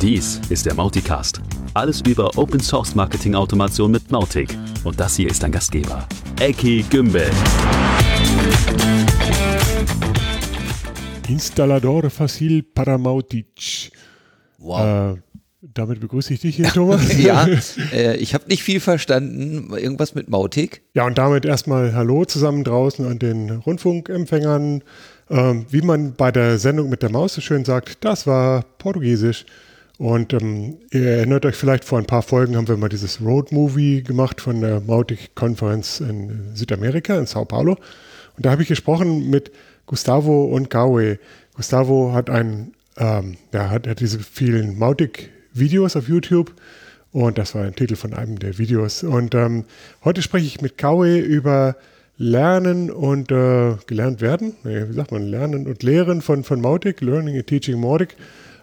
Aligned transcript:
Dies 0.00 0.40
ist 0.48 0.64
der 0.64 0.74
Mauticast. 0.74 1.40
Alles 1.74 2.02
über 2.02 2.30
Open 2.38 2.60
Source 2.60 2.94
Marketing 2.94 3.34
Automation 3.34 3.90
mit 3.90 4.12
Mautic. 4.12 4.56
Und 4.84 5.00
das 5.00 5.16
hier 5.16 5.28
ist 5.28 5.42
dein 5.42 5.50
Gastgeber, 5.50 6.06
Eki 6.38 6.84
Gümbel. 6.88 7.28
Installador 11.26 12.10
Facil 12.10 12.62
para 12.62 12.96
Mautic. 12.96 13.90
Wow. 14.58 15.16
Äh, 15.16 15.20
damit 15.60 15.98
begrüße 15.98 16.32
ich 16.32 16.40
dich 16.42 16.54
hier, 16.54 16.68
Thomas. 16.68 17.18
ja, 17.18 17.48
äh, 17.92 18.16
ich 18.18 18.34
habe 18.34 18.46
nicht 18.46 18.62
viel 18.62 18.78
verstanden. 18.78 19.76
Irgendwas 19.76 20.14
mit 20.14 20.30
Mautic. 20.30 20.82
Ja, 20.94 21.06
und 21.06 21.18
damit 21.18 21.44
erstmal 21.44 21.92
Hallo 21.92 22.24
zusammen 22.24 22.62
draußen 22.62 23.04
an 23.04 23.18
den 23.18 23.50
Rundfunkempfängern. 23.50 24.84
Ähm, 25.28 25.66
wie 25.70 25.82
man 25.82 26.14
bei 26.14 26.30
der 26.30 26.60
Sendung 26.60 26.88
mit 26.88 27.02
der 27.02 27.10
Maus 27.10 27.34
so 27.34 27.40
schön 27.40 27.64
sagt, 27.64 28.04
das 28.04 28.28
war 28.28 28.64
Portugiesisch. 28.78 29.44
Und 29.98 30.32
ähm, 30.32 30.78
ihr 30.92 31.06
erinnert 31.06 31.44
euch 31.44 31.56
vielleicht, 31.56 31.84
vor 31.84 31.98
ein 31.98 32.06
paar 32.06 32.22
Folgen 32.22 32.56
haben 32.56 32.68
wir 32.68 32.76
mal 32.76 32.88
dieses 32.88 33.20
Road 33.20 33.50
Movie 33.50 34.02
gemacht 34.04 34.40
von 34.40 34.60
der 34.60 34.80
Mautic-Konferenz 34.80 35.98
in 35.98 36.54
Südamerika, 36.54 37.18
in 37.18 37.26
Sao 37.26 37.44
Paulo. 37.44 37.72
Und 38.36 38.46
da 38.46 38.52
habe 38.52 38.62
ich 38.62 38.68
gesprochen 38.68 39.28
mit 39.28 39.50
Gustavo 39.86 40.44
und 40.44 40.70
Gawe. 40.70 41.18
Gustavo 41.54 42.12
hat 42.12 42.30
ein, 42.30 42.72
ähm, 42.96 43.36
ja, 43.52 43.70
hat, 43.70 43.88
hat 43.88 43.98
diese 43.98 44.20
vielen 44.20 44.78
Mautic-Videos 44.78 45.96
auf 45.96 46.08
YouTube 46.08 46.54
und 47.10 47.36
das 47.36 47.56
war 47.56 47.64
ein 47.64 47.74
Titel 47.74 47.96
von 47.96 48.14
einem 48.14 48.38
der 48.38 48.58
Videos. 48.58 49.02
Und 49.02 49.34
ähm, 49.34 49.64
heute 50.04 50.22
spreche 50.22 50.46
ich 50.46 50.60
mit 50.60 50.78
Gawe 50.78 51.18
über 51.18 51.74
Lernen 52.16 52.90
und 52.90 53.32
äh, 53.32 53.74
gelernt 53.86 54.20
werden, 54.20 54.54
nee, 54.62 54.88
wie 54.88 54.92
sagt 54.92 55.10
man, 55.10 55.22
Lernen 55.22 55.66
und 55.66 55.82
Lehren 55.82 56.20
von, 56.20 56.44
von 56.44 56.60
Mautic, 56.60 57.00
Learning 57.00 57.36
and 57.36 57.46
Teaching 57.48 57.80
Mautic. 57.80 58.16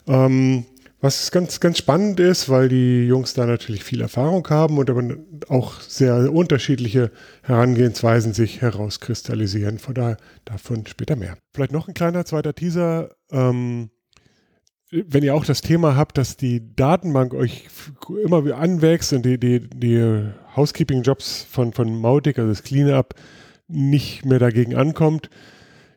Ähm, 0.07 0.65
was 1.01 1.31
ganz, 1.31 1.59
ganz 1.59 1.77
spannend 1.77 2.19
ist, 2.19 2.49
weil 2.49 2.69
die 2.69 3.05
Jungs 3.05 3.33
da 3.33 3.45
natürlich 3.45 3.83
viel 3.83 4.01
Erfahrung 4.01 4.47
haben 4.49 4.77
und 4.77 4.89
aber 4.89 5.03
auch 5.49 5.81
sehr 5.81 6.31
unterschiedliche 6.31 7.11
Herangehensweisen 7.43 8.33
sich 8.33 8.61
herauskristallisieren. 8.61 9.77
Von 9.77 9.93
daher 9.93 10.17
davon 10.45 10.87
später 10.87 11.15
mehr. 11.15 11.37
Vielleicht 11.53 11.73
noch 11.73 11.87
ein 11.87 11.93
kleiner 11.93 12.25
zweiter 12.25 12.55
Teaser. 12.55 13.09
Ähm, 13.29 13.89
wenn 14.91 15.23
ihr 15.23 15.35
auch 15.35 15.45
das 15.45 15.61
Thema 15.61 15.95
habt, 15.95 16.17
dass 16.17 16.37
die 16.37 16.75
Datenbank 16.75 17.33
euch 17.33 17.67
immer 18.23 18.45
wieder 18.45 18.57
anwächst 18.57 19.11
und 19.13 19.25
die, 19.25 19.37
die, 19.37 19.67
die 19.69 20.29
Housekeeping-Jobs 20.55 21.45
von, 21.49 21.73
von 21.73 21.99
Mautic, 21.99 22.39
also 22.39 22.49
das 22.49 22.63
Cleanup, 22.63 23.15
nicht 23.67 24.25
mehr 24.25 24.39
dagegen 24.39 24.75
ankommt. 24.75 25.29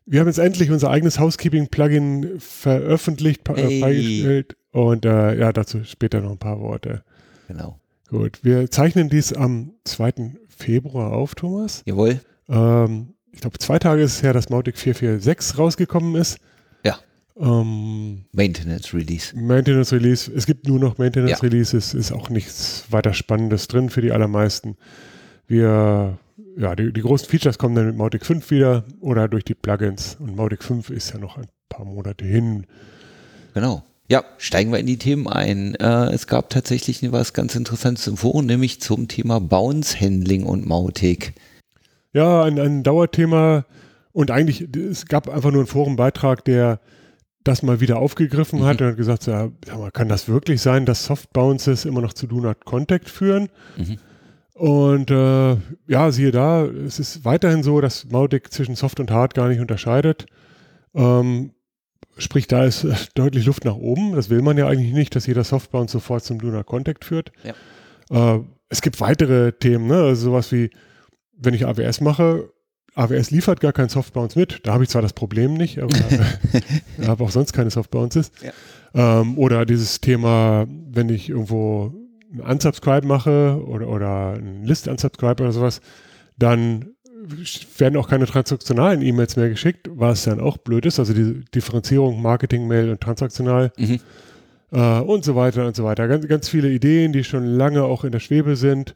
Wir 0.06 0.20
haben 0.20 0.26
jetzt 0.26 0.38
endlich 0.38 0.70
unser 0.70 0.90
eigenes 0.90 1.20
Housekeeping-Plugin 1.20 2.40
veröffentlicht, 2.40 3.42
hey. 3.48 3.80
freigestellt 3.80 4.57
und 4.72 5.04
äh, 5.04 5.38
ja, 5.38 5.52
dazu 5.52 5.84
später 5.84 6.20
noch 6.20 6.32
ein 6.32 6.38
paar 6.38 6.60
Worte. 6.60 7.02
Genau. 7.48 7.78
Gut, 8.08 8.40
wir 8.42 8.70
zeichnen 8.70 9.08
dies 9.08 9.32
am 9.32 9.72
2. 9.84 10.36
Februar 10.48 11.12
auf, 11.12 11.34
Thomas. 11.34 11.82
Jawohl. 11.84 12.20
Ähm, 12.48 13.14
ich 13.32 13.40
glaube, 13.40 13.58
zwei 13.58 13.78
Tage 13.78 14.02
ist 14.02 14.16
es 14.16 14.22
her, 14.22 14.32
dass 14.32 14.48
Mautic 14.48 14.78
446 14.78 15.58
rausgekommen 15.58 16.14
ist. 16.14 16.38
Ja. 16.84 16.98
Ähm, 17.36 18.24
Maintenance 18.32 18.94
Release. 18.94 19.36
Maintenance 19.36 19.92
Release. 19.92 20.30
Es 20.34 20.46
gibt 20.46 20.66
nur 20.66 20.78
noch 20.78 20.98
Maintenance 20.98 21.32
ja. 21.32 21.38
Releases, 21.38 21.94
ist 21.94 22.12
auch 22.12 22.30
nichts 22.30 22.84
weiter 22.90 23.12
Spannendes 23.12 23.68
drin 23.68 23.90
für 23.90 24.00
die 24.00 24.12
allermeisten. 24.12 24.76
Wir 25.46 26.18
ja, 26.56 26.74
die, 26.74 26.92
die, 26.92 27.00
großen 27.02 27.28
Features 27.28 27.58
kommen 27.58 27.74
dann 27.74 27.86
mit 27.86 27.96
Mautic 27.96 28.26
5 28.26 28.50
wieder 28.50 28.84
oder 29.00 29.28
durch 29.28 29.44
die 29.44 29.54
Plugins. 29.54 30.16
Und 30.18 30.34
Mautic 30.34 30.64
5 30.64 30.90
ist 30.90 31.12
ja 31.12 31.18
noch 31.18 31.36
ein 31.36 31.46
paar 31.68 31.84
Monate 31.84 32.24
hin. 32.24 32.66
Genau. 33.54 33.84
Ja, 34.10 34.24
steigen 34.38 34.72
wir 34.72 34.78
in 34.78 34.86
die 34.86 34.96
Themen 34.96 35.28
ein. 35.28 35.74
Äh, 35.74 36.12
es 36.14 36.26
gab 36.26 36.48
tatsächlich 36.48 37.12
was 37.12 37.34
ganz 37.34 37.54
Interessantes 37.54 38.06
im 38.06 38.16
Forum, 38.16 38.46
nämlich 38.46 38.80
zum 38.80 39.06
Thema 39.06 39.38
Bounce 39.38 40.00
Handling 40.00 40.44
und 40.44 40.66
Mautic. 40.66 41.34
Ja, 42.14 42.42
ein, 42.42 42.58
ein 42.58 42.82
Dauerthema. 42.82 43.66
Und 44.12 44.30
eigentlich, 44.30 44.62
es 44.74 45.06
gab 45.06 45.28
einfach 45.28 45.50
nur 45.50 45.60
einen 45.60 45.66
Forenbeitrag, 45.66 46.42
der 46.44 46.80
das 47.44 47.62
mal 47.62 47.80
wieder 47.80 47.98
aufgegriffen 47.98 48.60
mhm. 48.60 48.64
hat 48.64 48.80
und 48.80 48.88
hat 48.88 48.96
gesagt, 48.96 49.26
ja, 49.26 49.50
kann 49.92 50.08
das 50.08 50.26
wirklich 50.26 50.62
sein, 50.62 50.86
dass 50.86 51.04
Soft 51.04 51.32
Bounces 51.34 51.84
immer 51.84 52.00
noch 52.00 52.14
zu 52.14 52.26
Do 52.26 52.40
Not 52.40 52.64
Contact 52.64 53.10
führen? 53.10 53.48
Mhm. 53.76 53.98
Und 54.54 55.10
äh, 55.10 55.56
ja, 55.86 56.10
siehe 56.10 56.32
da, 56.32 56.64
es 56.64 56.98
ist 56.98 57.24
weiterhin 57.24 57.62
so, 57.62 57.80
dass 57.80 58.06
Mautic 58.10 58.52
zwischen 58.52 58.74
Soft 58.74 58.98
und 59.00 59.10
Hard 59.10 59.34
gar 59.34 59.48
nicht 59.48 59.60
unterscheidet. 59.60 60.26
Ähm, 60.94 61.52
sprich, 62.18 62.46
da 62.46 62.64
ist 62.64 62.86
deutlich 63.14 63.46
Luft 63.46 63.64
nach 63.64 63.76
oben. 63.76 64.12
Das 64.12 64.30
will 64.30 64.42
man 64.42 64.58
ja 64.58 64.66
eigentlich 64.66 64.92
nicht, 64.92 65.14
dass 65.16 65.26
jeder 65.26 65.44
Softbound 65.44 65.90
sofort 65.90 66.24
zum 66.24 66.38
Lunar 66.38 66.64
Contact 66.64 67.04
führt. 67.04 67.32
Ja. 67.44 68.36
Äh, 68.36 68.40
es 68.68 68.82
gibt 68.82 69.00
weitere 69.00 69.52
Themen, 69.52 69.86
ne? 69.86 70.02
also 70.02 70.30
sowas 70.30 70.52
wie, 70.52 70.70
wenn 71.32 71.54
ich 71.54 71.66
AWS 71.66 72.00
mache, 72.00 72.50
AWS 72.94 73.30
liefert 73.30 73.60
gar 73.60 73.72
keinen 73.72 73.88
Softbounce 73.88 74.36
mit. 74.36 74.60
Da 74.64 74.74
habe 74.74 74.84
ich 74.84 74.90
zwar 74.90 75.02
das 75.02 75.12
Problem 75.12 75.54
nicht, 75.54 75.78
aber 75.78 75.94
ich 76.98 77.06
habe 77.06 77.24
auch 77.24 77.30
sonst 77.30 77.52
keine 77.52 77.70
Softbounces. 77.70 78.32
Ja. 78.42 79.20
Ähm, 79.20 79.38
oder 79.38 79.64
dieses 79.64 80.00
Thema, 80.00 80.66
wenn 80.68 81.08
ich 81.08 81.30
irgendwo 81.30 81.94
Unsubscribe 82.38 83.06
mache 83.06 83.62
oder, 83.64 83.88
oder 83.88 84.34
ein 84.34 84.64
List-Unsubscribe 84.64 85.42
oder 85.42 85.52
sowas, 85.52 85.80
dann 86.36 86.90
werden 87.78 87.96
auch 87.96 88.08
keine 88.08 88.26
transaktionalen 88.26 89.02
E-Mails 89.02 89.36
mehr 89.36 89.48
geschickt, 89.48 89.88
was 89.92 90.24
dann 90.24 90.40
auch 90.40 90.56
blöd 90.58 90.86
ist. 90.86 90.98
Also 90.98 91.12
die 91.12 91.44
Differenzierung 91.54 92.22
Marketing-Mail 92.22 92.90
und 92.90 93.00
transaktional 93.00 93.72
mhm. 93.76 94.00
äh, 94.72 95.00
und 95.00 95.24
so 95.24 95.36
weiter 95.36 95.66
und 95.66 95.76
so 95.76 95.84
weiter. 95.84 96.08
Ganz, 96.08 96.26
ganz 96.28 96.48
viele 96.48 96.70
Ideen, 96.70 97.12
die 97.12 97.24
schon 97.24 97.44
lange 97.44 97.84
auch 97.84 98.04
in 98.04 98.12
der 98.12 98.20
Schwebe 98.20 98.56
sind 98.56 98.94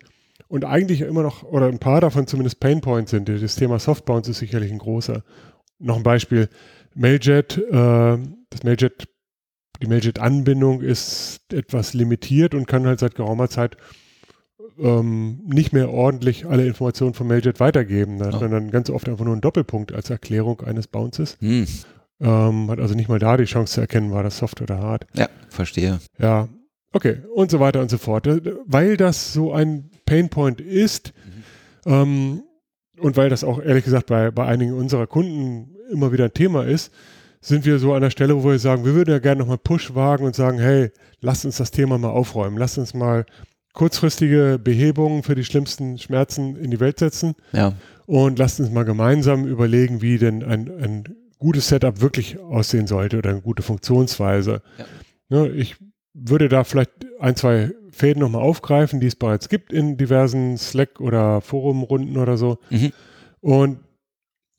und 0.48 0.64
eigentlich 0.64 1.00
immer 1.00 1.22
noch, 1.22 1.42
oder 1.44 1.66
ein 1.66 1.78
paar 1.78 2.00
davon 2.00 2.26
zumindest 2.26 2.60
Painpoints 2.60 3.10
sind. 3.10 3.28
Das 3.28 3.56
Thema 3.56 3.78
Softbounce 3.78 4.28
ist 4.28 4.38
sicherlich 4.38 4.72
ein 4.72 4.78
großer. 4.78 5.22
Noch 5.78 5.96
ein 5.96 6.02
Beispiel. 6.02 6.48
Mailjet, 6.94 7.58
äh, 7.58 8.18
das 8.50 8.62
Mailjet 8.64 9.08
die 9.82 9.88
Mailjet-Anbindung 9.88 10.80
ist 10.80 11.40
etwas 11.52 11.92
limitiert 11.92 12.54
und 12.54 12.66
kann 12.66 12.86
halt 12.86 13.00
seit 13.00 13.16
geraumer 13.16 13.48
Zeit 13.48 13.76
ähm, 14.78 15.40
nicht 15.46 15.72
mehr 15.72 15.90
ordentlich 15.90 16.46
alle 16.46 16.66
Informationen 16.66 17.14
von 17.14 17.26
Mailjet 17.26 17.60
weitergeben. 17.60 18.18
Da 18.18 18.26
hat 18.26 18.40
man 18.40 18.50
dann 18.50 18.70
ganz 18.70 18.90
oft 18.90 19.08
einfach 19.08 19.24
nur 19.24 19.34
einen 19.34 19.40
Doppelpunkt 19.40 19.92
als 19.92 20.10
Erklärung 20.10 20.60
eines 20.62 20.86
Bounces. 20.86 21.36
Hm. 21.40 21.66
Ähm, 22.20 22.70
hat 22.70 22.78
also 22.78 22.94
nicht 22.94 23.08
mal 23.08 23.18
da 23.18 23.36
die 23.36 23.44
Chance 23.44 23.74
zu 23.74 23.80
erkennen, 23.80 24.12
war 24.12 24.22
das 24.22 24.38
Soft 24.38 24.60
oder 24.60 24.78
Hard. 24.78 25.06
Ja, 25.14 25.28
verstehe. 25.48 25.98
Ja, 26.18 26.48
okay, 26.92 27.18
und 27.34 27.50
so 27.50 27.58
weiter 27.58 27.80
und 27.80 27.90
so 27.90 27.98
fort. 27.98 28.28
Weil 28.66 28.96
das 28.96 29.32
so 29.32 29.52
ein 29.52 29.90
Painpoint 30.06 30.60
ist 30.60 31.12
mhm. 31.84 31.92
ähm, 31.92 32.42
und 32.98 33.16
weil 33.16 33.28
das 33.28 33.42
auch 33.42 33.60
ehrlich 33.60 33.84
gesagt 33.84 34.06
bei, 34.06 34.30
bei 34.30 34.46
einigen 34.46 34.74
unserer 34.74 35.06
Kunden 35.06 35.74
immer 35.90 36.12
wieder 36.12 36.26
ein 36.26 36.34
Thema 36.34 36.64
ist, 36.64 36.92
sind 37.40 37.64
wir 37.66 37.80
so 37.80 37.92
an 37.92 38.02
der 38.02 38.10
Stelle, 38.10 38.36
wo 38.36 38.48
wir 38.48 38.58
sagen, 38.58 38.84
wir 38.84 38.94
würden 38.94 39.10
ja 39.10 39.18
gerne 39.18 39.40
nochmal 39.40 39.58
Push 39.58 39.96
wagen 39.96 40.24
und 40.24 40.36
sagen, 40.36 40.60
hey, 40.60 40.92
lasst 41.20 41.44
uns 41.44 41.56
das 41.56 41.72
Thema 41.72 41.98
mal 41.98 42.10
aufräumen. 42.10 42.56
Lasst 42.56 42.78
uns 42.78 42.94
mal 42.94 43.26
kurzfristige 43.72 44.60
Behebungen 44.62 45.22
für 45.22 45.34
die 45.34 45.44
schlimmsten 45.44 45.98
Schmerzen 45.98 46.56
in 46.56 46.70
die 46.70 46.80
Welt 46.80 46.98
setzen. 46.98 47.34
Ja. 47.52 47.74
Und 48.06 48.38
lasst 48.38 48.60
uns 48.60 48.70
mal 48.70 48.84
gemeinsam 48.84 49.46
überlegen, 49.46 50.02
wie 50.02 50.18
denn 50.18 50.42
ein, 50.42 50.70
ein 50.70 51.04
gutes 51.38 51.68
Setup 51.68 52.00
wirklich 52.00 52.38
aussehen 52.38 52.86
sollte 52.86 53.18
oder 53.18 53.30
eine 53.30 53.40
gute 53.40 53.62
Funktionsweise. 53.62 54.62
Ja. 54.78 54.84
Ja, 55.32 55.42
ne, 55.44 55.48
ich 55.50 55.76
würde 56.14 56.48
da 56.48 56.64
vielleicht 56.64 56.90
ein, 57.18 57.36
zwei 57.36 57.72
Fäden 57.90 58.20
nochmal 58.20 58.42
aufgreifen, 58.42 59.00
die 59.00 59.06
es 59.06 59.16
bereits 59.16 59.48
gibt 59.48 59.72
in 59.72 59.96
diversen 59.96 60.58
Slack- 60.58 61.00
oder 61.00 61.40
Forumrunden 61.40 62.16
oder 62.18 62.36
so. 62.36 62.58
Mhm. 62.70 62.92
Und, 63.40 63.78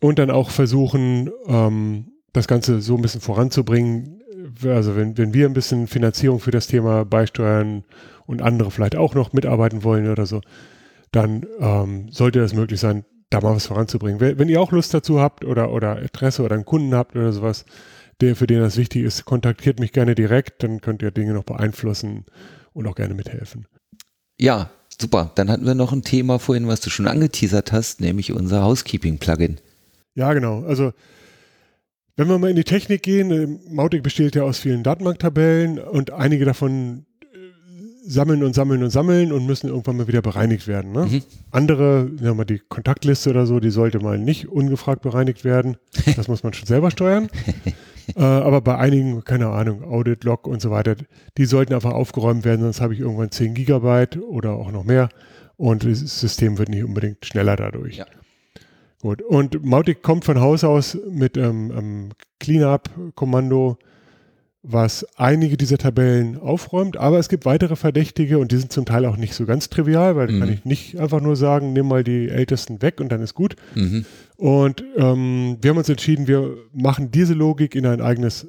und 0.02 0.20
dann 0.20 0.32
auch 0.32 0.50
versuchen, 0.50 1.30
ähm, 1.48 2.08
das 2.32 2.48
Ganze 2.48 2.82
so 2.82 2.96
ein 2.96 3.02
bisschen 3.02 3.22
voranzubringen. 3.22 4.22
Also 4.64 4.96
wenn, 4.96 5.18
wenn 5.18 5.34
wir 5.34 5.48
ein 5.48 5.54
bisschen 5.54 5.88
Finanzierung 5.88 6.40
für 6.40 6.52
das 6.52 6.68
Thema 6.68 7.06
beisteuern 7.06 7.84
und 8.26 8.42
andere 8.42 8.72
vielleicht 8.72 8.96
auch 8.96 9.16
noch 9.16 9.34
mitarbeiten 9.34 9.84
wollen 9.84 10.10
oder 10.10 10.26
so, 10.26 10.42
dann 11.12 11.46
ähm, 11.60 12.12
sollte 12.12 12.40
das 12.40 12.54
möglich 12.54 12.80
sein, 12.80 13.06
da 13.30 13.42
mal 13.42 13.56
was 13.56 13.68
voranzubringen. 13.68 14.20
Wenn, 14.20 14.50
ihr 14.50 14.62
auch 14.62 14.72
Lust 14.72 14.94
dazu 14.94 15.20
habt 15.20 15.44
oder, 15.46 15.72
oder 15.72 16.02
Interesse 16.02 16.44
oder 16.44 16.56
einen 16.56 16.66
Kunden 16.66 16.94
habt 16.94 17.16
oder 17.16 17.32
sowas, 17.32 17.66
der 18.22 18.36
für 18.36 18.48
den 18.48 18.60
das 18.60 18.78
wichtig 18.78 19.04
ist, 19.04 19.26
kontaktiert 19.26 19.80
mich 19.80 19.92
gerne 19.92 20.16
direkt, 20.16 20.64
dann 20.64 20.82
könnt 20.82 21.02
ihr 21.02 21.12
Dinge 21.12 21.34
noch 21.34 21.44
beeinflussen 21.44 22.26
und 22.74 22.88
auch 22.88 22.96
gerne 22.96 23.14
mithelfen. 23.14 23.68
Ja, 24.40 24.70
super. 25.00 25.32
Dann 25.36 25.50
hatten 25.50 25.66
wir 25.66 25.76
noch 25.76 25.94
ein 25.94 26.04
Thema 26.04 26.40
vorhin, 26.40 26.68
was 26.68 26.82
du 26.82 26.90
schon 26.90 27.08
angeteasert 27.08 27.72
hast, 27.72 28.02
nämlich 28.02 28.32
unser 28.32 28.64
Housekeeping-Plugin. 28.64 29.60
Ja, 30.16 30.34
genau. 30.34 30.64
Also 30.64 30.94
wenn 32.16 32.28
wir 32.28 32.38
mal 32.38 32.52
in 32.52 32.56
die 32.56 32.64
Technik 32.64 33.02
gehen, 33.02 33.32
äh, 33.32 33.74
Mautic 33.74 34.04
besteht 34.04 34.36
ja 34.36 34.44
aus 34.44 34.60
vielen 34.60 34.84
Datenbanktabellen 34.84 35.80
und 35.80 36.12
einige 36.12 36.46
davon 36.46 37.06
sammeln 38.06 38.44
und 38.44 38.54
sammeln 38.54 38.84
und 38.84 38.90
sammeln 38.90 39.32
und 39.32 39.46
müssen 39.46 39.70
irgendwann 39.70 39.98
mal 39.98 40.08
wieder 40.08 40.22
bereinigt 40.22 40.68
werden. 40.68 40.92
Ne? 40.92 41.06
Mhm. 41.06 41.22
Andere, 41.52 42.10
sagen 42.22 42.38
wir 42.38 42.46
die 42.46 42.60
Kontaktliste 42.60 43.30
oder 43.30 43.46
so, 43.46 43.60
die 43.60 43.70
sollte 43.70 44.00
mal 44.00 44.18
nicht 44.18 44.50
ungefragt 44.50 45.02
bereinigt 45.02 45.44
werden. 45.44 45.78
Das 46.16 46.28
muss 46.28 46.44
man 46.44 46.54
schon 46.54 46.68
selber 46.68 46.92
steuern. 46.92 47.30
äh, 48.16 48.22
aber 48.22 48.62
bei 48.62 48.78
einigen, 48.78 49.24
keine 49.24 49.48
Ahnung, 49.50 49.84
Audit, 49.84 50.24
Log 50.24 50.48
und 50.48 50.62
so 50.62 50.70
weiter, 50.70 50.96
die 51.38 51.46
sollten 51.46 51.74
einfach 51.74 51.94
aufgeräumt 51.94 52.46
werden, 52.46 52.62
sonst 52.62 52.82
habe 52.82 52.94
ich 52.94 53.00
irgendwann 53.00 53.32
10 53.32 53.54
Gigabyte 53.54 54.18
oder 54.18 54.54
auch 54.54 54.72
noch 54.72 54.84
mehr 54.84 55.10
und 55.58 55.84
das 55.86 56.00
System 56.00 56.58
wird 56.58 56.70
nicht 56.70 56.84
unbedingt 56.84 57.26
schneller 57.26 57.56
dadurch. 57.56 57.98
Ja. 57.98 58.06
Gut. 59.02 59.22
Und 59.22 59.66
Mautic 59.66 60.02
kommt 60.02 60.26
von 60.26 60.40
Haus 60.40 60.64
aus 60.64 60.98
mit 61.10 61.36
ähm, 61.36 61.72
einem 61.72 62.10
Cleanup-Kommando, 62.40 63.78
was 64.64 65.06
einige 65.18 65.58
dieser 65.58 65.78
Tabellen 65.78 66.40
aufräumt, 66.40 66.96
aber 66.96 67.20
es 67.20 67.28
gibt 67.28 67.46
weitere 67.46 67.76
Verdächtige 67.76 68.40
und 68.40 68.54
die 68.54 68.58
sind 68.58 68.72
zum 68.72 68.86
Teil 68.86 69.06
auch 69.06 69.18
nicht 69.18 69.36
so 69.36 69.46
ganz 69.46 69.70
trivial, 69.70 70.16
weil 70.16 70.28
mhm. 70.28 70.40
da 70.40 70.46
kann 70.46 70.54
ich 70.54 70.66
nicht 70.66 70.98
einfach 70.98 71.20
nur 71.20 71.36
sagen, 71.36 71.74
nimm 71.74 71.88
mal 71.88 72.06
die 72.06 72.30
Ältesten 72.30 72.82
weg 72.82 73.02
und 73.02 73.12
dann 73.12 73.22
ist 73.22 73.34
gut. 73.34 73.58
Mhm. 73.76 74.06
Und 74.38 74.84
ähm, 74.96 75.58
wir 75.62 75.70
haben 75.70 75.78
uns 75.78 75.90
entschieden, 75.90 76.28
wir 76.28 76.56
machen 76.74 77.12
diese 77.12 77.34
Logik 77.34 77.76
in 77.76 77.86
ein 77.86 78.02
eigenes 78.02 78.48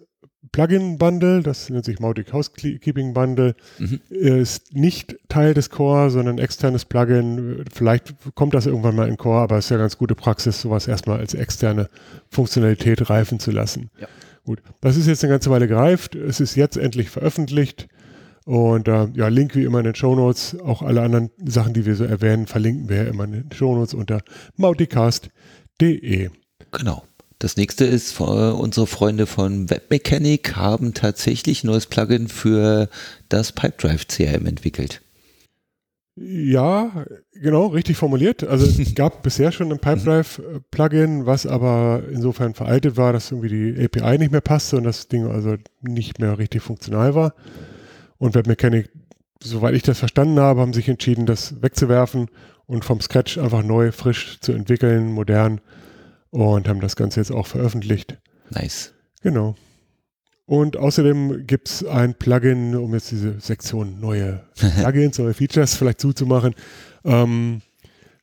Plugin-Bundle, 0.52 1.42
das 1.42 1.68
nennt 1.68 1.84
sich 1.84 1.98
Mautic 1.98 2.32
Housekeeping 2.32 3.12
Bundle, 3.12 3.56
mhm. 3.80 4.00
ist 4.08 4.72
nicht 4.72 5.16
Teil 5.28 5.52
des 5.52 5.68
Core, 5.68 6.10
sondern 6.10 6.38
externes 6.38 6.84
Plugin. 6.84 7.64
Vielleicht 7.72 8.14
kommt 8.36 8.54
das 8.54 8.66
irgendwann 8.66 8.94
mal 8.94 9.08
in 9.08 9.16
Core, 9.16 9.42
aber 9.42 9.58
es 9.58 9.66
ist 9.66 9.70
ja 9.70 9.78
ganz 9.78 9.98
gute 9.98 10.14
Praxis, 10.14 10.60
sowas 10.60 10.86
erstmal 10.86 11.18
als 11.18 11.34
externe 11.34 11.88
Funktionalität 12.30 13.10
reifen 13.10 13.40
zu 13.40 13.50
lassen. 13.50 13.90
Ja. 13.98 14.06
Gut, 14.44 14.60
das 14.80 14.96
ist 14.96 15.06
jetzt 15.06 15.24
eine 15.24 15.32
ganze 15.32 15.50
Weile 15.50 15.66
gereift. 15.66 16.14
Es 16.14 16.40
ist 16.40 16.54
jetzt 16.54 16.76
endlich 16.76 17.10
veröffentlicht. 17.10 17.88
Und 18.44 18.88
äh, 18.88 19.08
ja, 19.14 19.28
Link 19.28 19.54
wie 19.54 19.64
immer 19.64 19.78
in 19.78 19.84
den 19.84 19.94
Show 19.94 20.14
Notes. 20.14 20.58
Auch 20.60 20.82
alle 20.82 21.00
anderen 21.00 21.30
Sachen, 21.42 21.72
die 21.72 21.86
wir 21.86 21.96
so 21.96 22.04
erwähnen, 22.04 22.46
verlinken 22.46 22.90
wir 22.90 23.08
immer 23.08 23.24
in 23.24 23.32
den 23.32 23.52
Show 23.52 23.74
Notes 23.74 23.94
unter 23.94 24.20
mauticast.de. 24.56 26.30
Genau. 26.72 27.04
Das 27.38 27.56
nächste 27.56 27.84
ist, 27.84 28.20
äh, 28.20 28.22
unsere 28.22 28.86
Freunde 28.86 29.26
von 29.26 29.70
Webmechanic 29.70 30.56
haben 30.56 30.94
tatsächlich 30.94 31.64
ein 31.64 31.68
neues 31.68 31.86
Plugin 31.86 32.28
für 32.28 32.88
das 33.28 33.52
Pipedrive 33.52 34.06
CRM 34.06 34.46
entwickelt. 34.46 35.00
Ja, 36.16 37.06
genau, 37.32 37.66
richtig 37.66 37.96
formuliert. 37.96 38.44
Also 38.44 38.66
es 38.66 38.94
gab 38.94 39.22
bisher 39.22 39.50
schon 39.50 39.72
ein 39.72 39.78
Pipedrive-Plugin, 39.78 41.26
was 41.26 41.46
aber 41.46 42.04
insofern 42.10 42.54
veraltet 42.54 42.96
war, 42.96 43.12
dass 43.12 43.32
irgendwie 43.32 43.74
die 43.74 43.84
API 43.84 44.18
nicht 44.18 44.30
mehr 44.30 44.40
passte 44.40 44.76
und 44.76 44.84
das 44.84 45.08
Ding 45.08 45.26
also 45.26 45.56
nicht 45.82 46.20
mehr 46.20 46.38
richtig 46.38 46.62
funktional 46.62 47.14
war. 47.14 47.34
Und 48.18 48.34
Webmechanic, 48.34 48.90
soweit 49.42 49.74
ich 49.74 49.82
das 49.82 49.98
verstanden 49.98 50.38
habe, 50.38 50.60
haben 50.60 50.72
sich 50.72 50.88
entschieden, 50.88 51.26
das 51.26 51.60
wegzuwerfen 51.62 52.28
und 52.66 52.84
vom 52.84 53.00
Scratch 53.00 53.38
einfach 53.38 53.62
neu, 53.62 53.90
frisch 53.90 54.38
zu 54.40 54.52
entwickeln, 54.52 55.12
modern 55.12 55.60
und 56.30 56.68
haben 56.68 56.80
das 56.80 56.96
Ganze 56.96 57.20
jetzt 57.20 57.32
auch 57.32 57.46
veröffentlicht. 57.46 58.18
Nice. 58.50 58.92
Genau. 59.22 59.56
Und 60.46 60.76
außerdem 60.76 61.46
gibt 61.46 61.68
es 61.68 61.84
ein 61.84 62.14
Plugin, 62.14 62.76
um 62.76 62.92
jetzt 62.92 63.10
diese 63.10 63.40
Sektion 63.40 63.98
neue 64.00 64.44
Plugins, 64.54 65.18
neue 65.18 65.34
Features 65.34 65.74
vielleicht 65.74 66.00
zuzumachen, 66.00 66.54
ähm, 67.04 67.62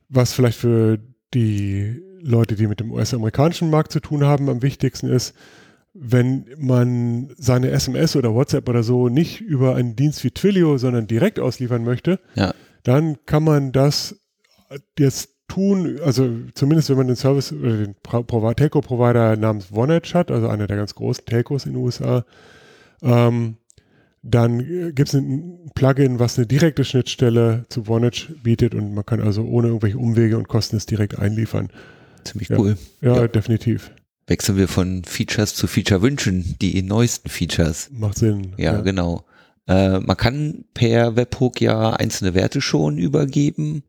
was 0.10 0.34
vielleicht 0.34 0.60
für 0.60 1.00
die 1.34 2.02
Leute, 2.22 2.56
die 2.56 2.68
mit 2.68 2.80
dem 2.80 2.92
US-amerikanischen 2.92 3.70
Markt 3.70 3.92
zu 3.92 4.00
tun 4.00 4.24
haben, 4.24 4.50
am 4.50 4.62
wichtigsten 4.62 5.08
ist, 5.08 5.34
wenn 5.94 6.46
man 6.58 7.34
seine 7.38 7.72
SMS 7.72 8.16
oder 8.16 8.34
WhatsApp 8.34 8.70
oder 8.70 8.84
so 8.84 9.10
nicht 9.10 9.42
über 9.42 9.76
einen 9.76 9.96
Dienst 9.96 10.24
wie 10.24 10.32
Twilio, 10.32 10.78
sondern 10.78 11.08
direkt 11.08 11.40
ausliefern 11.40 11.84
möchte, 11.84 12.20
ja. 12.36 12.54
dann 12.84 13.18
kann 13.26 13.44
man 13.44 13.72
das 13.72 14.22
jetzt 14.98 15.30
tun, 15.52 16.00
also 16.04 16.30
zumindest 16.54 16.90
wenn 16.90 16.98
man 16.98 17.08
den 17.08 17.18
Service 17.18 17.52
oder 17.52 17.78
den 17.78 17.96
Telco-Provider 18.04 19.36
namens 19.36 19.72
OneEdge 19.72 20.14
hat, 20.14 20.32
also 20.32 20.48
einer 20.48 20.66
der 20.66 20.78
ganz 20.78 20.96
großen 20.96 21.26
Telcos 21.26 21.66
in 21.66 21.74
den 21.74 21.84
USA, 21.84 22.24
ähm, 23.02 23.58
dann 24.24 24.60
gibt 24.96 25.10
es 25.10 25.14
ein 25.14 25.72
Plugin, 25.76 26.20
was 26.20 26.38
eine 26.38 26.48
direkte 26.48 26.86
Schnittstelle 26.86 27.66
zu 27.68 27.90
OneEdge 27.90 28.36
bietet 28.44 28.74
und 28.74 28.94
man 28.94 29.06
kann 29.06 29.20
also 29.20 29.44
ohne 29.44 29.68
irgendwelche 29.68 29.98
Umwege 29.98 30.38
und 30.38 30.48
Kosten 30.48 30.78
es 30.78 30.86
direkt 30.86 31.20
einliefern. 31.20 31.70
Ziemlich 32.24 32.48
ja. 32.48 32.58
cool. 32.58 32.78
Ja, 33.02 33.16
ja, 33.16 33.28
definitiv. 33.28 33.92
Wechseln 34.28 34.58
wir 34.58 34.70
von 34.70 35.04
Features 35.04 35.56
zu 35.56 35.68
Feature-Wünschen, 35.68 36.56
die 36.62 36.82
neuesten 36.82 37.30
Features. 37.30 37.90
Macht 37.92 38.20
Sinn. 38.20 38.54
Ja, 38.58 38.74
ja. 38.74 38.82
genau. 38.82 39.26
Äh, 39.68 40.00
man 40.00 40.16
kann 40.16 40.64
per 40.74 41.18
Webhook 41.18 41.60
ja 41.60 41.92
einzelne 41.92 42.36
Werte 42.36 42.62
schon 42.62 42.98
übergeben 42.98 43.84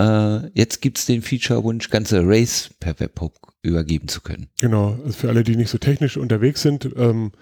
äh, 0.00 0.50
jetzt 0.54 0.80
gibt 0.80 0.98
es 0.98 1.06
den 1.06 1.22
Feature-Wunsch, 1.22 1.90
ganze 1.90 2.20
Arrays 2.20 2.70
per 2.80 2.98
Webhook 2.98 3.54
übergeben 3.62 4.08
zu 4.08 4.22
können. 4.22 4.48
Genau, 4.60 4.98
also 5.04 5.12
für 5.12 5.28
alle, 5.28 5.44
die 5.44 5.56
nicht 5.56 5.70
so 5.70 5.78
technisch 5.78 6.16
unterwegs 6.16 6.62
sind, 6.62 6.88
ähm, 6.96 7.32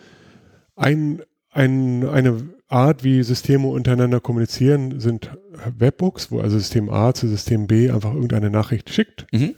ein, 0.75 1.23
ein, 1.51 2.07
eine 2.09 2.49
Art, 2.67 3.05
wie 3.05 3.23
Systeme 3.23 3.69
untereinander 3.69 4.21
kommunizieren, 4.21 5.01
sind 5.01 5.31
Webhooks, 5.79 6.31
wo 6.31 6.41
also 6.41 6.59
System 6.59 6.91
A 6.91 7.15
zu 7.15 7.29
System 7.29 7.67
B 7.67 7.91
einfach 7.91 8.13
irgendeine 8.13 8.51
Nachricht 8.51 8.91
schickt. 8.91 9.27
Mhm. 9.33 9.55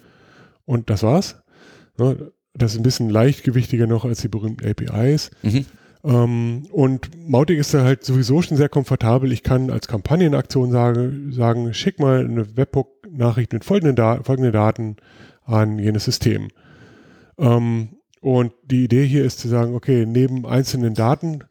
Und 0.65 0.91
das 0.91 1.03
war's. 1.03 1.43
Ja, 1.99 2.15
das 2.55 2.73
ist 2.73 2.79
ein 2.79 2.83
bisschen 2.83 3.09
leichtgewichtiger 3.09 3.87
noch 3.87 4.05
als 4.05 4.21
die 4.21 4.29
berühmten 4.29 4.67
APIs. 4.67 5.31
Mhm. 5.43 5.65
Ähm, 6.03 6.67
und 6.73 7.11
Mautic 7.29 7.59
ist 7.59 7.75
da 7.75 7.85
halt 7.85 8.05
sowieso 8.05 8.41
schon 8.43 8.57
sehr 8.57 8.69
komfortabel. 8.69 9.33
Ich 9.33 9.43
kann 9.43 9.71
als 9.71 9.89
Kampagnenaktion 9.89 10.71
sagen, 10.71 11.33
sagen 11.33 11.75
schick 11.75 11.99
mal 11.99 12.25
eine 12.25 12.57
Webhook-Nachricht 12.57 13.53
mit 13.53 13.65
folgenden, 13.65 13.97
da 13.97 14.23
folgenden 14.23 14.53
Daten 14.53 14.97
an 15.45 15.79
jenes 15.79 16.05
System. 16.05 16.49
Ähm, 17.39 17.91
und 18.21 18.53
die 18.65 18.85
Idee 18.85 19.07
hier 19.07 19.25
ist 19.25 19.41
zu 19.41 19.49
sagen, 19.49 19.75
okay, 19.75 20.07
neben 20.07 20.47
einzelnen 20.47 20.95
Daten 20.95 21.45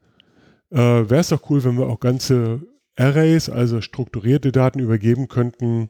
äh, 0.72 0.78
wäre 0.78 1.18
es 1.22 1.30
doch 1.30 1.50
cool, 1.50 1.63
wenn 1.63 1.78
wir 1.78 1.88
auch 1.88 2.00
ganze 2.00 2.62
Arrays, 2.95 3.50
also 3.50 3.81
strukturierte 3.81 4.52
Daten 4.52 4.80
übergeben 4.80 5.28
könnten, 5.28 5.90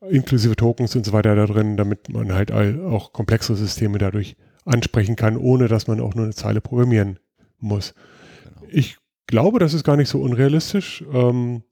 inklusive 0.00 0.56
Tokens 0.56 0.94
und 0.96 1.04
so 1.04 1.12
weiter 1.12 1.34
da 1.34 1.46
drin, 1.46 1.76
damit 1.76 2.08
man 2.12 2.32
halt 2.32 2.52
auch 2.52 3.12
komplexe 3.12 3.54
Systeme 3.54 3.98
dadurch 3.98 4.36
ansprechen 4.64 5.16
kann, 5.16 5.36
ohne 5.36 5.68
dass 5.68 5.86
man 5.86 6.00
auch 6.00 6.14
nur 6.14 6.24
eine 6.24 6.34
Zeile 6.34 6.60
programmieren 6.60 7.18
muss. 7.60 7.94
Genau. 8.44 8.66
Ich 8.70 8.96
glaube, 9.26 9.58
das 9.58 9.74
ist 9.74 9.84
gar 9.84 9.96
nicht 9.96 10.08
so 10.08 10.20
unrealistisch. 10.20 11.04
Ähm, 11.12 11.62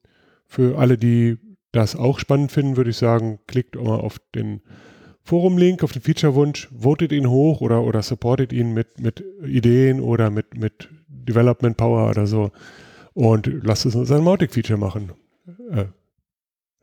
für 0.45 0.77
alle, 0.77 0.97
die 0.97 1.37
das 1.71 1.95
auch 1.95 2.19
spannend 2.19 2.51
finden, 2.51 2.77
würde 2.77 2.91
ich 2.91 2.97
sagen, 2.97 3.39
klickt 3.47 3.75
mal 3.75 3.99
auf 3.99 4.19
den 4.33 4.61
Forum-Link, 5.23 5.83
auf 5.83 5.91
den 5.91 6.01
Feature-Wunsch, 6.01 6.69
votet 6.75 7.11
ihn 7.11 7.29
hoch 7.29 7.59
oder, 7.59 7.83
oder 7.83 8.01
supportet 8.01 8.53
ihn 8.53 8.73
mit, 8.73 8.99
mit 9.01 9.23
Ideen 9.45 9.99
oder 9.99 10.29
mit, 10.29 10.57
mit 10.57 10.89
Development 11.09 11.75
Power 11.75 12.09
oder 12.09 12.25
so 12.25 12.51
und 13.17 13.47
lasst 13.63 13.85
es 13.85 13.95
uns 13.95 14.11
ein 14.11 14.23
Mautic-Feature 14.23 14.77
machen. 14.77 15.11
Äh, 15.71 15.85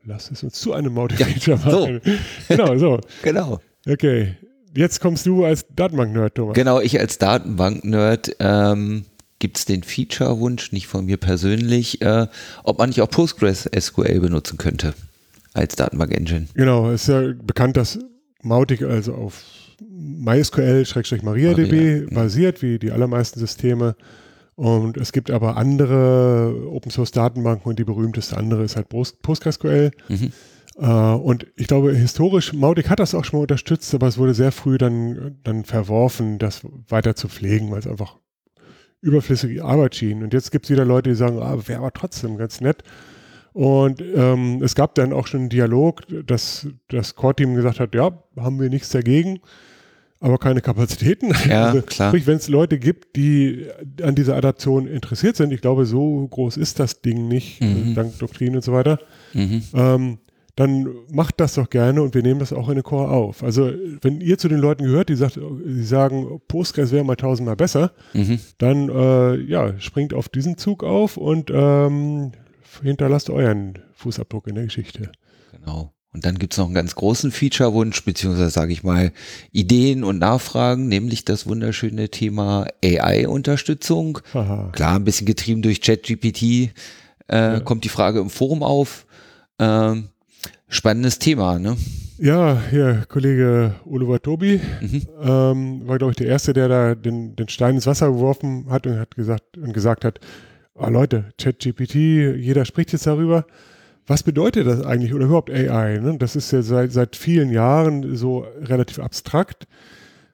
lasst 0.03 0.31
es 0.31 0.43
uns 0.43 0.59
zu 0.59 0.73
einem 0.73 0.93
Mautic-Feature 0.93 1.57
ja, 1.57 1.65
machen. 1.65 2.01
So. 2.03 2.55
genau, 2.55 2.77
so. 2.77 2.99
genau. 3.23 3.59
Okay. 3.87 4.35
Jetzt 4.75 4.99
kommst 4.99 5.25
du 5.25 5.45
als 5.45 5.65
Datenbank-Nerd, 5.75 6.35
Thomas. 6.35 6.53
Genau, 6.55 6.79
ich 6.79 6.99
als 6.99 7.17
Datenbank-Nerd. 7.17 8.35
Ähm, 8.39 9.05
Gibt 9.39 9.57
es 9.57 9.65
den 9.65 9.83
Feature-Wunsch, 9.83 10.71
nicht 10.71 10.87
von 10.87 11.05
mir 11.05 11.17
persönlich, 11.17 12.01
äh, 12.01 12.27
ob 12.63 12.79
man 12.79 12.89
nicht 12.89 13.01
auch 13.01 13.09
Postgres 13.09 13.69
SQL 13.77 14.19
benutzen 14.21 14.57
könnte 14.57 14.93
als 15.53 15.75
Datenbank-Engine? 15.75 16.47
Genau, 16.53 16.89
es 16.89 17.03
ist 17.03 17.07
ja 17.09 17.33
bekannt, 17.43 17.75
dass 17.77 17.99
Mautic 18.41 18.81
also 18.83 19.13
auf 19.13 19.43
MySQL-MariaDB 19.89 21.23
Maria, 21.23 22.07
basiert, 22.11 22.61
wie 22.61 22.79
die 22.79 22.91
allermeisten 22.91 23.39
Systeme. 23.39 23.95
Und 24.55 24.95
es 24.95 25.11
gibt 25.11 25.31
aber 25.31 25.57
andere 25.57 26.55
Open-Source-Datenbanken 26.71 27.69
und 27.69 27.77
die 27.77 27.83
berühmteste 27.83 28.37
andere 28.37 28.63
ist 28.63 28.77
halt 28.77 28.87
PostgreSQL. 28.89 29.91
Mhm. 30.07 30.31
Äh, 30.77 30.85
und 30.85 31.47
ich 31.55 31.67
glaube, 31.67 31.93
historisch, 31.93 32.53
Mautic 32.53 32.89
hat 32.89 32.99
das 32.99 33.15
auch 33.15 33.25
schon 33.25 33.39
mal 33.39 33.43
unterstützt, 33.43 33.93
aber 33.93 34.07
es 34.07 34.17
wurde 34.17 34.33
sehr 34.33 34.51
früh 34.51 34.77
dann, 34.77 35.37
dann 35.43 35.65
verworfen, 35.65 36.37
das 36.37 36.61
weiter 36.89 37.15
zu 37.15 37.27
pflegen, 37.27 37.71
weil 37.71 37.79
es 37.79 37.87
einfach 37.87 38.17
überflüssige 39.01 39.63
Arbeit 39.63 39.95
schien. 39.95 40.23
Und 40.23 40.33
jetzt 40.33 40.51
gibt 40.51 40.65
es 40.65 40.71
wieder 40.71 40.85
Leute, 40.85 41.09
die 41.09 41.15
sagen, 41.15 41.39
ah, 41.39 41.57
wäre 41.67 41.79
aber 41.79 41.93
trotzdem 41.93 42.37
ganz 42.37 42.59
nett. 42.59 42.83
Und 43.53 44.01
ähm, 44.01 44.61
es 44.63 44.75
gab 44.75 44.95
dann 44.95 45.13
auch 45.13 45.27
schon 45.27 45.41
einen 45.41 45.49
Dialog, 45.49 46.01
dass 46.25 46.67
das 46.89 47.15
Core-Team 47.15 47.55
gesagt 47.55 47.79
hat, 47.79 47.95
ja, 47.95 48.11
haben 48.35 48.59
wir 48.59 48.69
nichts 48.69 48.89
dagegen, 48.89 49.39
aber 50.19 50.37
keine 50.39 50.59
Kapazitäten. 50.59 51.33
Ja, 51.47 51.65
also, 51.67 51.81
klar. 51.81 52.11
Wenn 52.13 52.35
es 52.35 52.49
Leute 52.49 52.79
gibt, 52.79 53.15
die 53.15 53.67
an 54.01 54.15
dieser 54.15 54.35
Adaption 54.35 54.87
interessiert 54.87 55.37
sind, 55.37 55.53
ich 55.53 55.61
glaube, 55.61 55.85
so 55.85 56.27
groß 56.27 56.57
ist 56.57 56.79
das 56.79 57.01
Ding 57.01 57.29
nicht, 57.29 57.61
mhm. 57.61 57.93
dank 57.95 58.19
Doktrin 58.19 58.55
und 58.55 58.63
so 58.63 58.73
weiter, 58.73 58.99
mhm. 59.33 59.63
ähm, 59.73 60.17
dann 60.55 60.87
macht 61.11 61.39
das 61.41 61.55
doch 61.55 61.69
gerne 61.69 62.01
und 62.01 62.15
wir 62.15 62.23
nehmen 62.23 62.39
das 62.39 62.53
auch 62.53 62.69
in 62.69 62.75
den 62.75 62.83
Core 62.83 63.09
auf. 63.09 63.43
Also 63.43 63.71
wenn 64.01 64.21
ihr 64.21 64.37
zu 64.37 64.47
den 64.47 64.59
Leuten 64.59 64.85
gehört, 64.85 65.09
die, 65.09 65.15
sagt, 65.15 65.37
die 65.37 65.83
sagen, 65.83 66.39
Postgres 66.47 66.91
wäre 66.91 67.03
mal 67.03 67.15
tausendmal 67.15 67.57
besser, 67.57 67.91
mhm. 68.13 68.39
dann 68.57 68.89
äh, 68.89 69.35
ja, 69.35 69.77
springt 69.79 70.13
auf 70.13 70.29
diesen 70.29 70.57
Zug 70.57 70.83
auf 70.83 71.17
und 71.17 71.51
ähm, 71.53 72.31
hinterlasst 72.81 73.29
euren 73.29 73.79
Fußabdruck 73.95 74.47
in 74.47 74.55
der 74.55 74.65
Geschichte. 74.65 75.11
Genau. 75.51 75.91
Und 76.13 76.23
dann 76.23 76.39
gibt's 76.39 76.57
noch 76.57 76.67
einen 76.67 76.73
ganz 76.73 76.95
großen 76.95 77.29
Feature-Wunsch, 77.29 78.05
beziehungsweise 78.05 78.49
sage 78.49 78.71
ich 78.71 78.83
mal 78.83 79.11
Ideen 79.51 80.05
und 80.05 80.19
Nachfragen, 80.19 80.87
nämlich 80.87 81.25
das 81.25 81.45
wunderschöne 81.45 82.07
Thema 82.07 82.67
AI-Unterstützung. 82.81 84.19
Klar, 84.31 84.95
ein 84.95 85.03
bisschen 85.03 85.27
getrieben 85.27 85.61
durch 85.61 85.81
ChatGPT 85.81 86.71
äh, 87.27 87.59
kommt 87.59 87.83
die 87.83 87.89
Frage 87.89 88.21
im 88.21 88.29
Forum 88.29 88.63
auf. 88.63 89.05
Ähm, 89.59 90.07
spannendes 90.67 91.19
Thema, 91.19 91.59
ne? 91.59 91.77
Ja, 92.17 92.61
hier, 92.69 93.03
Kollege 93.09 93.75
Oliver 93.85 94.21
Tobi 94.21 94.61
Mhm. 94.81 95.01
ähm, 95.21 95.81
war, 95.87 95.97
glaube 95.97 96.11
ich, 96.11 96.17
der 96.17 96.27
Erste, 96.27 96.53
der 96.53 96.69
da 96.69 96.95
den, 96.95 97.35
den 97.35 97.49
Stein 97.49 97.75
ins 97.75 97.87
Wasser 97.87 98.07
geworfen 98.11 98.67
hat 98.69 98.87
und 98.87 98.97
hat 98.97 99.15
gesagt 99.15 99.57
und 99.57 99.73
gesagt 99.73 100.05
hat, 100.05 100.19
ah, 100.75 100.87
Leute, 100.89 101.25
ChatGPT, 101.37 101.95
jeder 101.95 102.63
spricht 102.65 102.93
jetzt 102.93 103.05
darüber. 103.05 103.45
Was 104.07 104.23
bedeutet 104.23 104.67
das 104.67 104.81
eigentlich 104.85 105.13
oder 105.13 105.25
überhaupt 105.25 105.49
AI? 105.49 105.97
Ne? 105.99 106.17
Das 106.17 106.35
ist 106.35 106.51
ja 106.51 106.61
seit, 106.61 106.91
seit 106.91 107.15
vielen 107.15 107.49
Jahren 107.51 108.15
so 108.15 108.45
relativ 108.61 108.99
abstrakt. 108.99 109.67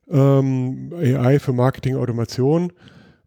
Ähm, 0.10 0.92
AI 0.96 1.40
für 1.40 1.54
Marketing, 1.54 1.96
Automation. 1.96 2.74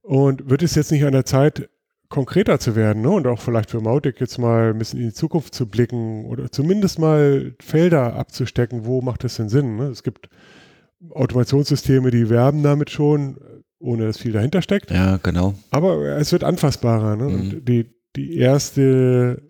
Und 0.03 0.51
wird 0.51 0.63
es 0.63 0.75
jetzt 0.75 0.93
nicht 0.93 1.05
an 1.05 1.13
der 1.13 1.25
Zeit, 1.25 1.69
konkreter 2.15 2.61
zu 2.61 2.77
werden 2.77 3.03
ne? 3.03 3.11
und 3.11 3.27
auch 3.27 3.41
vielleicht 3.41 3.71
für 3.71 3.81
Mautic 3.81 4.21
jetzt 4.21 4.39
mal 4.39 4.71
ein 4.71 4.79
bisschen 4.79 5.01
in 5.01 5.09
die 5.09 5.13
Zukunft 5.15 5.53
zu 5.55 5.67
blicken 5.67 6.25
oder 6.27 6.51
zumindest 6.53 6.99
mal 7.01 7.55
Felder 7.61 8.15
abzustecken, 8.15 8.87
wo 8.87 9.01
macht 9.03 9.25
das 9.25 9.35
denn 9.37 9.49
Sinn? 9.49 9.77
Ne? 9.77 9.87
Es 9.87 10.05
gibt 10.05 10.29
Automationssysteme, 11.11 12.11
die 12.11 12.31
werben 12.31 12.63
damit 12.63 12.91
schon, 12.91 13.37
ohne 13.79 14.07
dass 14.07 14.19
viel 14.19 14.33
dahinter 14.33 14.63
steckt. 14.63 14.91
Ja, 14.91 15.19
genau. 15.23 15.55
Aber 15.71 15.99
es 16.17 16.33
wird 16.33 16.45
anfassbarer. 16.45 17.17
Ne? 17.17 17.25
Mhm. 17.25 17.35
Und 17.35 17.69
die, 17.69 17.87
die 18.17 18.39
erste, 18.39 19.43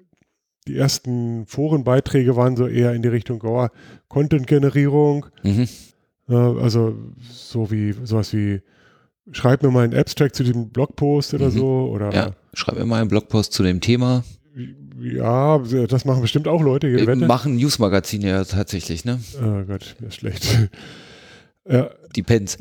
die 0.66 0.76
ersten 0.76 1.46
Forenbeiträge 1.46 2.34
waren 2.36 2.56
so 2.56 2.66
eher 2.66 2.92
in 2.94 3.02
die 3.02 3.08
Richtung 3.08 3.40
oh, 3.44 3.68
Content-Generierung, 4.08 5.26
Mhm. 5.42 5.68
äh, 6.28 6.34
also 6.34 6.96
so 7.30 7.70
wie 7.70 7.92
sowas 7.92 8.32
wie 8.32 8.62
schreib 9.32 9.62
mir 9.62 9.70
mal 9.70 9.84
einen 9.84 9.94
Abstract 9.98 10.34
zu 10.34 10.44
diesem 10.44 10.70
Blogpost 10.70 11.34
oder 11.34 11.46
Mhm. 11.46 11.50
so 11.58 11.90
oder 11.92 12.10
Ja, 12.12 12.30
schreib 12.54 12.76
mir 12.78 12.84
mal 12.86 13.00
einen 13.00 13.08
Blogpost 13.08 13.52
zu 13.52 13.62
dem 13.62 13.80
Thema. 13.80 14.24
ja, 15.00 15.58
das 15.88 16.04
machen 16.04 16.22
bestimmt 16.22 16.48
auch 16.48 16.62
Leute. 16.62 16.86
jede 16.88 17.02
Äh, 17.02 17.06
Wette. 17.06 17.26
machen 17.26 17.56
Newsmagazine 17.56 18.28
ja 18.28 18.44
tatsächlich, 18.44 19.04
ne? 19.04 19.20
Oh 19.40 19.64
Gott, 19.66 19.96
mir 20.00 20.08
ist 20.08 20.16
schlecht. 20.16 20.46
ja, 21.68 21.90
Die 22.14 22.22
Pens. 22.22 22.56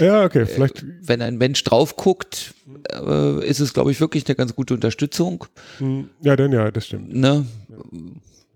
ja, 0.00 0.24
okay, 0.24 0.46
vielleicht 0.46 0.84
Wenn 1.02 1.20
ein 1.22 1.36
Mensch 1.38 1.62
drauf 1.64 1.96
guckt, 1.96 2.54
äh, 2.92 3.46
ist 3.46 3.60
es, 3.60 3.74
glaube 3.74 3.90
ich, 3.90 4.00
wirklich 4.00 4.26
eine 4.26 4.34
ganz 4.36 4.54
gute 4.54 4.74
Unterstützung. 4.74 5.44
hm, 5.78 6.08
ja, 6.22 6.34
dann 6.36 6.52
ja, 6.52 6.70
das 6.70 6.86
stimmt. 6.86 7.14
Ne? 7.14 7.44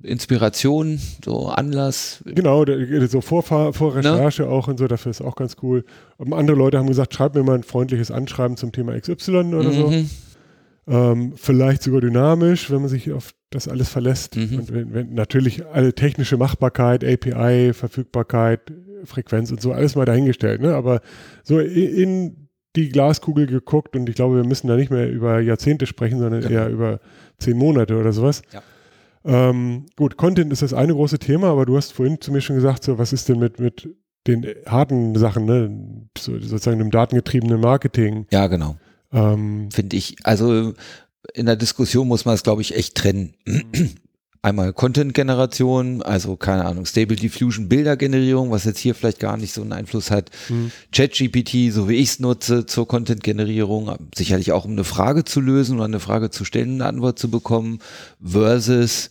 Inspiration, 0.03 1.01
so 1.25 1.49
Anlass. 1.49 2.23
Genau, 2.27 2.65
der- 2.65 3.09
so 3.09 3.21
Vorfahr 3.23 3.73
Vorrecherche 3.73 4.47
auch 4.49 4.69
und 4.69 4.79
so, 4.79 4.87
dafür 4.87 5.11
ist 5.11 5.23
auch 5.23 5.37
ganz 5.37 5.57
cool. 5.63 5.85
Und 6.19 6.33
andere 6.33 6.57
Leute 6.57 6.79
haben 6.79 6.87
gesagt, 6.87 7.15
schreib 7.15 7.35
mir 7.35 7.43
mal 7.43 7.55
ein 7.57 7.63
freundliches 7.63 8.11
Anschreiben 8.11 8.57
zum 8.57 8.73
Thema 8.73 8.99
XY 8.99 9.55
oder 9.55 9.73
so. 9.73 9.93
Ähm, 10.89 11.33
vielleicht 11.37 11.83
sogar 11.83 12.01
dynamisch, 12.01 12.71
wenn 12.71 12.81
man 12.81 12.89
sich 12.89 13.13
auf 13.13 13.35
das 13.51 13.67
alles 13.69 13.89
verlässt. 13.89 14.37
Mhm. 14.37 14.59
Und 14.59 14.73
wenn, 14.73 14.95
wenn 14.95 15.15
natürlich 15.15 15.67
alle 15.67 15.95
technische 15.95 16.37
Machbarkeit, 16.37 17.05
API, 17.05 17.73
Verfügbarkeit, 17.73 18.73
Frequenz 19.05 19.51
und 19.51 19.61
so, 19.61 19.73
alles 19.73 19.97
mal 19.97 20.05
dahingestellt. 20.05 20.61
Ne? 20.61 20.75
Aber 20.75 21.01
so 21.43 21.59
in 21.59 22.49
die 22.77 22.91
Glaskugel 22.91 23.47
geguckt 23.47 23.97
und 23.97 24.09
ich 24.09 24.15
glaube, 24.15 24.37
wir 24.37 24.45
müssen 24.45 24.69
da 24.69 24.77
nicht 24.77 24.91
mehr 24.91 25.11
über 25.11 25.41
Jahrzehnte 25.41 25.87
sprechen, 25.87 26.19
sondern 26.19 26.43
Genau. 26.43 26.53
eher 26.53 26.69
über 26.69 27.01
zehn 27.39 27.57
Monate 27.57 27.97
oder 27.99 28.13
sowas. 28.13 28.43
Ja. 28.53 28.63
Ähm, 29.25 29.87
gut, 29.97 30.17
Content 30.17 30.53
ist 30.53 30.63
das 30.63 30.73
eine 30.73 30.93
große 30.93 31.19
Thema, 31.19 31.49
aber 31.49 31.67
du 31.67 31.77
hast 31.77 31.93
vorhin 31.93 32.21
zu 32.21 32.31
mir 32.33 32.41
schon 32.41 32.57
gesagt, 32.57 32.85
so, 32.85 32.99
was 32.99 33.13
ist 33.13 33.29
denn 33.29 33.39
mit, 33.39 33.59
mit 33.59 33.89
den 34.27 34.47
harten 34.67 35.17
Sachen, 35.17 35.47
ne? 35.47 36.07
so, 36.17 36.39
sozusagen 36.39 36.79
dem 36.79 36.91
datengetriebenen 36.91 37.61
Marketing? 37.61 38.27
Ja, 38.31 38.47
genau. 38.47 38.77
Ähm, 39.17 39.71
Finde 39.73 39.97
ich. 39.97 40.17
Also 40.23 40.75
in 41.35 41.47
der 41.47 41.57
Diskussion 41.57 42.07
muss 42.07 42.25
man 42.25 42.35
es, 42.35 42.43
glaube 42.43 42.63
ich, 42.63 42.77
echt 42.77 42.95
trennen. 42.95 43.35
Einmal 44.43 44.73
Content-Generation, 44.73 46.03
also 46.03 46.37
keine 46.37 46.67
Ahnung, 46.67 46.87
Stable 46.87 47.17
Diffusion 47.17 47.69
Bildergenerierung, 47.69 48.53
was 48.53 48.65
jetzt 48.65 48.79
hier 48.79 48.95
vielleicht 48.95 49.19
gar 49.19 49.37
nicht 49.37 49.53
so 49.53 49.63
einen 49.63 49.73
Einfluss 49.73 50.13
hat. 50.13 50.31
hm. 50.47 50.71
ChatGPT, 50.93 51.73
so 51.73 51.89
wie 51.89 51.97
ich 51.97 52.11
es 52.11 52.21
nutze 52.21 52.65
zur 52.65 52.87
Content-Generierung, 52.87 53.97
sicherlich 54.15 54.53
auch 54.53 54.65
um 54.65 54.73
eine 54.73 54.85
Frage 54.85 55.25
zu 55.25 55.41
lösen 55.41 55.77
oder 55.77 55.87
eine 55.87 55.99
Frage 55.99 56.31
zu 56.31 56.45
stellen, 56.45 56.75
eine 56.75 56.87
Antwort 56.87 57.19
zu 57.19 57.29
bekommen, 57.29 57.81
versus 58.23 59.11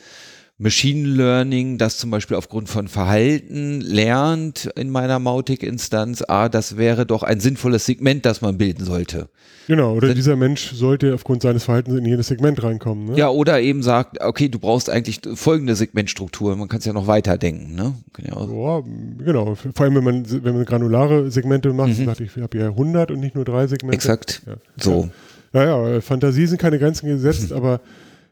Machine 0.58 1.06
Learning, 1.10 1.78
das 1.78 1.98
zum 1.98 2.12
Beispiel 2.12 2.38
aufgrund 2.38 2.70
von 2.70 2.88
Verhalten 2.88 3.82
lernt 3.82 4.70
in 4.78 4.90
meiner 4.90 5.20
Mautic-Instanz, 5.20 6.24
ah, 6.26 6.48
das 6.48 6.78
wäre 6.78 7.06
doch 7.06 7.24
ein 7.24 7.42
sinnvolles 7.42 7.86
Segment, 7.86 8.26
das 8.26 8.40
man 8.40 8.58
bilden 8.58 8.86
sollte. 8.86 9.28
Genau, 9.68 9.96
oder 9.96 10.08
Wenn- 10.08 10.16
dieser 10.16 10.38
Mensch 10.38 10.72
sollte 10.72 11.14
aufgrund 11.14 11.42
seines 11.42 11.66
Verhaltens 11.66 11.98
in 12.00 12.06
jedes 12.06 12.28
Segment 12.28 12.64
reinkommen. 12.64 13.06
Ne? 13.10 13.18
Ja, 13.18 13.30
oder 13.30 13.60
eben 13.60 13.84
sagt, 13.84 14.22
okay, 14.24 14.48
du 14.48 14.58
brauchst 14.60 14.90
eigentlich 14.90 15.20
folgende 15.34 15.76
Segmentstruktur, 15.76 16.56
man 16.56 16.70
kann 16.70 16.80
es 16.80 16.86
ja 16.86 16.94
noch 16.94 17.08
weiterdenken, 17.08 17.76
ne? 17.76 17.94
Kann 18.14 18.26
ja 18.26 18.82
genau. 19.26 19.56
Vor 19.56 19.84
allem, 19.86 19.96
wenn 19.96 20.04
man, 20.06 20.44
wenn 20.46 20.56
man 20.56 20.64
granulare 20.66 21.32
Segmente 21.32 21.74
macht, 21.74 22.00
Mhm. 22.00 22.06
dachte 22.06 22.24
ich, 22.24 22.38
ich 22.38 22.42
habe 22.42 22.58
ja 22.58 22.70
100 22.70 23.12
und 23.12 23.20
nicht 23.20 23.36
nur 23.36 23.44
drei 23.44 23.68
Segmente. 23.68 23.96
exakt, 23.96 24.42
Ja. 24.48 24.54
so. 24.82 25.10
Ja, 25.52 25.90
ja, 25.90 26.02
Fantasie 26.02 26.46
sind 26.46 26.60
keine 26.62 26.80
Grenzen 26.80 27.08
gesetzt, 27.10 27.52
aber 27.52 27.82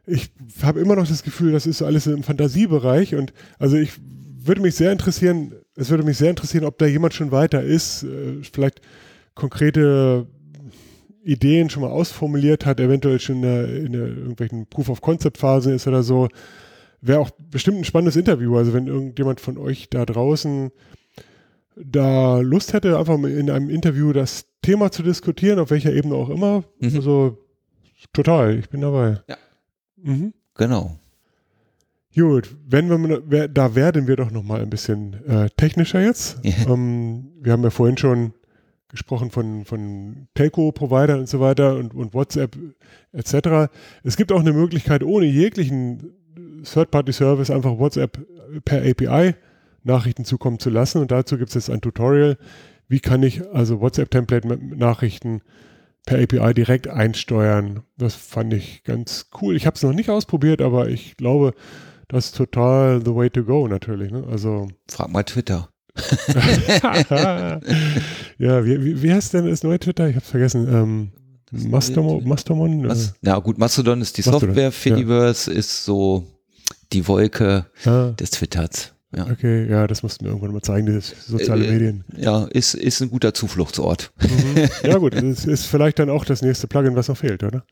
ich 0.06 0.32
habe 0.62 0.80
immer 0.80 0.96
noch 0.96 1.08
das 1.08 1.24
Gefühl, 1.24 1.52
das 1.52 1.66
ist 1.66 1.82
alles 1.82 2.08
im 2.08 2.24
Fantasiebereich 2.24 3.16
und 3.16 3.34
also 3.60 3.78
ich 3.78 3.94
würde 4.46 4.62
mich 4.62 4.76
sehr 4.76 4.92
interessieren, 4.92 5.54
es 5.76 5.90
würde 5.90 6.04
mich 6.04 6.18
sehr 6.18 6.30
interessieren, 6.30 6.66
ob 6.66 6.78
da 6.78 6.86
jemand 6.86 7.14
schon 7.14 7.32
weiter 7.32 7.64
ist, 7.64 8.04
äh, 8.04 8.44
vielleicht 8.44 8.82
konkrete 9.36 10.28
Ideen 11.24 11.70
schon 11.70 11.84
mal 11.84 11.90
ausformuliert 11.90 12.66
hat, 12.66 12.80
eventuell 12.80 13.20
schon 13.20 13.38
in, 13.38 13.42
der, 13.42 13.76
in 13.78 13.92
der 13.94 14.08
irgendwelchen 14.08 14.68
Proof-of-Concept-Phasen 14.68 15.74
ist 15.74 15.88
oder 15.88 16.04
so. 16.04 16.28
Wäre 17.02 17.20
auch 17.20 17.32
bestimmt 17.32 17.78
ein 17.78 17.86
spannendes 17.86 18.18
Interview. 18.18 18.58
Also 18.58 18.74
wenn 18.74 18.88
irgendjemand 18.88 19.40
von 19.40 19.58
euch 19.58 19.90
da 19.90 20.06
draußen 20.06 20.72
da 21.76 22.40
Lust 22.40 22.74
hätte, 22.74 23.00
einfach 23.00 23.16
in 23.24 23.50
einem 23.50 23.70
Interview 23.70 24.14
das 24.14 24.46
Thema 24.62 24.92
zu 24.92 25.02
diskutieren, 25.02 25.60
auf 25.60 25.72
welcher 25.72 25.94
Ebene 25.94 26.16
auch 26.16 26.30
immer. 26.30 26.64
Mhm. 26.80 26.96
Also 26.96 27.38
total, 28.12 28.60
ich 28.60 28.70
bin 28.70 28.82
dabei. 28.82 29.22
Ja. 29.28 29.38
Mhm. 30.04 30.34
Genau. 30.56 30.98
Gut, 32.16 32.56
wenn 32.68 32.90
wir, 32.90 33.48
da 33.48 33.74
werden 33.74 34.08
wir 34.08 34.16
doch 34.16 34.30
noch 34.30 34.44
mal 34.44 34.62
ein 34.62 34.70
bisschen 34.70 35.26
äh, 35.28 35.50
technischer 35.58 36.02
jetzt. 36.02 36.40
Ähm, 36.44 37.32
wir 37.42 37.52
haben 37.52 37.64
ja 37.64 37.72
vorhin 37.72 37.98
schon 37.98 38.34
gesprochen 38.88 39.32
von, 39.32 39.66
von 39.66 40.28
Telco-Providern 40.36 41.22
und 41.22 41.28
so 41.28 41.40
weiter 41.40 41.76
und, 41.78 41.96
und 41.96 42.14
WhatsApp 42.14 42.56
etc. 43.12 43.72
Es 44.04 44.16
gibt 44.16 44.32
auch 44.32 44.42
eine 44.42 44.54
Möglichkeit, 44.54 45.04
ohne 45.04 45.26
jeglichen 45.26 46.14
Third-Party-Service 46.64 47.50
einfach 47.50 47.80
WhatsApp 47.80 48.20
per 48.64 48.84
API 48.88 49.34
Nachrichten 49.84 50.26
zukommen 50.26 50.60
zu 50.60 50.70
lassen. 50.70 51.02
Und 51.02 51.10
dazu 51.12 51.38
gibt 51.38 51.50
es 51.50 51.56
jetzt 51.56 51.70
ein 51.72 51.82
Tutorial, 51.82 52.38
wie 52.88 53.00
kann 53.00 53.24
ich 53.24 53.42
also 53.52 53.82
WhatsApp-Template-Nachrichten 53.82 55.42
per 56.06 56.22
API 56.22 56.54
direkt 56.54 56.88
einsteuern. 56.88 57.84
Das 57.98 58.16
fand 58.16 58.54
ich 58.54 58.84
ganz 58.84 59.30
cool. 59.42 59.56
Ich 59.56 59.66
habe 59.66 59.76
es 59.76 59.84
noch 59.84 59.94
nicht 59.94 60.10
ausprobiert, 60.10 60.62
aber 60.62 60.90
ich 60.90 61.18
glaube, 61.18 61.54
das 62.08 62.28
ist 62.28 62.36
total 62.38 63.02
the 63.04 63.16
way 63.16 63.30
to 63.30 63.44
go 63.44 63.68
natürlich. 63.68 64.12
Ne? 64.12 64.26
Also 64.30 64.68
Frag 64.90 65.10
mal 65.10 65.24
Twitter. 65.24 65.70
ja, 68.40 68.66
wie, 68.66 68.84
wie, 68.84 69.04
wie 69.04 69.14
heißt 69.14 69.34
denn 69.34 69.48
das 69.48 69.64
neue 69.64 69.80
Twitter? 69.80 70.10
Ich 70.10 70.16
habe 70.16 70.26
vergessen. 70.26 70.68
Ähm, 70.68 71.12
Mastodon? 71.52 72.28
Mastodon? 72.28 72.88
Was? 72.90 73.14
Ja 73.22 73.38
gut, 73.40 73.60
Mastodon 73.60 74.02
ist 74.02 74.18
die 74.18 74.22
Mastodon, 74.22 74.50
Software, 74.50 74.72
Fediverse 74.72 75.52
ist 75.52 75.86
so 75.86 76.26
die 76.92 77.08
Wolke 77.08 77.68
ah, 77.86 78.12
des 78.12 78.32
Twitters. 78.32 78.93
Ja, 79.15 79.27
okay, 79.29 79.70
ja, 79.70 79.86
das 79.86 80.01
mussten 80.01 80.25
wir 80.25 80.32
irgendwann 80.32 80.53
mal 80.53 80.62
zeigen, 80.62 80.88
die 80.88 81.00
soziale 81.00 81.65
Äh, 81.67 81.72
Medien. 81.72 82.03
ja 82.17 82.46
ist, 82.46 82.74
ist 82.74 83.01
ein 83.01 83.10
guter 83.12 83.34
Zufluchtsort. 83.34 84.12
Mhm. 84.22 84.70
Ja 84.89 84.98
gut, 84.98 85.13
das 85.22 85.46
ist 85.46 85.65
vielleicht 85.65 86.00
dann 86.00 86.10
auch 86.10 86.25
das 86.25 86.41
nächste 86.41 86.67
Plugin, 86.67 86.96
was 86.96 87.08
noch 87.10 87.17
fehlt, 87.17 87.43
oder? 87.43 87.63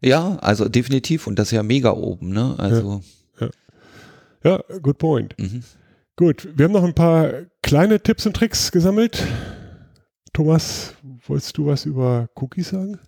Ja, 0.00 0.36
also 0.36 0.68
definitiv 0.68 1.26
und 1.26 1.38
das 1.38 1.48
ist 1.48 1.52
ja 1.52 1.62
mega 1.62 1.90
oben, 1.90 2.30
ne? 2.30 2.54
Also, 2.58 3.02
Ja, 4.44 4.60
good 4.82 4.98
point. 4.98 5.34
mhm. 5.38 5.62
Gut, 6.16 6.48
wir 6.56 6.64
haben 6.64 6.72
noch 6.72 6.84
ein 6.84 6.94
paar 6.94 7.30
kleine 7.62 8.00
Tipps 8.00 8.24
und 8.26 8.34
Tricks 8.34 8.72
gesammelt. 8.72 9.22
Thomas, 10.32 10.94
wolltest 11.26 11.56
du 11.58 11.66
was 11.66 11.84
über 11.84 12.28
Cookies 12.36 12.70
sagen? 12.70 12.98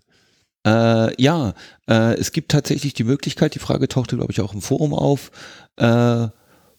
Äh, 0.67 1.23
ja, 1.23 1.55
äh, 1.89 2.15
es 2.19 2.33
gibt 2.33 2.51
tatsächlich 2.51 2.93
die 2.95 3.05
Möglichkeit, 3.05 3.55
die 3.55 3.59
Frage 3.61 3.89
tauchte, 3.89 4.17
glaube 4.17 4.33
ich, 4.33 4.41
auch 4.41 4.53
im 4.53 4.61
Forum 4.61 4.93
auf, 4.93 5.31
äh, 5.77 6.29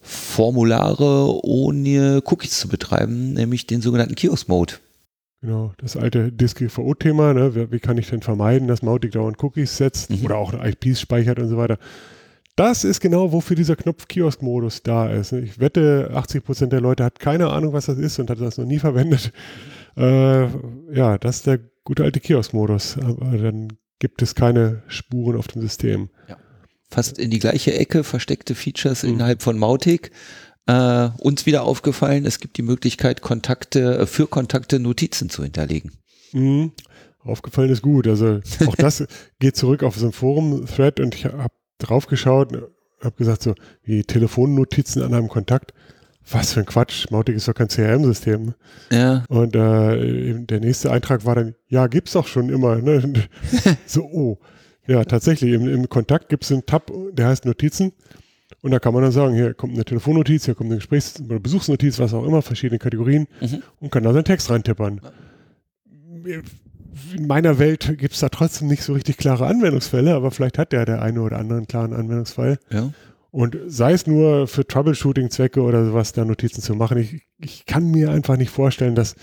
Formulare 0.01 1.43
ohne 1.43 2.21
Cookies 2.25 2.59
zu 2.59 2.67
betreiben, 2.67 3.33
nämlich 3.33 3.67
den 3.67 3.81
sogenannten 3.81 4.15
Kiosk-Mode. 4.15 4.75
Genau, 5.41 5.71
das 5.77 5.95
alte 5.95 6.31
DSGVO-Thema, 6.35 7.33
ne? 7.33 7.71
wie, 7.71 7.79
kann 7.79 7.97
ich 7.97 8.09
denn 8.09 8.21
vermeiden, 8.21 8.67
dass 8.67 8.81
Mautic 8.81 9.11
dauernd 9.13 9.41
Cookies 9.43 9.77
setzt 9.77 10.09
Mhm. 10.11 10.25
oder 10.25 10.37
auch 10.37 10.53
IPs 10.53 10.99
speichert 11.01 11.39
und 11.39 11.47
so 11.49 11.57
weiter. 11.57 11.77
das 12.55 12.83
ist 12.83 12.99
genau, 12.99 13.31
wofür 13.31 13.55
dieser 13.55 13.77
Knopf 13.77 14.09
Kiosk-Modus 14.09 14.83
da 14.83 15.09
ist. 15.09 15.31
Ich 15.31 15.59
wette, 15.61 16.11
80% 16.13 16.67
der 16.73 16.81
Leute 16.81 17.05
hat 17.05 17.17
keine 17.19 17.49
Ahnung, 17.51 17.71
was 17.71 17.85
das 17.85 17.97
ist 17.97 18.19
und 18.19 18.29
hat 18.29 18.41
das 18.41 18.57
noch 18.57 18.65
nie 18.65 18.79
verwendet. 18.79 19.31
Äh, 19.95 20.43
ja, 20.93 21.17
das 21.17 21.37
ist 21.37 21.47
der 21.47 21.59
gute 21.85 22.03
alte 22.03 22.19
Kiosk-Modus. 22.19 22.97
Aber 22.97 23.37
dann 23.37 23.69
gibt 23.99 24.21
es 24.21 24.35
keine 24.35 24.81
Spuren 24.87 25.37
auf 25.37 25.47
dem 25.47 25.61
System. 25.61 26.09
Ja. 26.27 26.35
Fast 26.89 27.19
in 27.19 27.29
die 27.29 27.39
gleiche 27.39 27.73
Ecke 27.73 28.03
versteckte 28.03 28.55
Features 28.55 29.03
mhm. 29.03 29.09
innerhalb 29.09 29.41
von 29.41 29.57
Mautic. 29.57 30.11
Äh, 30.65 31.09
uns 31.17 31.45
wieder 31.45 31.63
aufgefallen, 31.63 32.25
es 32.25 32.39
gibt 32.39 32.57
die 32.57 32.61
Möglichkeit, 32.61 33.21
Kontakte, 33.21 33.99
äh, 33.99 34.05
für 34.05 34.27
Kontakte 34.27 34.79
Notizen 34.79 35.29
zu 35.29 35.43
hinterlegen. 35.43 35.91
Mhm. 36.31 36.71
Aufgefallen 37.23 37.69
ist 37.69 37.81
gut. 37.81 38.07
Also 38.07 38.39
auch 38.65 38.75
das 38.75 39.03
geht 39.39 39.55
zurück 39.55 39.83
auf 39.83 39.97
so 39.97 40.05
ein 40.05 40.11
Forum-Thread 40.11 40.99
und 40.99 41.15
ich 41.15 41.25
habe 41.25 41.53
drauf 41.79 42.07
geschaut, 42.07 42.53
habe 43.01 43.15
gesagt 43.17 43.43
so, 43.43 43.55
wie 43.83 44.03
Telefonnotizen 44.03 45.01
an 45.01 45.13
einem 45.13 45.27
Kontakt. 45.27 45.73
Was 46.31 46.53
für 46.53 46.59
ein 46.59 46.65
Quatsch. 46.65 47.09
Mautic 47.09 47.35
ist 47.35 47.47
doch 47.47 47.55
kein 47.55 47.69
CRM-System. 47.69 48.53
Ja. 48.91 49.23
Und 49.29 49.55
äh, 49.55 50.45
der 50.45 50.59
nächste 50.59 50.91
Eintrag 50.91 51.25
war 51.25 51.35
dann, 51.35 51.55
ja, 51.67 51.87
gibt's 51.87 52.11
doch 52.11 52.27
schon 52.27 52.49
immer. 52.49 52.75
Ne? 52.75 53.27
so, 53.85 54.03
oh. 54.03 54.39
Ja, 54.87 55.03
tatsächlich. 55.03 55.53
Im, 55.53 55.67
im 55.67 55.89
Kontakt 55.89 56.29
gibt 56.29 56.43
es 56.43 56.51
einen 56.51 56.65
Tab, 56.65 56.91
der 57.13 57.27
heißt 57.27 57.45
Notizen. 57.45 57.93
Und 58.61 58.71
da 58.71 58.79
kann 58.79 58.93
man 58.93 59.03
dann 59.03 59.11
sagen, 59.11 59.35
hier 59.35 59.53
kommt 59.53 59.73
eine 59.73 59.85
Telefonnotiz, 59.85 60.45
hier 60.45 60.55
kommt 60.55 60.69
eine 60.69 60.77
Gesprächs- 60.77 61.21
oder 61.21 61.39
Besuchsnotiz, 61.39 61.99
was 61.99 62.13
auch 62.13 62.25
immer, 62.25 62.41
verschiedene 62.41 62.79
Kategorien 62.79 63.27
mhm. 63.39 63.61
und 63.79 63.91
kann 63.91 64.03
da 64.03 64.11
seinen 64.11 64.25
Text 64.25 64.49
reintippern 64.49 65.01
in 67.15 67.27
meiner 67.27 67.59
Welt 67.59 67.97
gibt 67.97 68.13
es 68.13 68.19
da 68.19 68.29
trotzdem 68.29 68.67
nicht 68.67 68.83
so 68.83 68.93
richtig 68.93 69.17
klare 69.17 69.47
Anwendungsfälle, 69.47 70.13
aber 70.13 70.31
vielleicht 70.31 70.57
hat 70.57 70.71
der 70.71 70.85
der 70.85 71.01
eine 71.01 71.21
oder 71.21 71.37
andere 71.37 71.57
einen 71.57 71.67
klaren 71.67 71.93
Anwendungsfall. 71.93 72.59
Ja. 72.71 72.91
Und 73.31 73.57
sei 73.67 73.93
es 73.93 74.07
nur 74.07 74.47
für 74.47 74.65
Troubleshooting-Zwecke 74.65 75.61
oder 75.61 75.85
sowas, 75.85 76.13
da 76.13 76.25
Notizen 76.25 76.61
zu 76.61 76.73
machen. 76.73 76.97
Ich, 76.97 77.21
ich 77.37 77.65
kann 77.65 77.91
mir 77.91 78.11
einfach 78.11 78.37
nicht 78.37 78.49
vorstellen, 78.49 78.95
dass 78.95 79.15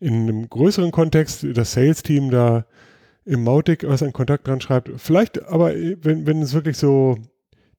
in 0.00 0.14
einem 0.14 0.48
größeren 0.48 0.90
Kontext 0.90 1.46
das 1.52 1.72
Sales-Team 1.72 2.30
da 2.30 2.64
im 3.24 3.44
Mautic 3.44 3.86
was 3.86 4.02
an 4.02 4.12
Kontakt 4.12 4.46
dran 4.46 4.60
schreibt. 4.60 4.90
Vielleicht 4.96 5.42
aber, 5.46 5.74
wenn, 5.74 6.26
wenn 6.26 6.42
es 6.42 6.52
wirklich 6.52 6.76
so 6.76 7.16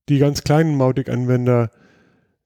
die 0.10 0.20
ganz 0.20 0.44
kleinen 0.44 0.76
Mautic-Anwender 0.76 1.72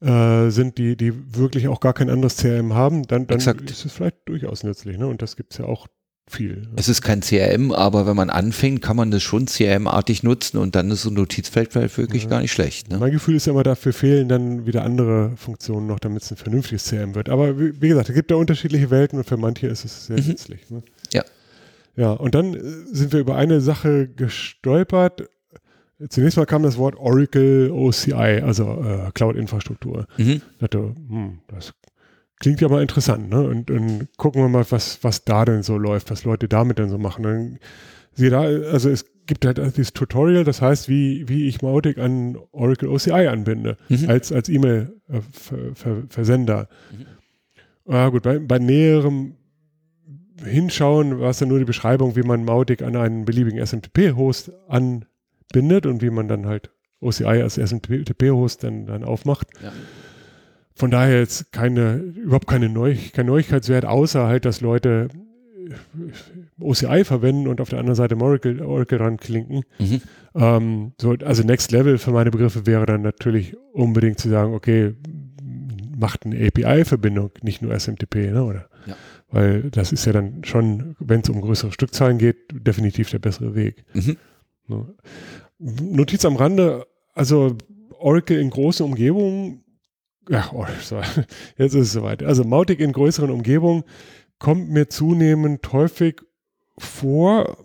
äh, 0.01 0.49
sind, 0.49 0.77
die, 0.77 0.95
die 0.95 1.13
wirklich 1.35 1.67
auch 1.67 1.79
gar 1.79 1.93
kein 1.93 2.09
anderes 2.09 2.37
CRM 2.37 2.73
haben, 2.73 3.03
dann, 3.03 3.27
dann 3.27 3.39
ist 3.39 3.85
es 3.85 3.91
vielleicht 3.91 4.17
durchaus 4.25 4.63
nützlich. 4.63 4.97
Ne? 4.97 5.07
Und 5.07 5.21
das 5.21 5.35
gibt 5.35 5.53
es 5.53 5.59
ja 5.59 5.65
auch 5.65 5.87
viel. 6.29 6.67
Es 6.75 6.87
ist 6.87 7.01
kein 7.01 7.21
CRM, 7.21 7.71
aber 7.71 8.05
wenn 8.05 8.15
man 8.15 8.29
anfängt, 8.29 8.81
kann 8.81 8.95
man 8.95 9.11
das 9.11 9.23
schon 9.23 9.47
CRM-artig 9.47 10.23
nutzen 10.23 10.57
und 10.57 10.75
dann 10.75 10.91
ist 10.91 11.01
so 11.01 11.09
ein 11.09 11.15
Notizfeld 11.15 11.73
wirklich 11.75 12.23
ja. 12.23 12.29
gar 12.29 12.41
nicht 12.41 12.51
schlecht. 12.51 12.89
Ne? 12.89 12.99
Mein 12.99 13.11
Gefühl 13.11 13.35
ist 13.35 13.47
immer, 13.47 13.63
dafür 13.63 13.93
fehlen 13.93 14.29
dann 14.29 14.65
wieder 14.65 14.83
andere 14.83 15.33
Funktionen 15.35 15.87
noch, 15.87 15.99
damit 15.99 16.23
es 16.23 16.31
ein 16.31 16.37
vernünftiges 16.37 16.85
CRM 16.85 17.15
wird. 17.15 17.29
Aber 17.29 17.59
wie, 17.59 17.81
wie 17.81 17.89
gesagt, 17.89 18.09
es 18.09 18.15
gibt 18.15 18.31
da 18.31 18.35
unterschiedliche 18.35 18.89
Welten 18.91 19.17
und 19.17 19.25
für 19.25 19.37
manche 19.37 19.67
ist 19.67 19.85
es 19.85 20.05
sehr 20.05 20.21
mhm. 20.21 20.27
nützlich. 20.27 20.69
Ne? 20.69 20.83
Ja. 21.99 22.13
Und 22.13 22.33
dann 22.33 22.53
äh, 22.53 22.61
sind 22.91 23.11
wir 23.11 23.19
über 23.19 23.35
eine 23.35 23.59
Sache 23.59 24.07
gestolpert. 24.07 25.29
Zunächst 26.07 26.37
mal 26.37 26.45
kam 26.45 26.63
das 26.63 26.77
Wort 26.77 26.95
Oracle 26.95 27.71
OCI, 27.71 28.41
also 28.41 28.81
äh, 28.81 29.11
Cloud-Infrastruktur. 29.13 30.07
Mhm. 30.17 30.41
Ich 30.53 30.59
dachte, 30.59 30.95
hm, 31.09 31.39
das 31.49 31.73
klingt 32.39 32.61
ja 32.61 32.69
mal 32.69 32.81
interessant, 32.81 33.29
ne? 33.29 33.41
Und, 33.41 33.69
und 33.69 34.07
gucken 34.15 34.41
wir 34.41 34.47
mal, 34.47 34.65
was, 34.69 35.03
was 35.03 35.25
da 35.25 35.43
denn 35.43 35.61
so 35.61 35.77
läuft, 35.77 36.09
was 36.09 36.23
Leute 36.23 36.47
damit 36.47 36.79
denn 36.79 36.87
so 36.87 36.97
machen. 36.97 37.23
Dann, 37.23 37.59
sie 38.13 38.29
da, 38.29 38.43
also 38.43 38.89
es 38.89 39.03
gibt 39.25 39.45
halt 39.45 39.57
dieses 39.57 39.91
Tutorial, 39.91 40.45
das 40.45 40.61
heißt, 40.61 40.87
wie, 40.87 41.27
wie 41.27 41.49
ich 41.49 41.61
Mautic 41.61 41.97
an 41.97 42.37
Oracle 42.53 42.87
OCI 42.87 43.27
anbinde, 43.27 43.75
mhm. 43.89 44.09
als, 44.09 44.31
als 44.31 44.47
E-Mail-Versender. 44.47 46.69
Mhm. 46.97 47.05
Ah, 47.93 48.07
gut, 48.07 48.23
bei, 48.23 48.39
bei 48.39 48.57
näherem 48.57 49.35
Hinschauen 50.43 51.19
war 51.19 51.31
es 51.31 51.39
dann 51.39 51.49
nur 51.49 51.59
die 51.59 51.65
Beschreibung, 51.65 52.15
wie 52.15 52.23
man 52.23 52.45
Mautic 52.45 52.81
an 52.81 52.95
einen 52.95 53.25
beliebigen 53.25 53.65
SMTP-Host 53.65 54.51
anbindet 54.67 55.85
und 55.85 56.01
wie 56.01 56.09
man 56.09 56.27
dann 56.27 56.45
halt 56.45 56.71
OCI 57.01 57.25
als 57.25 57.57
SMTP-Host 57.57 58.63
dann, 58.63 58.85
dann 58.85 59.03
aufmacht. 59.03 59.47
Ja. 59.63 59.71
Von 60.73 60.91
daher 60.91 61.19
jetzt 61.19 61.51
keine, 61.51 61.95
überhaupt 61.95 62.47
keine 62.47 62.69
Neu 62.69 62.95
kein 63.13 63.25
Neuigkeitswert, 63.25 63.85
außer 63.85 64.27
halt, 64.27 64.45
dass 64.45 64.61
Leute 64.61 65.09
OCI 66.59 67.03
verwenden 67.03 67.47
und 67.47 67.61
auf 67.61 67.69
der 67.69 67.79
anderen 67.79 67.95
Seite 67.95 68.17
Oracle, 68.17 68.61
Oracle 68.61 68.97
ranklinken. 68.97 69.63
Mhm. 69.79 70.01
Ähm, 70.35 70.91
so, 70.99 71.15
also 71.23 71.43
Next 71.43 71.71
Level 71.71 71.97
für 71.97 72.11
meine 72.11 72.31
Begriffe 72.31 72.65
wäre 72.65 72.85
dann 72.85 73.01
natürlich 73.01 73.55
unbedingt 73.73 74.19
zu 74.19 74.29
sagen, 74.29 74.53
okay, 74.53 74.95
macht 75.97 76.25
eine 76.25 76.47
API-Verbindung, 76.47 77.31
nicht 77.41 77.61
nur 77.61 77.77
SMTP, 77.77 78.31
ne, 78.31 78.43
oder? 78.43 78.68
Ja. 78.85 78.95
Weil 79.31 79.69
das 79.71 79.91
ist 79.91 80.05
ja 80.05 80.13
dann 80.13 80.43
schon, 80.43 80.95
wenn 80.99 81.21
es 81.21 81.29
um 81.29 81.41
größere 81.41 81.71
Stückzahlen 81.71 82.17
geht, 82.17 82.37
definitiv 82.51 83.09
der 83.11 83.19
bessere 83.19 83.55
Weg. 83.55 83.85
Mhm. 83.93 84.17
Ne. 84.67 84.85
Notiz 85.59 86.25
am 86.25 86.35
Rande, 86.35 86.87
also 87.13 87.57
Oracle 87.99 88.39
in 88.39 88.49
großen 88.49 88.85
Umgebungen 88.85 89.63
ja, 90.29 90.49
oh, 90.53 90.65
jetzt 91.57 91.73
ist 91.73 91.75
es 91.75 91.91
soweit. 91.91 92.23
Also 92.23 92.43
Mautic 92.43 92.79
in 92.79 92.93
größeren 92.93 93.31
Umgebungen 93.31 93.83
kommt 94.37 94.69
mir 94.69 94.87
zunehmend 94.87 95.73
häufig 95.73 96.21
vor, 96.77 97.57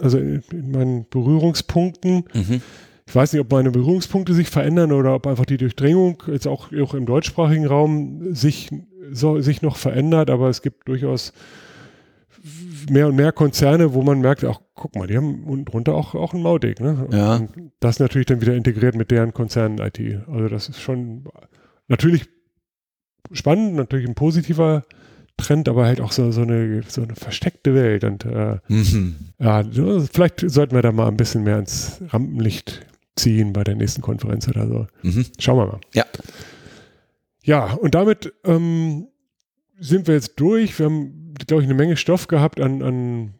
also 0.00 0.18
in, 0.18 0.42
in 0.50 0.70
meinen 0.70 1.06
Berührungspunkten. 1.08 2.24
Mhm. 2.32 2.62
Ich 3.06 3.14
weiß 3.14 3.32
nicht, 3.32 3.40
ob 3.40 3.52
meine 3.52 3.70
Berührungspunkte 3.70 4.34
sich 4.34 4.48
verändern 4.48 4.92
oder 4.92 5.14
ob 5.14 5.26
einfach 5.26 5.44
die 5.44 5.58
Durchdringung 5.58 6.22
jetzt 6.26 6.48
auch, 6.48 6.72
auch 6.72 6.94
im 6.94 7.06
deutschsprachigen 7.06 7.66
Raum 7.66 8.34
sich, 8.34 8.70
so, 9.12 9.40
sich 9.40 9.62
noch 9.62 9.76
verändert, 9.76 10.30
aber 10.30 10.48
es 10.48 10.62
gibt 10.62 10.88
durchaus 10.88 11.32
mehr 12.90 13.08
und 13.08 13.16
mehr 13.16 13.32
Konzerne, 13.32 13.94
wo 13.94 14.02
man 14.02 14.20
merkt, 14.20 14.44
ach, 14.44 14.60
guck 14.74 14.94
mal, 14.94 15.06
die 15.06 15.16
haben 15.16 15.44
unten 15.44 15.64
drunter 15.64 15.94
auch, 15.94 16.14
auch 16.14 16.34
ein 16.34 16.42
Mautic. 16.42 16.80
Ne? 16.80 17.08
Ja. 17.10 17.36
Und 17.36 17.72
das 17.80 17.98
natürlich 17.98 18.26
dann 18.26 18.40
wieder 18.40 18.54
integriert 18.54 18.94
mit 18.94 19.10
deren 19.10 19.32
Konzernen-IT. 19.32 20.20
Also 20.28 20.48
das 20.48 20.68
ist 20.68 20.80
schon 20.80 21.24
natürlich 21.88 22.28
spannend, 23.32 23.74
natürlich 23.74 24.08
ein 24.08 24.14
positiver 24.14 24.84
Trend, 25.36 25.68
aber 25.68 25.84
halt 25.84 26.00
auch 26.00 26.12
so, 26.12 26.30
so, 26.30 26.42
eine, 26.42 26.82
so 26.86 27.02
eine 27.02 27.14
versteckte 27.14 27.74
Welt. 27.74 28.04
Und 28.04 28.24
äh, 28.24 28.58
mhm. 28.68 29.16
ja, 29.38 29.62
vielleicht 30.10 30.48
sollten 30.48 30.74
wir 30.74 30.82
da 30.82 30.92
mal 30.92 31.08
ein 31.08 31.16
bisschen 31.16 31.42
mehr 31.42 31.58
ins 31.58 32.00
Rampenlicht 32.08 32.86
ziehen 33.16 33.52
bei 33.52 33.64
der 33.64 33.74
nächsten 33.74 34.02
Konferenz 34.02 34.48
oder 34.48 34.66
so. 34.66 34.86
Mhm. 35.02 35.26
Schauen 35.38 35.58
wir 35.58 35.66
mal. 35.66 35.80
Ja. 35.94 36.04
Ja, 37.46 37.74
und 37.74 37.94
damit 37.94 38.34
ähm, 38.44 39.06
sind 39.78 40.08
wir 40.08 40.14
jetzt 40.14 40.34
durch. 40.40 40.76
Wir 40.78 40.86
haben, 40.86 41.32
glaube 41.46 41.62
ich, 41.62 41.68
eine 41.68 41.76
Menge 41.76 41.96
Stoff 41.96 42.26
gehabt 42.26 42.60
an, 42.60 42.82
an 42.82 43.34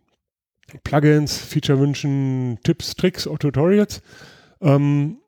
Plugins, 0.84 1.36
Feature-Wünschen, 1.38 2.58
Tipps, 2.62 2.94
Tricks, 2.94 3.24
Tutorials. 3.24 4.02
Ähm, 4.60 5.18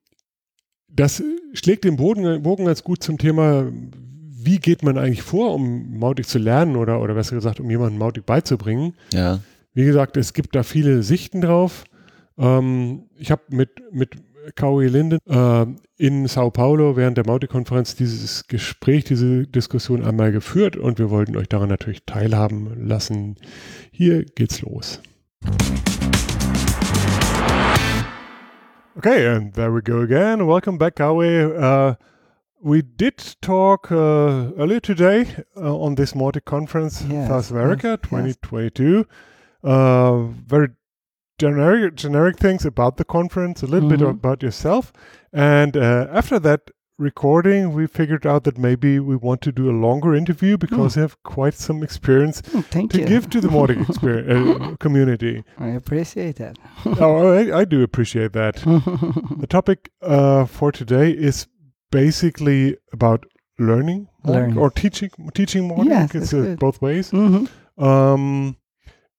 das 0.89 1.23
schlägt 1.55 1.85
den 1.85 1.97
Boden, 1.97 2.43
Bogen 2.43 2.67
ganz 2.67 2.85
gut 2.85 3.03
zum 3.03 3.19
Thema, 3.19 3.67
wie 3.71 4.61
geht 4.61 4.85
man 4.85 4.97
eigentlich 4.97 5.23
vor, 5.23 5.55
um 5.55 5.99
Mautic 5.99 6.29
zu 6.29 6.39
lernen 6.39 6.77
oder, 6.77 7.01
oder 7.01 7.15
besser 7.15 7.35
gesagt, 7.35 7.59
um 7.59 7.69
jemanden 7.69 7.99
Mautic 7.99 8.27
beizubringen. 8.27 8.95
Ja. 9.13 9.41
Wie 9.75 9.85
gesagt, 9.85 10.17
es 10.17 10.35
gibt 10.35 10.55
da 10.55 10.63
viele 10.63 11.03
Sichten 11.03 11.41
drauf. 11.41 11.83
Ähm, 12.39 13.09
ich 13.17 13.33
habe 13.33 13.43
mit, 13.49 13.71
mit 13.91 14.13
Kaui 14.55 14.89
Linden 14.89 15.19
äh, 15.27 15.67
in 15.97 16.27
Sao 16.27 16.51
Paulo 16.51 16.97
während 16.97 17.17
der 17.17 17.27
Mautic-Konferenz 17.27 17.95
dieses 17.97 18.47
Gespräch, 18.47 19.05
diese 19.05 19.47
Diskussion 19.47 20.05
einmal 20.05 20.33
geführt 20.33 20.77
und 20.77 20.99
wir 20.99 21.11
wollten 21.11 21.37
euch 21.37 21.49
daran 21.49 21.69
natürlich 21.69 22.05
teilhaben 22.07 22.87
lassen. 22.87 23.37
Hier 23.91 24.25
geht's 24.25 24.63
los. 24.63 25.01
Okay, 28.97 29.29
and 29.29 29.55
there 29.55 29.73
we 29.73 29.81
go 29.81 30.01
again. 30.01 30.47
Welcome 30.47 30.77
back, 30.79 30.97
Kawe. 30.97 31.55
Uh, 31.57 31.95
we 32.61 32.83
did 32.83 33.37
talk 33.41 33.93
uh, 33.93 34.51
earlier 34.59 34.81
today 34.81 35.27
uh, 35.57 35.73
on 35.73 35.95
this 35.95 36.15
Mautic 36.15 36.45
conference, 36.45 37.05
yes, 37.09 37.29
South 37.29 37.51
America 37.53 37.91
yes, 37.91 38.11
2022. 38.11 39.07
Uh, 39.63 40.25
very 40.47 40.71
generic, 41.39 41.95
generic 41.95 42.37
things 42.37 42.65
about 42.65 42.97
the 42.97 43.05
conference, 43.05 43.63
a 43.63 43.67
little 43.67 43.89
mm-hmm. 43.89 44.05
bit 44.05 44.09
about 44.09 44.43
yourself. 44.43 44.93
And 45.33 45.77
uh, 45.77 46.09
after 46.11 46.39
that 46.41 46.71
recording, 46.99 47.73
we 47.73 47.87
figured 47.87 48.27
out 48.27 48.45
that 48.45 48.59
maybe 48.59 48.99
we 48.99 49.17
want 49.17 49.41
to 49.43 49.53
do 49.53 49.71
a 49.71 49.73
longer 49.73 50.15
interview 50.15 50.59
because 50.59 50.93
mm. 50.93 50.97
you 50.97 51.03
have 51.03 51.23
quite 51.23 51.55
some 51.55 51.83
experience 51.83 52.43
oh, 52.55 52.63
to 52.63 52.99
you. 52.99 53.07
give 53.07 53.31
to 53.31 53.41
the 53.41 53.49
Mautic 53.49 53.79
uh, 54.73 54.77
community. 54.77 55.45
I 55.59 55.69
appreciate 55.69 56.37
that. 56.37 56.59
oh, 56.85 57.33
I, 57.33 57.61
I, 57.61 57.65
do 57.65 57.83
appreciate 57.83 58.33
that. 58.33 58.57
the 59.39 59.47
topic 59.49 59.91
uh, 60.03 60.45
for 60.47 60.73
today 60.73 61.11
is 61.13 61.47
basically 61.91 62.77
about 62.93 63.25
learning, 63.59 64.09
learning. 64.25 64.59
or 64.59 64.71
teaching 64.71 65.11
teaching 65.35 65.69
Mautic. 65.69 65.87
Yes, 65.87 66.15
it's 66.15 66.35
uh, 66.35 66.57
both 66.59 66.83
ways. 66.83 67.13
Mm-hmm. 67.13 67.85
Um, 67.85 68.57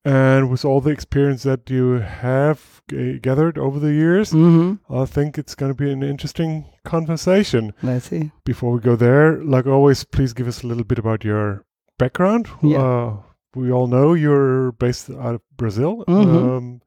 And 0.06 0.50
with 0.50 0.64
all 0.64 0.80
the 0.82 0.92
experience 0.92 1.44
that 1.44 1.70
you 1.70 2.00
have 2.00 2.82
g- 2.90 3.20
gathered 3.20 3.58
over 3.58 3.80
the 3.80 3.92
years, 3.94 4.32
hmm 4.32 4.76
I 4.90 5.06
think 5.06 5.38
it's 5.38 5.56
going 5.56 5.72
to 5.72 5.84
be 5.84 5.92
an 5.92 6.04
interesting 6.04 6.66
conversation. 6.86 7.74
Let's 7.84 8.08
see. 8.10 8.32
Before 8.46 8.72
we 8.72 8.80
go 8.80 8.96
there, 8.96 9.44
like 9.44 9.68
always, 9.68 10.04
please 10.06 10.34
give 10.34 10.48
us 10.48 10.64
a 10.64 10.68
little 10.68 10.86
bit 10.86 11.00
about 11.00 11.24
your 11.26 11.66
background. 11.98 12.48
Yeah. 12.64 12.82
Uh, 12.82 13.18
we 13.56 13.72
all 13.72 13.88
know 13.88 14.14
you're 14.14 14.72
based 14.74 15.10
out 15.10 15.36
of 15.36 15.42
Brazil. 15.58 16.06
Mhm. 16.08 16.58
Um, 16.58 16.82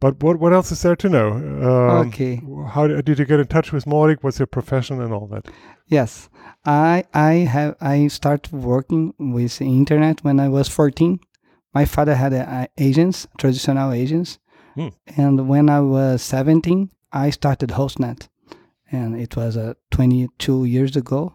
but 0.00 0.22
what, 0.22 0.38
what 0.38 0.52
else 0.52 0.70
is 0.72 0.82
there 0.82 0.96
to 0.96 1.08
know? 1.08 1.32
Um, 1.32 2.08
okay. 2.08 2.40
How 2.68 2.86
did 2.86 3.18
you 3.18 3.24
get 3.24 3.40
in 3.40 3.46
touch 3.46 3.72
with 3.72 3.86
Mautic? 3.86 4.18
What's 4.22 4.38
your 4.38 4.46
profession 4.46 5.00
and 5.02 5.12
all 5.12 5.26
that? 5.28 5.46
Yes, 5.86 6.28
I 6.64 7.04
I 7.14 7.32
have 7.54 7.76
I 7.80 8.08
started 8.08 8.52
working 8.52 9.14
with 9.18 9.58
the 9.58 9.66
internet 9.66 10.22
when 10.24 10.38
I 10.40 10.48
was 10.48 10.68
14. 10.68 11.18
My 11.78 11.84
father 11.84 12.14
had 12.14 12.32
a, 12.32 12.42
a 12.58 12.68
agents, 12.88 13.18
traditional 13.38 13.92
agents, 13.92 14.38
Hmm. 14.76 14.88
and 15.22 15.34
when 15.52 15.68
I 15.68 15.80
was 15.80 16.22
17, 16.22 16.90
I 17.12 17.30
started 17.30 17.70
HostNet, 17.70 18.28
and 18.92 19.08
it 19.24 19.36
was 19.36 19.56
uh, 19.56 19.74
22 19.90 20.64
years 20.64 20.96
ago. 20.96 21.34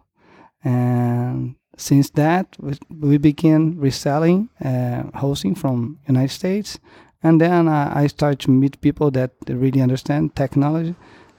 And 0.63 1.56
since 1.77 2.10
that, 2.12 2.45
we, 2.60 2.73
we 2.89 3.17
began 3.17 3.62
reselling 3.88 4.49
uh, 4.63 5.04
hosting 5.23 5.56
from 5.56 5.99
United 6.08 6.34
States, 6.34 6.80
and 7.23 7.39
then 7.39 7.67
uh, 7.67 7.91
I 8.01 8.08
started 8.08 8.39
to 8.45 8.51
meet 8.51 8.82
people 8.82 9.12
that 9.12 9.32
really 9.47 9.82
understand 9.82 10.36
technology, 10.36 10.95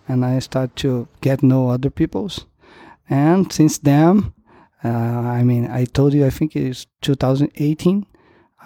and 0.09 0.25
I 0.25 0.41
start 0.41 0.77
to 0.77 1.09
get 1.21 1.41
to 1.41 1.47
know 1.47 1.71
other 1.71 1.91
people's. 1.91 2.47
And 3.11 3.53
since 3.53 3.79
then, 3.79 4.33
uh, 4.85 4.89
I 5.39 5.43
mean, 5.45 5.65
I 5.81 5.87
told 5.87 6.15
you, 6.15 6.27
I 6.27 6.31
think 6.31 6.55
it's 6.57 6.87
2018. 7.01 8.07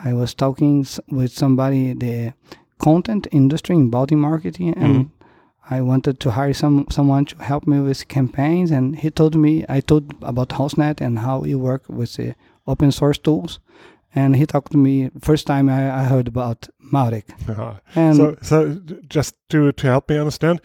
I 0.05 0.13
was 0.13 0.35
talking 0.35 0.87
with 1.09 1.33
somebody 1.33 1.93
the 1.95 2.35
content 2.79 3.27
industry 3.33 3.77
in 3.77 3.91
Baltic 3.91 4.19
marketing, 4.19 4.75
and 4.75 5.11
I 5.71 5.81
wanted 5.81 6.21
to 6.21 6.31
hire 6.31 6.53
some 6.55 6.87
someone 6.91 7.25
to 7.27 7.37
help 7.43 7.67
me 7.67 7.81
with 7.81 8.07
campaigns. 8.09 8.71
And 8.71 8.97
he 8.97 9.11
told 9.11 9.35
me, 9.35 9.65
I 9.69 9.81
told 9.81 10.15
about 10.23 10.51
HostNet 10.51 11.01
and 11.01 11.19
how 11.19 11.45
you 11.45 11.59
work 11.59 11.85
with 11.89 12.15
the 12.17 12.35
open 12.67 12.93
source 12.93 13.19
tools. 13.19 13.59
And 14.15 14.37
he 14.37 14.47
talked 14.47 14.73
to 14.73 14.79
me 14.79 15.11
first 15.21 15.47
time 15.47 15.69
I, 15.69 16.01
I 16.01 16.05
heard 16.05 16.29
about 16.29 16.69
Mautic. 16.93 17.25
Uh, 17.49 17.75
And 17.95 18.17
so, 18.17 18.37
so 18.43 18.81
just 19.09 19.35
to 19.51 19.73
to 19.73 19.87
help 19.87 20.09
me 20.11 20.19
understand, 20.19 20.61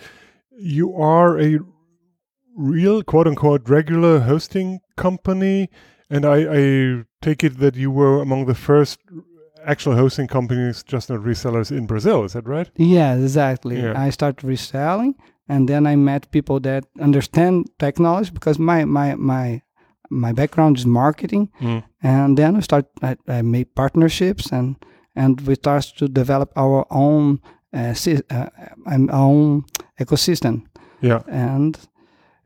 you 0.58 0.94
are 0.96 1.40
a 1.40 1.60
real 2.56 3.04
quote 3.04 3.28
unquote 3.28 3.70
regular 3.70 4.20
hosting 4.20 4.80
company, 4.98 5.70
and 6.12 6.26
I, 6.26 6.38
I 6.60 7.04
take 7.22 7.44
it 7.48 7.58
that 7.60 7.76
you 7.76 7.92
were 7.92 8.22
among 8.22 8.46
the 8.48 8.56
first 8.56 9.00
actual 9.66 9.96
hosting 9.96 10.28
companies, 10.28 10.84
just 10.84 11.10
not 11.10 11.20
resellers 11.20 11.72
in 11.72 11.86
Brazil. 11.88 12.24
Is 12.26 12.34
that 12.34 12.48
right? 12.48 12.70
Yeah, 12.78 13.16
exactly. 13.16 13.76
Yeah. 13.82 14.08
I 14.08 14.12
started 14.12 14.44
reselling, 14.48 15.16
and 15.48 15.68
then 15.70 15.88
I 15.88 15.96
met 15.96 16.32
people 16.32 16.60
that 16.62 16.84
understand 17.00 17.66
technology 17.78 18.32
because 18.32 18.60
my 18.60 18.86
my 18.86 19.16
my 19.16 19.62
my 20.10 20.34
background 20.34 20.78
is 20.78 20.86
marketing, 20.86 21.50
Mm. 21.62 21.84
and 22.04 22.38
then 22.38 22.56
we 22.56 22.62
start 22.62 22.86
I, 23.02 23.16
I 23.28 23.42
made 23.42 23.66
partnerships 23.76 24.52
and 24.52 24.76
and 25.16 25.42
we 25.48 25.54
start 25.56 25.94
to 25.98 26.08
develop 26.08 26.50
our 26.56 26.86
own 26.90 27.40
uh, 27.74 27.94
sy- 27.94 28.24
uh, 28.32 28.48
um, 28.86 29.10
our 29.10 29.28
own 29.30 29.64
ecosystem 30.00 30.62
Yeah, 31.02 31.22
and 31.28 31.78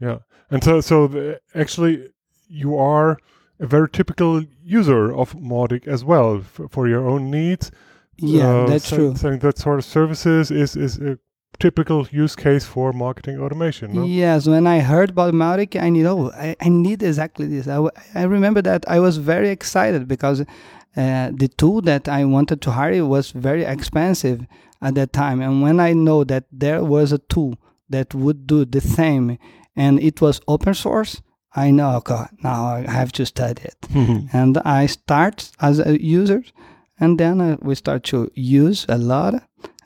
yeah. 0.02 0.18
And 0.52 0.64
so, 0.64 0.82
so 0.82 1.08
the, 1.08 1.40
actually, 1.54 2.10
you 2.48 2.78
are 2.78 3.18
a 3.60 3.68
very 3.68 3.90
typical 3.90 4.44
user 4.64 5.14
of 5.14 5.34
Mautic 5.36 5.88
as 5.88 6.04
well 6.04 6.42
for 6.70 6.88
your 6.88 7.08
own 7.08 7.32
needs. 7.32 7.72
yeah 8.18 8.50
Uh, 8.64 8.68
that's 8.68 8.90
true 8.90 9.16
Selling 9.16 9.40
that 9.40 9.58
sort 9.58 9.80
of 9.80 9.86
services 9.86 10.52
is 10.52 10.76
is 10.76 10.98
a 11.00 11.18
typical 11.60 12.00
use 12.12 12.36
case 12.36 12.66
for 12.66 12.92
marketing 12.94 13.40
automation. 13.40 13.94
No? 13.94 14.04
Yes, 14.04 14.46
when 14.48 14.68
I 14.68 14.80
heard 14.92 15.10
about 15.12 15.34
Mautic, 15.34 15.82
I 15.82 15.90
knew 15.90 16.08
oh, 16.08 16.32
I, 16.48 16.56
I 16.60 16.70
need 16.70 17.02
exactly 17.02 17.48
this. 17.48 17.66
I, 17.68 17.76
w- 17.76 17.92
I 18.14 18.24
remember 18.24 18.62
that 18.64 18.84
I 18.96 19.00
was 19.00 19.16
very 19.18 19.50
excited 19.50 20.02
because 20.08 20.42
uh, 20.42 21.32
the 21.42 21.50
tool 21.58 21.82
that 21.82 22.08
I 22.08 22.26
wanted 22.26 22.60
to 22.66 22.72
hire 22.72 23.06
was 23.06 23.32
very 23.32 23.64
expensive 23.64 24.40
at 24.82 24.96
that 24.96 25.12
time. 25.14 25.42
And 25.46 25.62
when 25.62 25.80
I 25.80 25.94
know 25.94 26.24
that 26.26 26.44
there 26.52 26.84
was 26.84 27.12
a 27.14 27.20
tool 27.34 27.56
that 27.90 28.14
would 28.14 28.48
do 28.48 28.66
the 28.66 28.82
same 28.82 29.38
and 29.76 30.00
it 30.00 30.20
was 30.22 30.42
open 30.48 30.74
source, 30.74 31.22
I 31.56 31.72
know, 31.72 31.96
okay, 31.98 32.26
now 32.44 32.66
I 32.66 32.92
have 32.92 33.12
to 33.14 33.26
study 33.26 33.64
it. 33.64 33.76
and 34.34 34.58
I 34.66 34.88
start 34.88 35.52
as 35.60 35.80
a 35.80 35.98
user, 36.04 36.44
and 37.00 37.18
then 37.20 37.42
uh, 37.42 37.56
we 37.62 37.76
start 37.76 38.04
to 38.04 38.30
use 38.36 38.86
a 38.90 38.98
lot, 38.98 39.34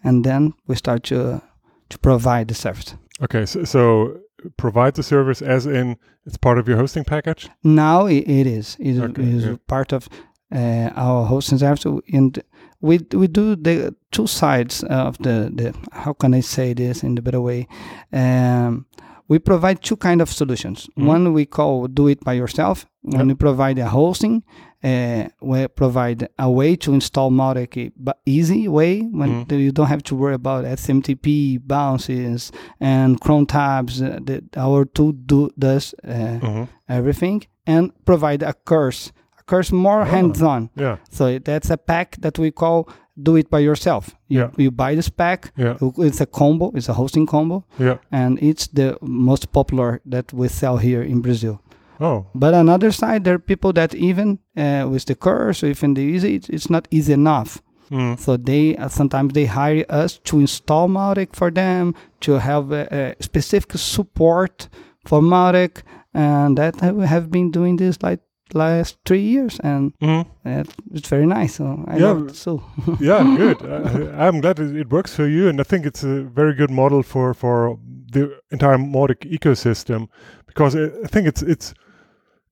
and 0.03 0.23
then 0.23 0.53
we 0.67 0.75
start 0.75 1.03
to 1.03 1.41
to 1.89 1.97
provide 1.99 2.47
the 2.47 2.53
service. 2.55 2.95
Okay, 3.21 3.45
so, 3.45 3.63
so 3.65 4.17
provide 4.57 4.93
the 4.93 5.03
service 5.03 5.41
as 5.41 5.65
in 5.65 5.97
it's 6.25 6.37
part 6.37 6.59
of 6.59 6.67
your 6.67 6.77
hosting 6.77 7.03
package. 7.05 7.49
Now 7.63 8.05
i- 8.07 8.23
it 8.39 8.47
is. 8.47 8.75
It 8.79 8.87
is 8.95 8.99
Okay, 9.01 9.23
is 9.23 9.43
yeah. 9.45 9.55
part 9.67 9.93
of 9.93 10.07
uh, 10.55 10.89
our 10.95 11.25
hosting 11.25 11.59
service, 11.59 11.85
and 12.13 12.39
we 12.81 12.99
we 13.13 13.27
do 13.27 13.55
the 13.55 13.93
two 14.11 14.27
sides 14.27 14.83
of 14.83 15.17
the 15.17 15.49
the. 15.57 15.73
How 15.91 16.13
can 16.13 16.33
I 16.33 16.41
say 16.41 16.73
this 16.73 17.03
in 17.03 17.15
the 17.15 17.21
better 17.21 17.41
way? 17.41 17.67
Um, 18.13 18.85
we 19.29 19.39
provide 19.39 19.77
two 19.81 19.95
kind 19.95 20.21
of 20.21 20.29
solutions. 20.29 20.87
Mhm. 20.97 21.05
One 21.13 21.33
we 21.33 21.45
call 21.45 21.87
do 21.87 22.07
it 22.07 22.19
by 22.23 22.33
yourself. 22.33 22.85
When 23.01 23.19
Yep. 23.19 23.27
we 23.27 23.33
provide 23.35 23.77
a 23.79 23.87
hosting, 23.87 24.43
uh, 24.83 25.23
we 25.41 25.67
provide 25.67 26.27
a 26.37 26.49
way 26.59 26.75
to 26.83 26.93
install 26.93 27.29
Mautic, 27.31 27.91
but 27.95 28.15
easy 28.25 28.67
way 28.67 29.01
when 29.19 29.29
Mhm. 29.45 29.59
you 29.65 29.71
don't 29.71 29.87
have 29.95 30.03
to 30.03 30.15
worry 30.15 30.33
about 30.35 30.65
SMTP 30.65 31.57
bounces 31.59 32.51
and 32.79 33.19
cron 33.21 33.45
tabs. 33.45 34.01
Uh, 34.01 34.19
the, 34.27 34.41
our 34.57 34.85
tool 34.85 35.11
do 35.13 35.49
does. 35.57 35.93
Uh, 36.03 36.39
Mhm. 36.41 36.67
everything 36.87 37.43
and 37.67 37.91
provide 38.05 38.41
a 38.43 38.53
course 38.71 39.11
a 39.39 39.43
course 39.51 39.71
more 39.71 40.01
Ah. 40.01 40.05
hands-on 40.15 40.69
Yeah, 40.75 40.97
so 41.11 41.23
that's 41.39 41.69
a 41.69 41.77
pack 41.77 42.17
that 42.21 42.37
we 42.39 42.49
call 42.51 42.87
do 43.23 43.35
it 43.35 43.49
by 43.49 43.59
yourself 43.59 44.15
you, 44.27 44.39
Yeah. 44.39 44.49
you 44.57 44.71
buy 44.71 44.95
this 44.95 45.09
pack 45.09 45.51
yeah, 45.57 45.75
it's 45.97 46.21
a 46.21 46.25
combo 46.25 46.71
it's 46.75 46.89
a 46.89 46.93
hosting 46.93 47.25
combo 47.25 47.63
yeah. 47.79 47.97
and 48.11 48.39
it's 48.41 48.67
the 48.67 48.97
most 49.01 49.51
popular 49.51 50.01
that 50.05 50.31
we 50.33 50.47
sell 50.47 50.77
here 50.77 51.03
in 51.03 51.21
brazil 51.21 51.61
Oh, 52.01 52.25
but 52.33 52.53
on 52.53 52.69
other 52.69 52.91
side 52.91 53.23
there 53.25 53.35
are 53.35 53.39
people 53.39 53.73
that 53.73 53.93
even 53.93 54.39
uh, 54.55 54.87
with 54.89 55.03
the 55.05 55.15
course 55.15 55.63
or 55.63 55.67
even 55.67 55.95
the 55.95 56.01
easy 56.01 56.35
it's, 56.35 56.49
it's 56.49 56.69
not 56.69 56.87
easy 56.91 57.11
enough 57.13 57.61
mm. 57.91 58.17
so 58.17 58.37
they 58.37 58.77
uh, 58.77 58.87
sometimes 58.87 59.33
they 59.33 59.45
hire 59.45 59.85
us 59.89 60.17
to 60.19 60.39
install 60.39 60.87
Mautic 60.87 61.35
for 61.35 61.51
them 61.51 61.93
to 62.21 62.39
have 62.39 62.71
a, 62.71 63.15
a 63.19 63.23
specific 63.23 63.71
support 63.77 64.69
for 65.05 65.21
Mautic, 65.21 65.81
and 66.13 66.57
that 66.57 66.81
I 66.83 67.05
have 67.05 67.29
been 67.31 67.51
doing 67.51 67.77
this 67.77 68.01
like 68.01 68.19
last 68.53 68.97
three 69.05 69.21
years, 69.21 69.59
and 69.63 69.93
Mm. 70.01 70.25
uh, 70.45 70.63
it's 70.93 71.09
very 71.09 71.25
nice. 71.25 71.55
So 71.55 71.83
I 71.87 71.97
Yeah. 71.97 72.07
love 72.07 72.29
it 72.29 72.35
so. 72.35 72.61
yeah, 72.99 73.23
good. 73.37 73.57
I, 74.17 74.27
I'm 74.27 74.41
glad 74.41 74.59
it, 74.59 74.75
it 74.75 74.89
works 74.91 75.15
for 75.15 75.27
you, 75.27 75.49
and 75.49 75.59
I 75.59 75.63
think 75.63 75.85
it's 75.85 76.03
a 76.03 76.23
very 76.35 76.53
good 76.55 76.71
model 76.71 77.03
for 77.03 77.33
for 77.33 77.77
the 78.13 78.39
entire 78.51 78.77
Mautic 78.77 79.19
ecosystem 79.31 80.07
because 80.47 80.75
I 80.75 80.85
I 81.03 81.07
think 81.07 81.27
it's 81.27 81.41
it's 81.43 81.73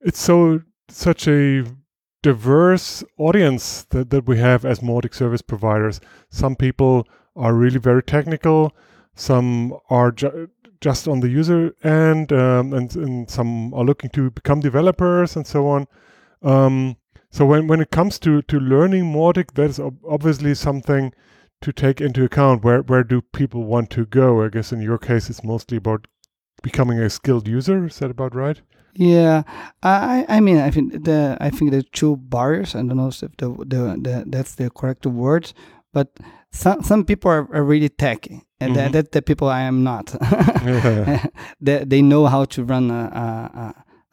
it's 0.01 0.19
so 0.19 0.61
such 0.89 1.27
a 1.27 1.63
diverse 2.23 3.03
audience 3.17 3.83
that, 3.89 4.09
that 4.09 4.27
we 4.27 4.37
have 4.39 4.65
as 4.65 4.79
Mautic 4.81 5.13
service 5.13 5.41
providers. 5.43 5.99
Some 6.29 6.55
people 6.55 7.07
are 7.35 7.53
really 7.53 7.79
very 7.79 8.01
technical, 8.03 8.71
some 9.15 9.73
are 9.89 10.11
just 10.81 11.07
on 11.07 11.19
the 11.19 11.29
user 11.29 11.73
end, 11.83 12.31
um, 12.31 12.73
and, 12.73 12.95
and 12.95 13.29
some 13.29 13.73
are 13.73 13.83
looking 13.83 14.09
to 14.11 14.31
become 14.31 14.59
developers 14.59 15.35
and 15.35 15.45
so 15.45 15.67
on. 15.67 15.87
Um, 16.41 16.97
so 17.29 17.45
when, 17.45 17.67
when 17.67 17.81
it 17.81 17.91
comes 17.91 18.19
to, 18.19 18.41
to 18.43 18.59
learning 18.59 19.05
Mautic, 19.05 19.53
that 19.55 19.69
is 19.69 19.79
ob- 19.79 19.99
obviously 20.07 20.55
something 20.55 21.13
to 21.61 21.73
take 21.73 22.01
into 22.01 22.23
account. 22.23 22.63
Where 22.63 22.81
where 22.81 23.03
do 23.03 23.21
people 23.21 23.63
want 23.63 23.89
to 23.91 24.05
go? 24.05 24.43
I 24.43 24.49
guess 24.49 24.71
in 24.71 24.81
your 24.81 24.97
case, 24.97 25.29
it's 25.29 25.43
mostly 25.43 25.77
about 25.77 26.07
becoming 26.61 26.99
a 26.99 27.09
skilled 27.09 27.47
user. 27.47 27.85
Is 27.85 27.99
that 27.99 28.11
about 28.11 28.35
right? 28.35 28.61
Yeah, 28.93 29.43
I 29.83 30.25
I 30.27 30.39
mean 30.39 30.57
I 30.57 30.71
think 30.71 31.03
the 31.03 31.37
I 31.39 31.49
think 31.49 31.71
the 31.71 31.83
two 31.83 32.17
barriers. 32.17 32.75
I 32.75 32.79
don't 32.79 32.97
know 32.97 33.07
if 33.07 33.19
the 33.19 33.27
the, 33.37 33.97
the 34.01 34.23
that's 34.27 34.55
the 34.55 34.69
correct 34.69 35.05
words, 35.05 35.53
but 35.97 36.07
some 36.51 36.79
some 36.89 37.03
people 37.09 37.29
are, 37.31 37.45
are 37.57 37.63
really 37.73 37.89
techy, 37.89 38.35
and 38.61 38.71
Mhm. 38.71 38.75
that, 38.75 38.91
that 38.93 39.11
the 39.11 39.21
people 39.21 39.47
I 39.59 39.61
am 39.71 39.77
not. 39.83 40.05
They, 41.65 41.83
they 41.91 42.01
know 42.01 42.25
how 42.27 42.45
to 42.45 42.63
run 42.63 42.91
a 42.91 43.03
a, 43.23 43.25
a, 43.63 43.67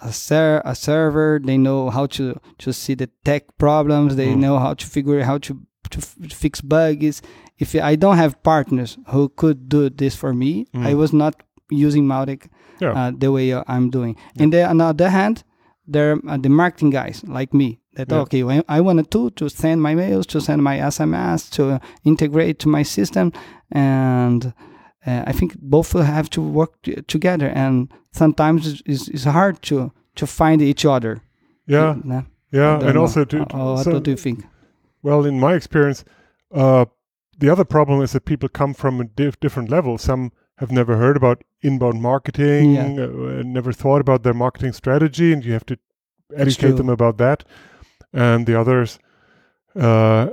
a, 0.08 0.12
ser- 0.12 0.62
a 0.64 0.74
server. 0.74 1.40
They 1.44 1.56
know 1.58 1.90
how 1.90 2.06
to, 2.16 2.24
to 2.58 2.72
see 2.72 2.94
the 2.96 3.08
tech 3.24 3.42
problems. 3.58 4.16
They 4.16 4.28
Mm. 4.34 4.40
know 4.44 4.58
how 4.58 4.74
to 4.74 4.86
figure 4.86 5.20
out 5.20 5.26
how 5.26 5.38
to 5.38 5.52
to 5.90 5.98
f- 5.98 6.16
fix 6.42 6.60
bugs. 6.62 7.22
If 7.58 7.74
I 7.74 7.96
don't 7.96 8.16
have 8.16 8.34
partners 8.42 8.98
who 9.12 9.28
could 9.40 9.58
do 9.68 9.90
this 9.90 10.16
for 10.16 10.32
me, 10.34 10.66
I 10.74 10.92
Mm. 10.92 10.98
was 10.98 11.12
not 11.12 11.34
using 11.70 12.06
Mautic 12.06 12.40
Yeah. 12.80 12.92
uh, 12.98 13.10
the 13.20 13.28
way 13.30 13.52
uh, 13.54 13.62
I'm 13.74 13.90
doing. 13.90 14.16
And 14.40 14.52
then 14.52 14.68
on 14.70 14.76
the 14.78 14.84
other 14.84 15.10
hand, 15.10 15.44
there 15.92 16.12
are 16.12 16.18
uh, 16.34 16.38
the 16.42 16.48
marketing 16.48 16.90
guys 16.92 17.22
like 17.38 17.54
me 17.56 17.78
That 17.96 18.11
Yeah. 18.11 18.20
okay, 18.22 18.42
I 18.68 18.80
want 18.80 18.98
a 19.00 19.02
tool 19.04 19.30
to 19.30 19.48
send 19.48 19.80
my 19.83 19.94
mails, 19.94 20.26
to 20.26 20.40
send 20.40 20.62
my 20.62 20.78
SMS, 20.78 21.48
to 21.50 21.80
integrate 22.04 22.59
to 22.61 22.68
my 22.68 22.83
system, 22.85 23.33
and 23.70 24.52
uh, 25.07 25.22
I 25.26 25.33
think 25.33 25.57
both 25.61 25.94
will 25.94 26.02
have 26.04 26.28
to 26.30 26.40
work 26.40 26.72
together. 27.07 27.48
And 27.54 27.88
sometimes 28.12 28.83
it's, 28.87 29.09
it's, 29.09 29.24
hard 29.24 29.62
to 29.62 29.92
to 30.14 30.26
find 30.26 30.62
each 30.62 30.85
other. 30.85 31.20
Yeah? 31.66 31.96
I 32.11 32.24
yeah, 32.52 32.78
and 32.80 32.94
know. 32.94 33.00
also 33.02 33.24
to, 33.24 33.37
Uh, 33.42 33.74
what 33.74 33.85
so- 33.85 34.00
do 34.00 34.11
you 34.11 34.16
think? 34.16 34.44
well, 35.02 35.24
in 35.26 35.38
my 35.40 35.54
experience, 35.54 36.04
uh, 36.54 36.85
the 37.38 37.50
other 37.52 37.64
problem 37.64 38.00
is 38.02 38.11
that 38.12 38.24
people 38.24 38.48
come 38.48 38.74
from 38.74 39.00
a 39.00 39.04
diff- 39.04 39.40
different 39.40 39.70
level. 39.70 39.98
Some 39.98 40.30
have 40.59 40.72
never 40.72 40.96
heard 40.96 41.16
about 41.16 41.42
inbound 41.62 42.00
marketing, 42.00 42.74
Yeah. 42.74 43.07
uh, 43.07 43.42
never 43.44 43.72
thought 43.72 44.00
about 44.00 44.22
their 44.22 44.35
marketing 44.35 44.72
strategy, 44.72 45.33
and 45.33 45.44
you 45.44 45.52
have 45.52 45.66
to 45.66 45.76
educate 46.37 46.76
them 46.76 46.88
about 46.88 47.18
that. 47.18 47.44
And 48.14 48.46
the 48.46 48.59
others 48.61 48.98
uh, 49.74 50.29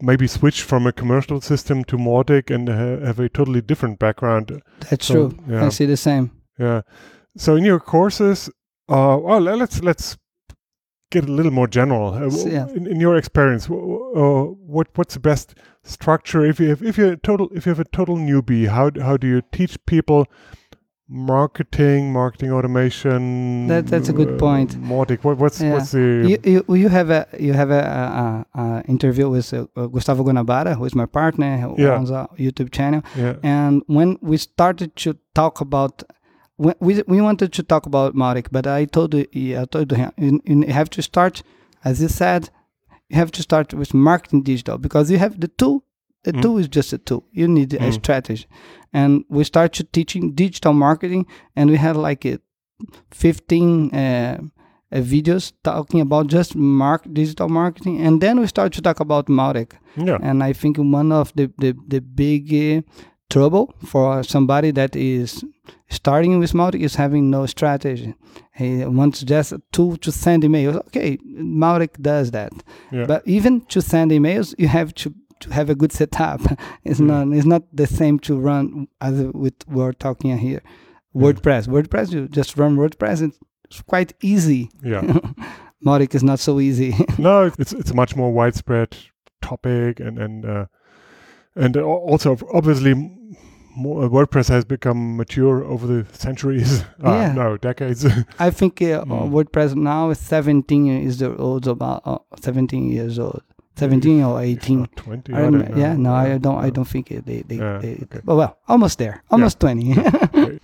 maybe 0.00 0.26
switch 0.26 0.62
from 0.62 0.86
a 0.86 0.92
commercial 0.92 1.40
system 1.40 1.84
to 1.84 1.96
Mautic 1.96 2.50
and 2.54 2.68
ha- 2.68 3.06
have 3.06 3.18
a 3.18 3.28
totally 3.28 3.62
different 3.62 3.98
background. 3.98 4.62
That's 4.90 5.06
So, 5.06 5.14
true. 5.30 5.38
yeah. 5.48 5.66
I 5.66 5.70
see 5.70 5.86
the 5.86 5.96
same. 5.96 6.30
Yeah. 6.58 6.82
So 7.36 7.56
in 7.56 7.64
your 7.64 7.80
courses, 7.80 8.48
uh, 8.88 9.18
well, 9.20 9.40
let's 9.40 9.82
let's 9.82 10.16
get 11.10 11.24
a 11.28 11.32
little 11.32 11.52
more 11.52 11.66
general. 11.68 12.14
Uh, 12.14 12.28
yeah. 12.46 12.68
in, 12.76 12.86
in 12.86 13.00
your 13.00 13.16
experience, 13.16 13.70
uh, 13.70 13.74
what 13.74 14.88
what's 14.94 15.14
the 15.14 15.20
best 15.20 15.54
structure 15.82 16.44
if 16.44 16.60
you 16.60 16.68
have, 16.70 16.82
if 16.82 16.98
you're 16.98 17.12
a 17.12 17.16
total 17.16 17.48
if 17.54 17.66
you 17.66 17.70
have 17.70 17.80
a 17.80 17.88
total 17.96 18.16
newbie? 18.16 18.68
How 18.68 18.90
how 19.02 19.16
do 19.16 19.26
you 19.26 19.42
teach 19.52 19.78
people 19.86 20.26
marketing, 21.08 22.12
marketing 22.12 22.50
automation? 22.52 23.66
That- 23.68 23.86
that's 23.86 24.08
a 24.08 24.12
good 24.12 24.34
uh, 24.34 24.38
point. 24.38 24.70
Mautic. 24.80 25.24
What, 25.24 25.38
what's 25.38 25.60
Yeah. 25.60 25.72
what's 25.74 25.92
the 25.92 26.04
You, 26.30 26.38
you, 26.52 26.74
you 26.82 26.88
have 26.88 27.10
a 27.10 27.26
you 27.38 27.52
have 27.52 27.70
a, 27.70 27.82
a, 28.54 28.60
a 28.62 28.82
interview 28.88 29.28
with 29.28 29.52
uh, 29.52 29.66
uh, 29.76 29.86
Gustavo 29.86 30.22
Guanabara, 30.24 30.74
who 30.76 30.84
is 30.84 30.94
my 30.94 31.06
partner, 31.06 31.58
who 31.58 31.74
Yeah. 31.78 31.96
owns 31.98 32.10
a 32.10 32.26
YouTube 32.38 32.70
channel. 32.72 33.02
yeah 33.16 33.34
And 33.42 33.82
when 33.86 34.18
we 34.20 34.36
started 34.38 34.90
to 34.96 35.16
talk 35.34 35.60
about, 35.60 36.02
when 36.56 36.74
we 36.80 37.02
we 37.06 37.20
wanted 37.20 37.52
to 37.52 37.62
talk 37.62 37.86
about 37.86 38.14
Mautic, 38.14 38.46
but 38.50 38.66
I 38.66 38.84
told 38.86 39.14
you, 39.14 39.26
I 39.60 39.64
told 39.66 39.90
him 39.92 40.10
you, 40.18 40.40
you 40.46 40.72
have 40.80 40.90
to 40.90 41.02
start, 41.02 41.42
as 41.84 42.00
you 42.02 42.08
said, 42.08 42.50
you 43.08 43.16
have 43.16 43.30
to 43.32 43.42
start 43.42 43.74
with 43.74 43.92
marketing 43.94 44.42
digital 44.42 44.78
because 44.78 45.10
you 45.10 45.18
have 45.18 45.34
the 45.40 45.48
tool. 45.48 45.84
The 46.24 46.32
Mm. 46.32 46.42
tool 46.42 46.58
is 46.58 46.68
just 46.76 46.92
a 46.92 46.98
tool. 46.98 47.22
You 47.32 47.46
need 47.48 47.74
a 47.74 47.78
Mm. 47.78 47.92
strategy, 47.92 48.46
and 48.92 49.24
we 49.28 49.44
started 49.44 49.92
teaching 49.92 50.34
digital 50.34 50.72
marketing, 50.72 51.26
and 51.56 51.70
we 51.70 51.76
had 51.76 51.96
like 51.96 52.24
a 52.28 52.38
15 53.10 53.90
uh, 53.92 54.38
uh, 54.92 55.00
videos 55.00 55.52
talking 55.62 56.00
about 56.00 56.26
just 56.32 56.54
mark 56.56 57.02
digital 57.12 57.48
marketing, 57.48 58.00
and 58.06 58.20
then 58.20 58.40
we 58.40 58.46
started 58.46 58.72
to 58.74 58.82
talk 58.82 59.00
about 59.00 59.26
Mautic. 59.28 59.72
yeah 59.96 60.18
And 60.22 60.42
I 60.42 60.52
think 60.54 60.76
one 60.78 61.12
of 61.20 61.32
the 61.34 61.46
the, 61.58 61.74
the 61.88 62.00
big 62.00 62.52
uh, 62.52 62.82
trouble 63.30 63.66
for 63.86 64.22
somebody 64.24 64.72
that 64.72 64.96
is 64.96 65.44
starting 65.90 66.38
with 66.40 66.52
Mautic 66.54 66.80
is 66.82 66.94
having 66.96 67.30
no 67.30 67.46
strategy. 67.46 68.14
He 68.58 68.84
wants 68.84 69.22
just 69.30 69.52
a 69.52 69.60
tool 69.72 69.96
to 69.98 70.10
send 70.12 70.42
emails. 70.44 70.76
Okay, 70.86 71.18
Mautic 71.62 72.00
does 72.00 72.30
that. 72.30 72.52
yeah 72.92 73.06
But 73.06 73.22
even 73.26 73.60
to 73.68 73.80
send 73.80 74.10
emails, 74.12 74.54
you 74.58 74.68
have 74.68 74.92
to, 74.94 75.10
to 75.40 75.52
have 75.52 75.70
a 75.70 75.74
good 75.74 75.92
setup. 75.92 76.40
it's 76.84 77.00
Mm. 77.00 77.06
not 77.06 77.36
it's 77.36 77.46
not 77.46 77.62
the 77.72 77.86
same 77.86 78.18
to 78.20 78.38
run 78.38 78.88
as 79.00 79.14
with 79.34 79.54
we're 79.68 79.92
talking 79.92 80.36
here. 80.38 80.62
WordPress. 81.14 81.68
WordPress, 81.68 82.12
you 82.12 82.28
just 82.28 82.56
run 82.56 82.76
WordPress. 82.76 83.22
It's 83.22 83.82
quite 83.82 84.12
easy. 84.22 84.70
yeah. 84.82 85.02
Mautic 85.86 86.14
is 86.14 86.22
not 86.22 86.38
so 86.40 86.60
easy. 86.60 86.94
no, 87.18 87.44
it's 87.58 87.72
it's 87.72 87.90
a 87.90 87.94
much 87.94 88.16
more 88.16 88.32
widespread 88.32 88.96
topic, 89.42 90.00
and 90.00 90.18
and 90.18 90.44
uh, 90.46 90.64
and 91.56 91.76
also 91.76 92.36
obviously 92.52 92.94
more, 93.76 94.04
uh, 94.04 94.08
WordPress 94.08 94.48
has 94.48 94.64
become 94.64 95.16
mature 95.16 95.62
over 95.64 95.86
the 95.86 96.06
centuries. 96.16 96.84
Ah, 97.02 97.20
Yeah. 97.26 97.32
no, 97.34 97.56
decades. 97.58 98.06
I 98.38 98.50
think 98.50 98.80
uh, 98.80 99.04
Mm. 99.04 99.30
WordPress 99.30 99.74
now 99.74 100.10
is 100.10 100.18
17 100.18 100.86
years 100.86 101.22
old, 101.22 101.66
about 101.68 102.02
uh, 102.06 102.18
17 102.40 102.90
years 102.90 103.18
old, 103.18 103.42
17 103.76 104.22
or 104.22 104.40
If 104.42 104.62
18. 104.64 104.78
not 104.80 104.96
Twenty. 104.96 105.32
I 105.32 105.38
I 105.38 105.42
don't 105.42 105.52
don't 105.58 105.70
know. 105.70 105.76
Yeah, 105.76 105.94
no, 105.96 106.12
I 106.14 106.38
don't. 106.38 106.58
I 106.64 106.70
don't 106.70 106.84
think 106.86 107.10
it, 107.10 107.26
they. 107.26 107.42
they, 107.42 107.56
Yeah, 107.56 107.78
they 107.78 107.92
okay. 108.02 108.20
But 108.24 108.36
well, 108.36 108.58
almost 108.68 108.98
there, 108.98 109.22
almost 109.30 109.60
20. 109.60 109.94
Okay. 110.34 110.58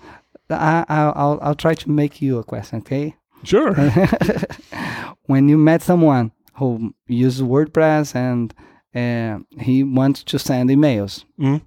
I, 0.52 0.84
I'll, 0.88 1.38
I'll, 1.42 1.54
try 1.54 1.74
to 1.74 1.90
make 1.90 2.20
you 2.20 2.38
a 2.38 2.42
question, 2.44 2.78
okay? 2.80 3.14
Sure. 3.44 3.72
when 5.26 5.48
you 5.48 5.56
met 5.56 5.80
someone 5.82 6.32
who 6.54 6.92
uses 7.06 7.42
WordPress 7.42 8.14
and 8.16 8.52
uh, 8.94 9.38
he 9.62 9.84
wants 9.84 10.24
to 10.24 10.38
send 10.38 10.68
emails, 10.70 11.24
Mm. 11.38 11.62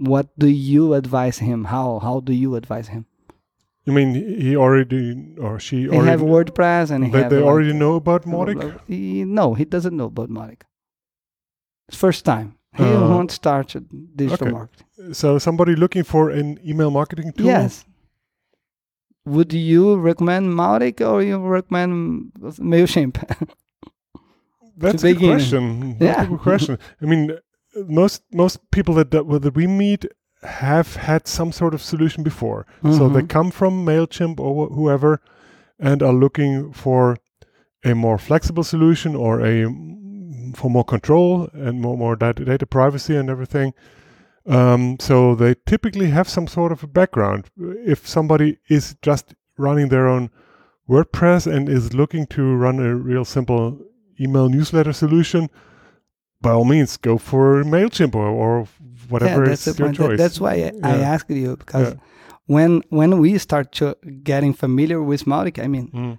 what 0.00 0.26
do 0.38 0.48
you 0.48 0.94
advise 0.94 1.38
him? 1.38 1.64
How 1.64 1.98
how 2.00 2.20
do 2.20 2.32
you 2.32 2.56
advise 2.56 2.88
him? 2.88 3.06
You 3.84 3.92
mean 3.92 4.14
he 4.14 4.56
already 4.56 5.34
or 5.40 5.60
she 5.60 5.82
He 5.82 5.88
already? 5.88 6.08
have 6.10 6.20
WordPress 6.20 6.90
and 6.90 7.04
he 7.06 7.10
they 7.12 7.28
they 7.28 7.40
already 7.42 7.72
know 7.72 7.94
about 7.96 8.24
blah, 8.24 8.44
blah, 8.44 8.54
Mautic. 8.54 8.60
blah. 8.60 8.80
He, 8.88 9.24
no, 9.24 9.54
he 9.54 9.64
doesn't 9.64 9.96
know 9.96 10.06
about 10.06 10.28
Mautic. 10.30 10.62
First 11.90 12.24
time. 12.24 12.54
He 12.76 12.84
Uh, 12.84 13.08
won't 13.08 13.30
start 13.30 13.74
digital 14.16 14.46
okay. 14.48 14.52
marketing. 14.52 14.86
So 15.14 15.38
somebody 15.38 15.74
looking 15.74 16.04
for 16.04 16.30
an 16.30 16.58
email 16.64 16.90
marketing 16.90 17.32
tool. 17.32 17.46
Yes. 17.46 17.84
Would 19.24 19.52
you 19.52 19.96
recommend 19.96 20.48
Mautic 20.54 21.00
or 21.00 21.22
you 21.22 21.38
recommend 21.38 22.32
Mailchimp? 22.58 23.16
That's 24.76 25.02
a 25.04 25.12
good 25.14 25.18
question. 25.18 25.98
That's 25.98 26.02
Yeah. 26.18 26.22
a 26.26 26.28
good 26.28 26.40
question. 26.40 26.78
I 27.02 27.04
mean, 27.06 27.36
most 27.88 28.22
most 28.32 28.70
people 28.70 28.94
that 28.94 29.10
that, 29.10 29.24
that 29.42 29.54
we 29.56 29.66
meet 29.66 30.06
have 30.42 30.96
had 30.96 31.26
some 31.26 31.50
sort 31.52 31.74
of 31.74 31.82
solution 31.82 32.22
before. 32.22 32.64
So 32.82 33.08
they 33.08 33.22
Mhm. 33.22 33.28
come 33.28 33.50
from 33.50 33.84
Mailchimp 33.84 34.38
or 34.40 34.50
wh- 34.68 34.74
whoever, 34.74 35.20
and 35.80 36.02
are 36.02 36.12
looking 36.14 36.72
for 36.72 37.16
a 37.84 37.94
more 37.94 38.18
flexible 38.18 38.64
solution 38.64 39.16
or 39.16 39.40
a 39.40 39.64
mm, 39.66 39.96
for 40.54 40.70
more 40.70 40.84
control 40.84 41.48
and 41.52 41.80
more 41.80 41.96
more 41.96 42.16
data, 42.16 42.44
data 42.44 42.66
privacy 42.66 43.16
and 43.16 43.28
everything. 43.30 43.72
Um, 44.46 44.96
so 44.98 45.34
they 45.34 45.54
typically 45.66 46.10
have 46.10 46.28
some 46.28 46.46
sort 46.46 46.72
of 46.72 46.82
a 46.82 46.86
background. 46.86 47.50
If 47.58 48.06
somebody 48.08 48.58
is 48.68 48.96
just 49.02 49.34
running 49.58 49.88
their 49.88 50.08
own 50.08 50.30
WordPress 50.88 51.46
and 51.52 51.68
is 51.68 51.92
looking 51.92 52.26
to 52.28 52.54
run 52.54 52.78
a 52.80 52.94
real 52.94 53.24
simple 53.24 53.78
email 54.18 54.48
newsletter 54.48 54.92
solution, 54.94 55.50
by 56.40 56.50
all 56.52 56.64
means, 56.64 56.96
go 56.96 57.18
for 57.18 57.62
Mailchimp 57.64 58.14
or, 58.14 58.26
or 58.28 58.66
whatever 59.08 59.44
yeah, 59.44 59.52
is 59.52 59.64
that's 59.64 59.78
your 59.78 59.88
point. 59.88 59.98
That- 59.98 60.06
choice. 60.08 60.18
that's 60.18 60.40
why 60.40 60.52
I, 60.54 60.72
I 60.82 60.96
asked 60.98 61.30
you 61.30 61.56
because 61.56 61.92
Yeah. 61.94 62.00
when 62.46 62.82
when 62.88 63.18
we 63.18 63.36
start 63.38 63.72
to 63.72 63.96
getting 64.22 64.54
familiar 64.54 65.02
with 65.02 65.24
Mautic, 65.26 65.62
I 65.62 65.66
mean, 65.68 65.88
Mm. 65.92 66.18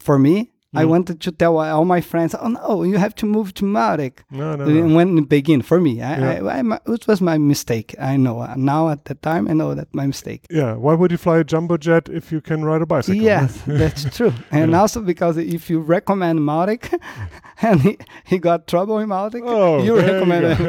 for 0.00 0.18
me, 0.18 0.52
I 0.72 0.84
Mm. 0.84 0.88
wanted 0.88 1.20
to 1.20 1.32
tell 1.32 1.58
all 1.58 1.84
my 1.84 2.00
friends, 2.00 2.32
"Oh 2.40 2.46
no, 2.46 2.84
you 2.84 2.96
have 2.98 3.14
to 3.16 3.26
move 3.26 3.52
to 3.54 3.64
Mautic." 3.64 4.12
No, 4.30 4.54
no, 4.54 4.64
no. 4.66 4.94
When 4.96 5.18
it 5.18 5.28
begin 5.28 5.62
for 5.62 5.80
me, 5.80 6.00
I, 6.00 6.18
Yeah. 6.18 6.30
I, 6.48 6.58
I, 6.58 6.62
my- 6.62 6.78
it 6.86 7.06
was 7.08 7.20
my 7.20 7.38
mistake. 7.38 7.96
I 7.98 8.16
know 8.16 8.46
now 8.56 8.88
at 8.90 9.04
the 9.06 9.16
time 9.16 9.48
I 9.50 9.54
know 9.54 9.74
that 9.74 9.88
my 9.92 10.06
mistake. 10.06 10.42
Yeah, 10.48 10.74
why 10.84 10.94
would 10.94 11.10
you 11.10 11.18
fly 11.18 11.38
a 11.38 11.44
jumbo 11.44 11.76
jet 11.76 12.08
if 12.08 12.30
you 12.30 12.40
can 12.40 12.64
ride 12.64 12.82
a 12.82 12.86
bicycle? 12.86 13.20
Yes, 13.20 13.58
that's 13.66 14.04
true. 14.16 14.32
And 14.52 14.70
Yeah. 14.70 14.80
also 14.80 15.00
because 15.00 15.36
if 15.38 15.68
you 15.70 15.80
recommend 15.80 16.38
Mautic 16.38 16.82
and 17.62 17.80
he, 17.82 17.98
he 18.24 18.38
got 18.38 18.68
trouble 18.68 19.00
in 19.02 19.08
Mautic, 19.08 19.42
Oh, 19.44 19.82
you 19.82 19.96
you 19.96 19.96
recommend 20.06 20.42
go. 20.58 20.64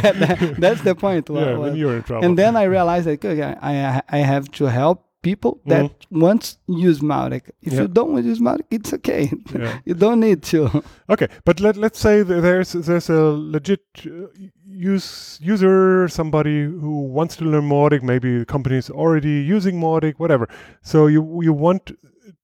that, 0.00 0.14
that, 0.20 0.38
that's 0.60 0.82
the 0.82 0.94
point. 0.94 1.28
yeah, 1.28 1.34
Well, 1.58 1.62
then 1.62 1.76
you're 1.76 1.96
in 1.96 2.02
trouble. 2.04 2.24
and 2.24 2.38
then 2.38 2.54
I 2.54 2.64
realized 2.76 3.06
that 3.08 3.24
okay, 3.24 3.56
I 3.60 4.00
I 4.08 4.18
have 4.32 4.46
to 4.58 4.64
help 4.66 4.98
people 5.22 5.60
that 5.66 5.90
once 6.10 6.58
use 6.66 7.00
Mautic. 7.00 7.42
If 7.62 7.72
Mm-hmm. 7.72 7.74
Yeah. 7.76 7.82
you 7.82 7.88
don't 7.88 8.12
want 8.12 8.24
to 8.24 8.28
use 8.28 8.40
Mautic, 8.40 8.66
it's 8.70 8.92
okay. 8.94 9.30
Yeah. 9.54 9.78
you 9.84 9.94
don't 9.94 10.20
need 10.20 10.42
to. 10.44 10.82
Okay, 11.08 11.28
but 11.44 11.60
let 11.60 11.76
let's 11.76 11.98
say 12.00 12.22
there's 12.22 12.72
there's 12.72 13.10
a 13.10 13.22
legit 13.54 13.80
uh, 14.06 14.26
use 14.66 15.38
user, 15.42 16.08
somebody 16.08 16.64
who 16.64 17.02
wants 17.12 17.36
to 17.36 17.44
learn 17.44 17.68
Mautic. 17.68 18.02
Maybe 18.02 18.38
the 18.38 18.44
company 18.46 18.76
is 18.76 18.90
already 18.90 19.40
using 19.56 19.80
Mautic, 19.80 20.14
whatever. 20.18 20.48
So 20.82 21.06
you 21.08 21.42
you 21.42 21.52
want 21.52 21.92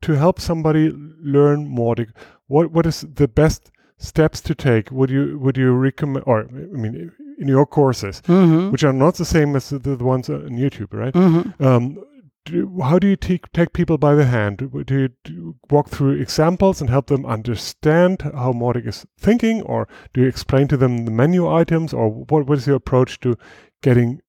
to 0.02 0.12
help 0.12 0.40
somebody 0.40 0.92
learn 1.22 1.68
Mautic. 1.68 2.08
What 2.48 2.70
what 2.72 2.86
is 2.86 3.00
the 3.14 3.28
best 3.28 3.70
steps 3.98 4.40
to 4.42 4.54
take? 4.54 4.90
Would 4.90 5.10
you 5.10 5.38
would 5.38 5.56
you 5.56 5.72
recommend? 5.72 6.24
Or 6.26 6.40
I 6.42 6.76
mean, 6.76 7.12
in 7.38 7.48
your 7.48 7.66
courses, 7.66 8.22
Mm-hmm. 8.26 8.70
which 8.70 8.84
are 8.84 8.92
not 8.92 9.14
the 9.14 9.24
same 9.24 9.56
as 9.56 9.70
the, 9.70 9.78
the 9.78 10.04
ones 10.04 10.28
on 10.30 10.50
YouTube, 10.50 10.92
right? 10.92 11.14
Mm-hmm. 11.14 11.64
um, 11.64 11.98
do, 12.46 12.80
how 12.82 12.98
do 12.98 13.06
you 13.08 13.16
take 13.16 13.50
take 13.52 13.72
people 13.72 13.98
by 13.98 14.14
the 14.14 14.24
hand? 14.24 14.58
Do 14.58 14.70
you, 14.94 15.08
do 15.24 15.32
you 15.32 15.56
walk 15.70 15.88
through 15.88 16.20
examples 16.20 16.80
and 16.80 16.88
help 16.90 17.06
them 17.06 17.26
understand 17.26 18.22
how 18.22 18.52
Mautic 18.52 18.86
is 18.86 19.04
thinking, 19.18 19.62
or 19.62 19.86
do 20.14 20.20
you 20.22 20.28
explain 20.28 20.68
to 20.68 20.76
them 20.76 21.04
the 21.04 21.10
menu 21.10 21.48
items, 21.48 21.92
or 21.92 22.08
what, 22.10 22.46
what 22.46 22.58
is 22.58 22.66
your 22.66 22.76
approach 22.76 23.18
to 23.20 23.36
getting 23.82 24.20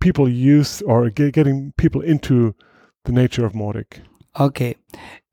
people 0.00 0.28
used 0.28 0.82
or 0.86 1.08
getting 1.10 1.72
people 1.76 2.00
into 2.02 2.54
the 3.04 3.12
nature 3.12 3.44
of 3.46 3.52
Mautic? 3.52 4.00
Okay. 4.38 4.76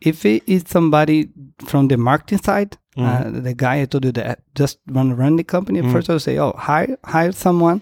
If 0.01 0.25
it 0.25 0.43
is 0.47 0.63
somebody 0.67 1.29
from 1.65 1.87
the 1.87 1.97
marketing 1.97 2.39
side, 2.43 2.77
Mhm. 2.97 3.05
uh, 3.37 3.41
the 3.41 3.53
guy 3.53 3.81
I 3.81 3.85
told 3.85 4.05
you 4.05 4.11
that 4.13 4.39
just 4.55 4.79
run 4.87 5.15
run 5.15 5.35
the 5.35 5.43
company, 5.43 5.81
Mhm. 5.81 5.91
first 5.91 6.09
I'll 6.09 6.19
say, 6.19 6.37
oh, 6.39 6.53
hire 6.57 6.97
hire 7.05 7.31
someone 7.31 7.81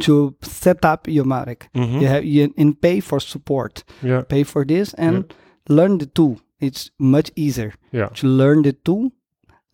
to 0.00 0.34
set 0.42 0.84
up 0.84 1.08
your 1.08 1.24
Matic. 1.24 1.68
Mhm. 1.74 2.00
You 2.00 2.06
have 2.06 2.24
you, 2.24 2.54
and 2.56 2.80
pay 2.80 3.00
for 3.00 3.20
support, 3.20 3.84
Yeah. 4.02 4.22
pay 4.22 4.44
for 4.44 4.64
this, 4.64 4.94
and 4.94 5.24
learn 5.68 5.98
the 5.98 6.06
tool. 6.06 6.38
It's 6.60 6.90
much 6.98 7.30
easier 7.36 7.72
Yeah. 7.92 8.08
to 8.14 8.26
learn 8.26 8.62
the 8.62 8.72
tool. 8.72 9.10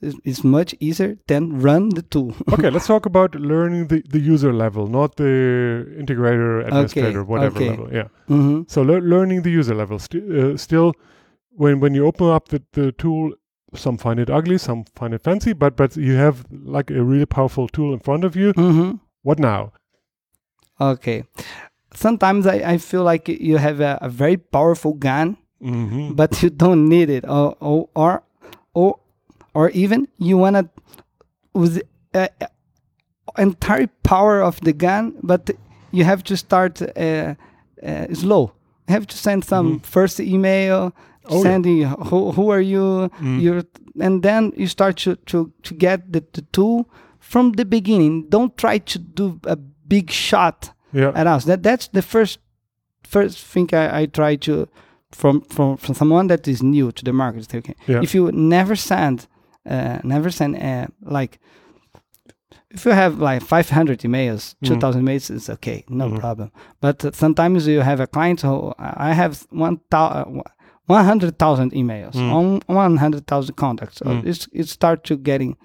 Is 0.00 0.14
is 0.24 0.44
much 0.44 0.74
easier 0.80 1.16
than 1.28 1.60
run 1.62 1.88
the 1.90 2.02
tool. 2.02 2.34
okay, 2.52 2.70
let's 2.70 2.86
talk 2.86 3.06
about 3.06 3.34
learning 3.34 3.86
the, 3.88 4.02
the 4.10 4.18
user 4.20 4.52
level, 4.52 4.86
not 4.86 5.16
the 5.16 5.24
integrator, 5.98 6.66
administrator, 6.66 7.24
whatever 7.24 7.56
okay. 7.56 7.70
level. 7.70 7.88
Yeah. 7.92 8.08
hmm 8.28 8.62
So 8.68 8.82
lear 8.82 9.00
learning 9.00 9.42
the 9.42 9.50
user 9.50 9.74
level. 9.74 9.98
St- 9.98 10.30
uh, 10.30 10.56
still, 10.58 10.92
when 11.56 11.80
when 11.80 11.94
you 11.94 12.06
open 12.06 12.26
up 12.28 12.48
the, 12.48 12.60
the 12.72 12.92
tool, 12.92 13.32
some 13.74 13.96
find 13.96 14.20
it 14.20 14.28
ugly, 14.28 14.58
some 14.58 14.84
find 14.94 15.14
it 15.14 15.22
fancy, 15.22 15.54
but 15.54 15.76
but 15.76 15.96
you 15.96 16.16
have 16.16 16.44
like 16.64 16.90
a 16.90 17.02
really 17.02 17.26
powerful 17.26 17.66
tool 17.68 17.92
in 17.94 18.00
front 18.00 18.24
of 18.24 18.36
you. 18.36 18.52
hmm 18.52 18.90
What 19.24 19.38
now? 19.40 19.72
Okay. 20.80 21.24
Sometimes 21.94 22.46
I, 22.46 22.56
I 22.74 22.78
feel 22.78 23.02
like 23.04 23.28
you 23.28 23.56
have 23.58 23.80
a, 23.80 23.98
a 24.00 24.08
very 24.08 24.36
powerful 24.36 24.92
gun, 24.94 25.36
Mm-hmm. 25.62 26.12
but 26.14 26.42
you 26.42 26.50
don't 26.50 26.88
need 26.90 27.08
it, 27.08 27.24
or 27.26 27.56
or 27.60 27.88
or 27.94 28.22
or, 28.74 28.98
or 29.54 29.70
even 29.70 30.08
you 30.18 30.36
wanna 30.36 30.68
with 31.54 31.80
uh, 32.12 32.28
uh, 32.40 32.46
entire 33.38 33.88
power 34.02 34.42
of 34.42 34.60
the 34.60 34.74
gun, 34.74 35.14
but 35.22 35.50
you 35.90 36.04
have 36.04 36.22
to 36.24 36.36
start 36.36 36.82
uh, 36.82 37.34
uh, 37.82 38.06
slow. 38.12 38.52
You 38.88 38.92
have 38.94 39.06
to 39.06 39.16
send 39.16 39.44
some 39.44 39.80
first 39.80 40.20
email, 40.20 40.92
Oh, 41.30 41.42
yeah. 41.64 41.94
who 42.10 42.32
who 42.32 42.50
are 42.50 42.60
you, 42.60 43.08
Mm. 43.22 43.40
you're, 43.40 43.62
and 44.00 44.22
then 44.22 44.52
you 44.56 44.66
start 44.66 44.96
to 45.04 45.16
to 45.26 45.50
to 45.62 45.74
get 45.74 46.12
the, 46.12 46.22
the 46.32 46.42
tool 46.52 46.84
from 47.30 47.52
the 47.52 47.64
beginning. 47.64 48.28
Don't 48.30 48.52
try 48.56 48.78
to 48.92 48.98
do 48.98 49.38
a 49.44 49.56
big 49.88 50.10
shot 50.10 50.58
Yeah. 50.92 51.12
at 51.20 51.26
us. 51.26 51.44
That 51.44 51.62
that's 51.62 51.88
the 51.92 52.02
first 52.02 52.38
first 53.02 53.38
thing 53.52 53.68
I, 53.72 54.02
I 54.02 54.06
try 54.06 54.36
to 54.36 54.66
from 55.12 55.40
from 55.54 55.76
from 55.76 55.94
someone 55.94 56.28
that 56.28 56.46
is 56.48 56.60
new 56.62 56.92
to 56.92 57.02
the 57.04 57.12
market. 57.12 57.54
Okay, 57.54 57.74
Yeah. 57.88 58.02
if 58.02 58.14
you 58.14 58.30
never 58.32 58.76
send 58.76 59.26
uh, 59.70 59.98
never 60.02 60.30
send 60.30 60.56
uh, 60.56 60.86
like 61.16 61.38
if 62.70 62.84
you 62.86 62.92
have 62.92 63.18
like 63.30 63.42
500 63.42 64.00
emails, 64.00 64.54
Mm. 64.62 64.68
2000 64.68 65.02
emails 65.02 65.30
is 65.30 65.48
okay, 65.50 65.84
no 65.88 66.08
Mhm. 66.08 66.18
problem. 66.20 66.50
But 66.80 67.04
uh, 67.04 67.10
sometimes 67.12 67.66
you 67.66 67.82
have 67.82 68.00
a 68.02 68.06
client 68.06 68.40
who 68.42 68.72
I 68.78 69.12
have 69.14 69.46
one 69.50 69.78
thou- 69.90 70.08
uh, 70.08 70.42
100,000 70.86 71.72
emails 71.72 72.12
Mm. 72.14 72.32
on 72.32 72.60
100,000 72.66 73.54
contacts. 73.56 73.96
So 73.98 74.04
Mm. 74.06 74.26
it's 74.26 74.48
it 74.52 74.68
starts 74.68 75.08
to 75.08 75.16
getting. 75.16 75.56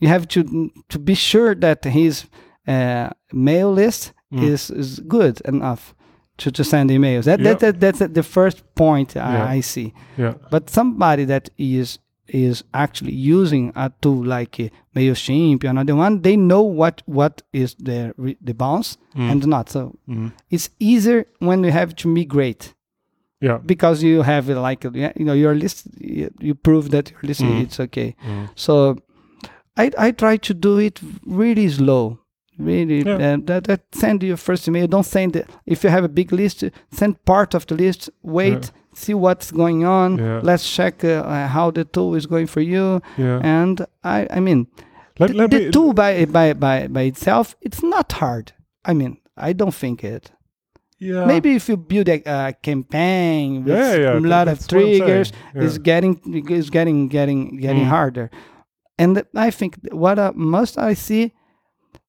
You 0.00 0.08
have 0.08 0.26
to 0.28 0.70
to 0.88 0.98
be 0.98 1.14
sure 1.14 1.54
that 1.56 1.84
his 1.84 2.26
uh, 2.66 3.10
mail 3.32 3.72
list 3.72 4.12
Mm. 4.32 4.42
is 4.42 4.70
is 4.70 5.00
good 5.08 5.40
enough 5.46 5.94
to, 6.36 6.50
to 6.50 6.62
send 6.62 6.90
emails. 6.90 7.24
That, 7.24 7.40
Yeah. 7.40 7.54
that, 7.54 7.60
that 7.60 7.80
that's 7.80 8.12
the 8.14 8.22
first 8.22 8.62
point 8.74 9.14
Yeah. 9.16 9.44
I, 9.52 9.56
I 9.56 9.60
see. 9.62 9.92
Yeah. 10.18 10.34
But 10.50 10.68
somebody 10.70 11.24
that 11.24 11.48
is 11.56 11.98
is 12.26 12.62
actually 12.74 13.14
using 13.14 13.72
a 13.74 13.90
tool 14.02 14.22
like 14.38 14.60
uh, 14.60 14.68
Mailchimp, 14.94 15.64
another 15.64 15.96
one, 15.96 16.20
they 16.20 16.36
know 16.36 16.62
what 16.62 17.02
what 17.06 17.42
is 17.52 17.74
the 17.78 18.12
the 18.44 18.52
bounce 18.54 18.98
Mm. 19.16 19.30
and 19.30 19.46
not. 19.46 19.70
So 19.70 19.92
Mm. 20.06 20.32
it's 20.50 20.68
easier 20.78 21.24
when 21.38 21.64
you 21.64 21.72
have 21.72 21.94
to 21.94 22.08
migrate 22.08 22.74
Yeah. 23.40 23.58
because 23.64 24.02
you 24.06 24.22
have 24.22 24.48
like 24.48 24.84
yeah, 24.94 25.12
you 25.16 25.24
know 25.24 25.32
your 25.36 25.54
list. 25.54 25.86
You, 25.98 26.28
you 26.38 26.54
prove 26.54 26.90
that 26.90 27.10
your 27.12 27.22
list 27.28 27.40
Mm. 27.40 27.62
it's 27.62 27.80
okay. 27.80 28.14
Mm. 28.26 28.48
So 28.54 28.96
I 29.78 29.90
I 30.08 30.10
try 30.12 30.36
to 30.38 30.54
do 30.54 30.78
it 30.78 31.00
really 31.26 31.68
slow. 31.68 32.18
Really, 32.60 33.02
Yeah. 33.06 33.34
uh, 33.34 33.36
that, 33.46 33.64
that 33.64 33.80
send 33.92 34.22
your 34.22 34.36
first 34.36 34.66
email. 34.68 34.88
Don't 34.88 35.06
send 35.06 35.36
it. 35.36 35.46
If 35.64 35.84
you 35.84 35.90
have 35.90 36.04
a 36.04 36.08
big 36.08 36.32
list, 36.32 36.64
send 36.90 37.14
part 37.24 37.54
of 37.54 37.64
the 37.66 37.74
list. 37.76 38.10
Wait, 38.22 38.52
Yeah. 38.64 38.70
see 38.94 39.14
what's 39.14 39.52
going 39.52 39.84
on. 39.84 40.18
Yeah. 40.18 40.40
Let's 40.42 40.64
check 40.76 41.04
uh, 41.04 41.08
uh, 41.34 41.46
how 41.46 41.70
the 41.70 41.84
tool 41.84 42.16
is 42.16 42.26
going 42.26 42.48
for 42.48 42.60
you. 42.60 43.00
Yeah. 43.16 43.40
And 43.44 43.86
I, 44.02 44.26
I 44.38 44.40
mean, 44.40 44.66
Let, 45.20 45.30
the, 45.30 45.36
let 45.36 45.50
the 45.50 45.58
me, 45.58 45.70
tool 45.70 45.92
by, 45.92 46.24
by 46.26 46.52
by 46.54 46.88
by 46.88 47.02
itself, 47.12 47.54
it's 47.60 47.82
not 47.82 48.12
hard. 48.20 48.52
I 48.90 48.92
mean, 48.94 49.18
I 49.36 49.52
don't 49.54 49.74
think 49.74 50.02
it. 50.02 50.32
yeah. 50.98 51.26
Maybe 51.26 51.50
if 51.54 51.68
you 51.68 51.76
build 51.76 52.08
a, 52.08 52.54
campaign 52.62 53.64
with 53.64 53.78
a 53.78 54.18
lot 54.20 54.48
of 54.48 54.58
triggers, 54.66 55.32
it's 55.54 55.78
getting 55.78 56.20
it's 56.26 56.70
getting 56.70 57.08
getting 57.08 57.60
getting 57.60 57.84
Mm. 57.84 57.88
harder. 57.96 58.30
And 58.98 59.22
I 59.34 59.50
think 59.50 59.76
what 59.92 60.18
uh, 60.18 60.32
most 60.34 60.78
I 60.78 60.94
see 60.94 61.32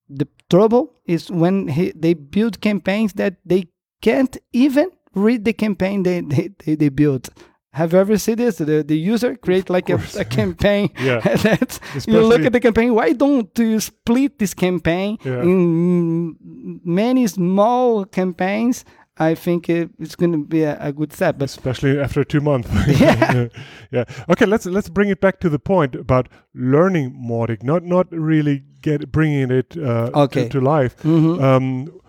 the 0.08 0.26
trouble 0.48 0.92
is 1.06 1.30
when 1.30 1.68
he, 1.68 1.92
they 1.94 2.14
build 2.14 2.60
campaigns 2.60 3.12
that 3.14 3.34
they 3.44 3.68
can't 4.02 4.36
even 4.52 4.90
read 5.14 5.44
the 5.44 5.52
campaign 5.52 6.02
they 6.02 6.20
they, 6.20 6.50
they, 6.64 6.74
they 6.74 6.88
built. 6.88 7.28
Have 7.72 7.92
you 7.92 8.00
ever 8.00 8.18
seen 8.18 8.34
this? 8.36 8.56
The, 8.58 8.82
the 8.82 8.98
user 8.98 9.36
create 9.36 9.70
like 9.70 9.88
a, 9.90 10.00
a 10.18 10.24
campaign 10.24 10.90
Yeah. 11.00 11.20
that 11.44 11.78
you 12.06 12.20
look 12.20 12.42
at 12.42 12.52
the 12.52 12.58
campaign. 12.58 12.94
Why 12.94 13.12
don't 13.12 13.56
you 13.56 13.78
split 13.78 14.40
this 14.40 14.54
campaign 14.54 15.18
Yeah. 15.24 15.42
in 15.42 16.36
many 16.84 17.28
small 17.28 18.04
campaigns? 18.06 18.84
I 19.20 19.34
think 19.34 19.68
it, 19.68 19.90
it's 19.98 20.16
going 20.16 20.32
to 20.32 20.38
be 20.44 20.62
a, 20.62 20.76
a 20.80 20.92
good 20.92 21.12
step. 21.12 21.38
But 21.38 21.50
especially 21.50 22.00
after 22.00 22.24
two 22.24 22.40
months. 22.40 22.68
Yeah. 23.00 23.48
yeah. 23.90 24.04
Okay. 24.30 24.46
Let's 24.46 24.66
let's 24.66 24.88
bring 24.88 25.10
it 25.10 25.20
back 25.20 25.40
to 25.40 25.48
the 25.50 25.58
point 25.58 25.94
about 25.94 26.28
learning 26.54 27.12
Mautic, 27.30 27.62
not 27.62 27.84
not 27.84 28.06
really 28.10 28.64
get 28.82 29.12
bringing 29.12 29.50
it 29.50 29.76
uh, 29.76 30.10
Okay. 30.14 30.44
to, 30.44 30.48
to 30.48 30.60
life. 30.60 30.96
Mhm. 31.02 31.40
Um, 31.42 32.00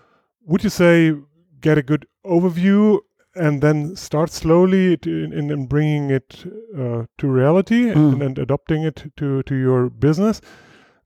would 0.46 0.64
you 0.64 0.70
say 0.70 1.14
get 1.60 1.78
a 1.78 1.82
good 1.82 2.06
overview 2.24 2.98
and 3.34 3.62
then 3.62 3.96
start 3.96 4.30
slowly 4.30 4.96
to, 4.98 5.10
in, 5.24 5.50
in 5.50 5.66
bringing 5.66 6.10
it 6.10 6.44
uh, 6.78 7.04
to 7.18 7.26
reality 7.28 7.84
Mm. 7.92 8.12
and, 8.12 8.22
and 8.22 8.38
adopting 8.38 8.82
it 8.84 9.04
to 9.16 9.42
to 9.42 9.54
your 9.54 9.90
business? 9.90 10.40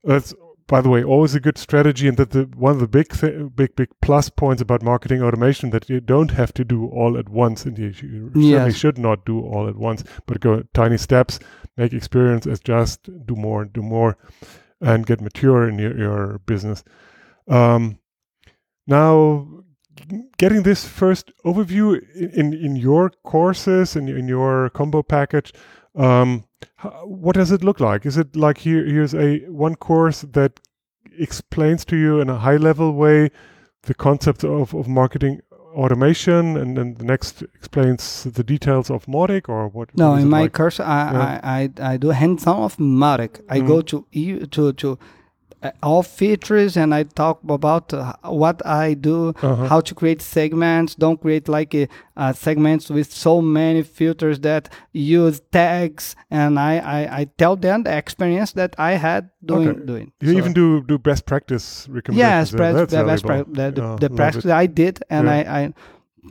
That's 0.03 0.33
by 0.67 0.81
the 0.81 0.89
way 0.89 1.03
always 1.03 1.35
a 1.35 1.39
good 1.39 1.57
strategy, 1.57 2.07
and 2.07 2.17
that 2.17 2.31
the 2.31 2.43
one 2.55 2.73
of 2.73 2.79
the 2.79 2.87
big 2.87 3.09
th- 3.09 3.55
big 3.55 3.75
big 3.75 3.89
plus 4.01 4.29
points 4.29 4.61
about 4.61 4.83
marketing 4.83 5.21
automation 5.21 5.69
that 5.71 5.89
you 5.89 5.99
don't 5.99 6.31
have 6.31 6.53
to 6.53 6.65
do 6.65 6.87
all 6.87 7.17
at 7.17 7.29
once, 7.29 7.65
and 7.65 7.77
you, 7.77 7.93
you 8.01 8.31
certainly 8.33 8.73
should 8.73 8.97
not 8.97 9.25
do 9.25 9.41
all 9.41 9.67
at 9.67 9.75
once, 9.77 10.03
but 10.25 10.39
go 10.39 10.63
tiny 10.73 10.97
steps, 10.97 11.39
make 11.77 11.93
experience 11.93 12.45
as 12.45 12.59
just 12.59 13.09
do 13.25 13.35
more, 13.35 13.65
do 13.65 13.81
more, 13.81 14.17
and 14.81 15.05
get 15.05 15.21
mature 15.21 15.67
in 15.67 15.79
your, 15.79 15.97
your 15.97 16.39
business. 16.45 16.83
Um, 17.47 17.99
now, 18.85 19.47
getting 20.37 20.63
this 20.63 20.87
first 20.87 21.31
overview 21.45 21.99
in, 22.15 22.29
in, 22.31 22.53
in 22.53 22.75
your 22.75 23.11
courses 23.23 23.95
and 23.95 24.09
in, 24.09 24.27
your 24.27 24.69
combo 24.69 25.03
package, 25.03 25.53
um, 25.95 26.45
what 27.03 27.35
does 27.35 27.51
it 27.51 27.63
look 27.63 27.79
like? 27.79 28.05
Is 28.05 28.17
it 28.17 28.35
like 28.35 28.59
here? 28.59 28.85
Here's 28.85 29.13
a 29.15 29.39
one 29.49 29.75
course 29.75 30.21
that 30.21 30.59
explains 31.17 31.85
to 31.85 31.95
you 31.95 32.19
in 32.19 32.29
a 32.29 32.37
high 32.37 32.57
level 32.57 32.93
way 32.93 33.29
the 33.83 33.93
concept 33.93 34.43
of, 34.43 34.73
of 34.73 34.87
marketing 34.87 35.41
automation, 35.75 36.57
and 36.57 36.75
then 36.77 36.95
the 36.95 37.03
next 37.05 37.41
explains 37.55 38.23
the 38.23 38.43
details 38.43 38.89
of 38.89 39.05
Mautic, 39.05 39.47
or 39.47 39.67
what? 39.69 39.95
No, 39.95 40.15
in 40.15 40.29
my 40.29 40.41
like? 40.41 40.53
course, 40.53 40.79
I, 40.79 40.83
Yeah. 41.11 41.39
I, 41.43 41.61
I, 41.61 41.93
I 41.93 41.97
do 41.97 42.09
hands-on 42.09 42.59
of 42.63 42.77
Mautic. 42.77 43.41
I 43.49 43.59
go 43.59 43.81
to 43.81 44.05
e- 44.11 44.45
to 44.47 44.73
to 44.73 44.91
uh, 44.91 44.95
all 45.81 46.03
features 46.03 46.77
and 46.77 46.93
I 46.93 47.03
talk 47.03 47.39
about 47.49 47.93
uh, 47.93 48.13
what 48.23 48.61
I 48.65 48.93
do, 48.93 49.33
Uh-huh. 49.41 49.65
how 49.67 49.81
to 49.81 49.95
create 49.95 50.21
segments. 50.21 50.95
Don't 50.95 51.19
create 51.19 51.47
like 51.49 51.73
uh, 51.75 51.87
uh, 52.15 52.33
segments 52.33 52.89
with 52.89 53.11
so 53.11 53.41
many 53.41 53.81
filters 53.83 54.39
that 54.41 54.69
use 54.93 55.41
tags. 55.51 56.15
And 56.29 56.59
I, 56.59 56.77
I, 56.77 57.19
I 57.21 57.25
tell 57.37 57.55
them 57.55 57.83
the 57.83 57.95
experience 57.97 58.53
that 58.53 58.75
I 58.77 58.91
had 58.93 59.29
doing 59.43 59.69
Okay. 59.69 59.85
doing. 59.85 60.11
You 60.21 60.31
So- 60.33 60.37
even 60.37 60.53
do 60.53 60.81
do 60.83 60.97
best 60.97 61.25
practice 61.25 61.87
recommendations. 61.89 62.17
Yes, 62.17 62.51
That's 62.51 62.91
the 62.93 63.03
best 63.03 63.25
pra- 63.25 63.45
the, 63.47 63.71
the, 63.71 63.81
Yeah, 63.81 63.95
the 63.99 64.09
practice. 64.09 64.45
I 64.45 64.65
did, 64.67 65.03
and 65.09 65.25
Yeah. 65.27 65.33
I, 65.37 65.59
I, 65.59 65.73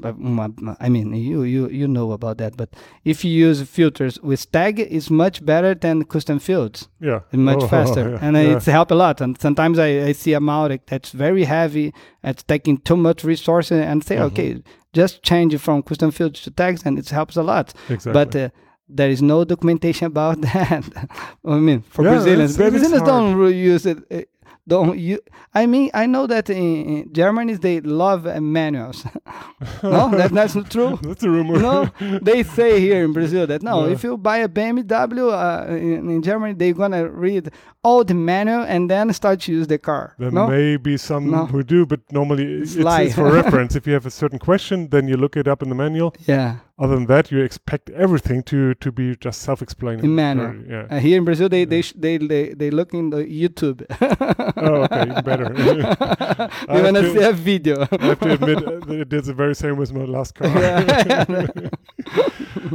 I 0.04 0.88
mean, 0.88 1.14
you, 1.14 1.42
you, 1.44 1.68
you 1.68 1.88
know 1.88 2.12
about 2.12 2.38
that. 2.38 2.56
But 2.56 2.70
if 3.04 3.24
you 3.24 3.30
use 3.30 3.62
filters 3.62 4.20
with 4.20 4.50
tag, 4.52 4.78
it's 4.80 5.10
much 5.10 5.44
better 5.44 5.74
than 5.74 6.04
custom 6.04 6.38
fields. 6.38 6.88
Yeah, 7.00 7.20
It's 7.32 7.38
much 7.38 7.62
Oh, 7.62 7.68
faster, 7.76 8.10
yeah, 8.10 8.18
and 8.20 8.36
yeah. 8.36 8.56
it's 8.56 8.66
help 8.66 8.90
a 8.90 8.94
lot. 8.94 9.20
And 9.20 9.40
sometimes 9.40 9.78
I, 9.78 9.86
I 10.08 10.12
see 10.12 10.34
a 10.34 10.40
Mautic 10.40 10.80
that's 10.86 11.12
very 11.12 11.44
heavy, 11.44 11.92
it's 12.22 12.42
taking 12.42 12.78
too 12.78 12.96
much 12.96 13.24
resources, 13.24 13.80
and 13.80 14.04
say, 14.04 14.16
Mhm. 14.16 14.22
okay, 14.32 14.62
just 14.92 15.22
change 15.22 15.54
it 15.54 15.58
from 15.60 15.82
custom 15.82 16.10
fields 16.10 16.42
to 16.42 16.50
tags, 16.50 16.82
and 16.84 16.98
it 16.98 17.08
helps 17.08 17.36
a 17.36 17.42
lot. 17.42 17.72
exactly. 17.88 18.12
But 18.12 18.36
uh, 18.36 18.48
there 18.88 19.10
is 19.10 19.22
no 19.22 19.44
documentation 19.44 20.06
about 20.14 20.40
that. 20.42 20.84
I 21.44 21.56
mean, 21.56 21.80
for 21.82 22.04
Yeah, 22.04 22.10
Brazilians, 22.14 22.54
it's- 22.54 22.60
it 22.60 22.74
is 22.74 22.80
Brazilians 22.80 23.06
don't 23.06 23.34
really 23.34 23.58
use 23.58 23.86
it. 23.86 24.28
Don't 24.68 24.98
you 24.98 25.18
i 25.54 25.64
mean 25.66 25.90
i 25.94 26.06
know 26.06 26.26
that 26.26 26.50
in, 26.50 26.56
in 26.86 27.12
germany 27.12 27.54
they 27.54 27.80
love 27.80 28.24
manuals 28.42 29.04
no 29.82 30.10
that, 30.10 30.30
that's 30.32 30.54
not 30.54 30.70
true 30.70 30.98
That's 31.02 31.22
a 31.22 31.30
rumor. 31.30 31.58
no 31.58 31.90
they 32.22 32.42
say 32.42 32.80
here 32.80 33.04
in 33.04 33.12
brazil 33.12 33.46
that 33.46 33.62
no 33.62 33.86
Yeah. 33.86 33.92
if 33.92 34.02
you 34.04 34.16
buy 34.16 34.38
a 34.38 34.48
bmw 34.48 35.32
uh, 35.32 35.72
in, 35.74 36.10
in 36.10 36.22
germany 36.22 36.54
they're 36.54 36.72
gonna 36.74 37.08
read 37.08 37.50
all 37.82 38.02
the 38.04 38.14
manual 38.14 38.62
and 38.62 38.90
then 38.90 39.12
start 39.12 39.40
to 39.42 39.52
use 39.52 39.68
the 39.68 39.78
car 39.78 40.14
There 40.18 40.30
no 40.32 40.48
may 40.48 40.76
be 40.76 40.96
some 40.96 41.30
No. 41.30 41.46
who 41.46 41.62
do, 41.62 41.86
but 41.86 42.00
normally 42.10 42.44
it's, 42.62 42.74
lie. 42.76 43.02
it's 43.02 43.14
for 43.14 43.30
reference. 43.40 43.76
If 43.76 43.86
you 43.86 43.92
have 43.92 44.06
a 44.06 44.10
certain 44.10 44.40
question, 44.40 44.88
then 44.90 45.06
you 45.06 45.16
look 45.16 45.36
it 45.36 45.46
up 45.46 45.62
in 45.62 45.68
the 45.68 45.76
manual. 45.76 46.12
yeah 46.26 46.56
Other 46.78 46.94
than 46.96 47.06
that, 47.06 47.30
you 47.32 47.40
expect 47.40 47.88
everything 47.90 48.42
to 48.44 48.74
to 48.74 48.92
be 48.92 49.16
just 49.16 49.40
self-explaining. 49.40 50.04
In 50.04 50.14
manual. 50.14 50.48
Or- 50.48 50.64
Yeah. 50.74 50.86
uh, 50.90 50.98
here 51.00 51.16
in 51.18 51.24
brazil 51.24 51.48
they 51.48 51.64
they, 51.64 51.80
sh- 51.82 51.94
they 51.96 52.18
they 52.18 52.54
they 52.60 52.70
look 52.70 52.92
in 52.92 53.10
the 53.10 53.22
youtube 53.24 53.78
oh, 54.66 54.84
okay, 54.84 55.06
better. 55.22 55.48
they 56.68 56.82
wanna 56.82 57.02
see 57.14 57.22
a 57.22 57.32
video 57.32 57.76
I 57.90 58.06
have 58.12 58.20
to 58.20 58.32
admit 58.36 58.58
uh, 58.66 59.00
it 59.02 59.08
did 59.08 59.24
the 59.24 59.32
very 59.34 59.54
same 59.54 59.76
with 59.78 59.92
my 59.94 60.04
last 60.04 60.34
car. 60.34 60.48
Yeah. 60.48 61.46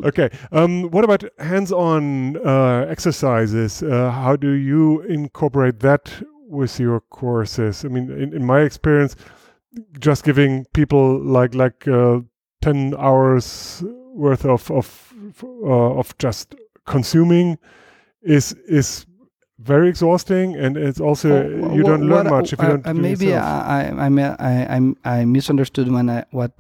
okay. 0.04 0.30
Um, 0.52 0.90
what 0.92 1.04
about 1.04 1.24
hands-on 1.40 2.38
uh, 2.38 2.86
exercises? 2.90 3.84
Uh, 3.84 4.10
how 4.12 4.36
do 4.36 4.52
you 4.52 5.02
incorporate 5.02 5.80
that 5.82 6.12
with 6.48 6.80
your 6.80 7.02
courses? 7.02 7.86
I 7.86 7.90
mean, 7.90 8.10
in, 8.12 8.34
in 8.34 8.46
my 8.46 8.62
experience, 8.62 9.16
just 10.00 10.24
giving 10.24 10.66
people 10.74 11.20
like 11.22 11.54
like 11.56 11.88
uh, 11.88 12.20
ten 12.62 12.94
hours 12.98 13.84
worth 14.14 14.46
of 14.46 14.70
of 14.72 15.14
uh, 15.44 16.00
of 16.00 16.18
just 16.18 16.56
consuming 16.86 17.58
is 18.22 18.54
is 18.68 19.06
very 19.60 19.90
exhausting, 19.90 20.56
and 20.56 20.76
it's 20.78 21.00
also 21.00 21.30
Oh, 21.30 21.76
you 21.76 21.84
don't 21.84 22.08
learn 22.10 22.28
much 22.30 22.54
if 22.54 22.60
you 22.60 22.66
uh, 22.66 22.72
don't. 22.72 22.88
uh, 22.88 22.94
do 22.94 23.02
maybe 23.02 23.26
yourself. 23.26 23.44
I, 23.46 23.80
I, 23.90 24.08
I, 24.08 24.36
I, 24.40 24.78
I, 25.06 25.20
I 25.22 25.26
misunderstood 25.26 25.88
when 25.92 26.10
I 26.10 26.24
what 26.32 26.52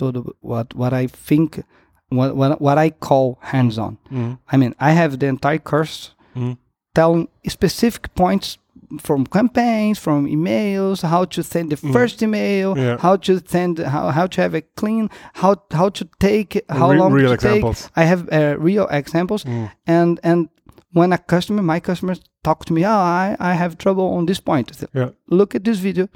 what 0.41 0.74
what 0.76 0.93
I 0.93 1.08
think 1.08 1.64
what 2.10 2.36
what, 2.36 2.62
what 2.62 2.78
I 2.78 2.89
call 2.91 3.38
hands-on. 3.41 3.97
Mhm. 4.12 4.38
I 4.52 4.58
mean, 4.58 4.76
I 4.80 4.91
have 4.91 5.18
the 5.20 5.28
entire 5.28 5.60
course 5.60 6.14
Mhm. 6.36 6.58
telling 6.93 7.28
specific 7.47 8.14
points 8.16 8.58
from 8.99 9.25
campaigns, 9.25 9.99
from 9.99 10.25
emails, 10.27 11.01
how 11.03 11.25
to 11.25 11.43
send 11.43 11.69
the 11.71 11.75
Mhm. 11.77 11.93
first 11.93 12.21
email, 12.21 12.77
Yeah. 12.77 12.97
how 12.99 13.15
to 13.17 13.39
send, 13.45 13.79
how, 13.79 14.09
how 14.11 14.27
to 14.27 14.41
have 14.41 14.53
a 14.57 14.61
clean, 14.75 15.09
how 15.33 15.55
how 15.71 15.89
to 15.89 16.05
take, 16.19 16.61
how 16.69 16.91
Re- 16.91 16.97
long 16.99 17.13
real 17.13 17.27
to 17.29 17.33
examples. 17.33 17.81
take. 17.83 17.91
I 17.95 18.03
have 18.03 18.21
uh, 18.31 18.55
real 18.59 18.87
examples, 18.89 19.43
Mm. 19.45 19.69
and 19.87 20.19
and 20.23 20.49
when 20.93 21.13
a 21.13 21.17
customer, 21.17 21.61
my 21.63 21.79
customers 21.79 22.19
talk 22.43 22.65
to 22.65 22.73
me, 22.73 22.81
oh, 22.85 22.89
I, 22.89 23.35
I 23.39 23.53
have 23.53 23.75
trouble 23.77 24.03
on 24.17 24.25
this 24.25 24.39
point. 24.41 24.75
Say, 24.75 24.87
Yeah. 24.93 25.09
Look 25.29 25.55
at 25.55 25.63
this 25.63 25.79
video. 25.79 26.07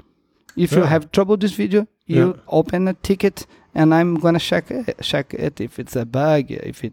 If 0.56 0.72
you 0.72 0.82
have 0.84 1.10
trouble 1.12 1.36
this 1.36 1.52
video, 1.56 1.86
you 2.06 2.26
Yeah. 2.26 2.32
open 2.48 2.88
a 2.88 2.92
ticket, 2.94 3.46
and 3.74 3.94
I'm 3.94 4.14
gonna 4.20 4.38
check 4.38 4.70
it, 4.70 4.96
check 5.02 5.34
it 5.34 5.60
if 5.60 5.78
it's 5.78 5.96
a 5.96 6.04
bug, 6.04 6.50
if 6.50 6.84
it, 6.84 6.92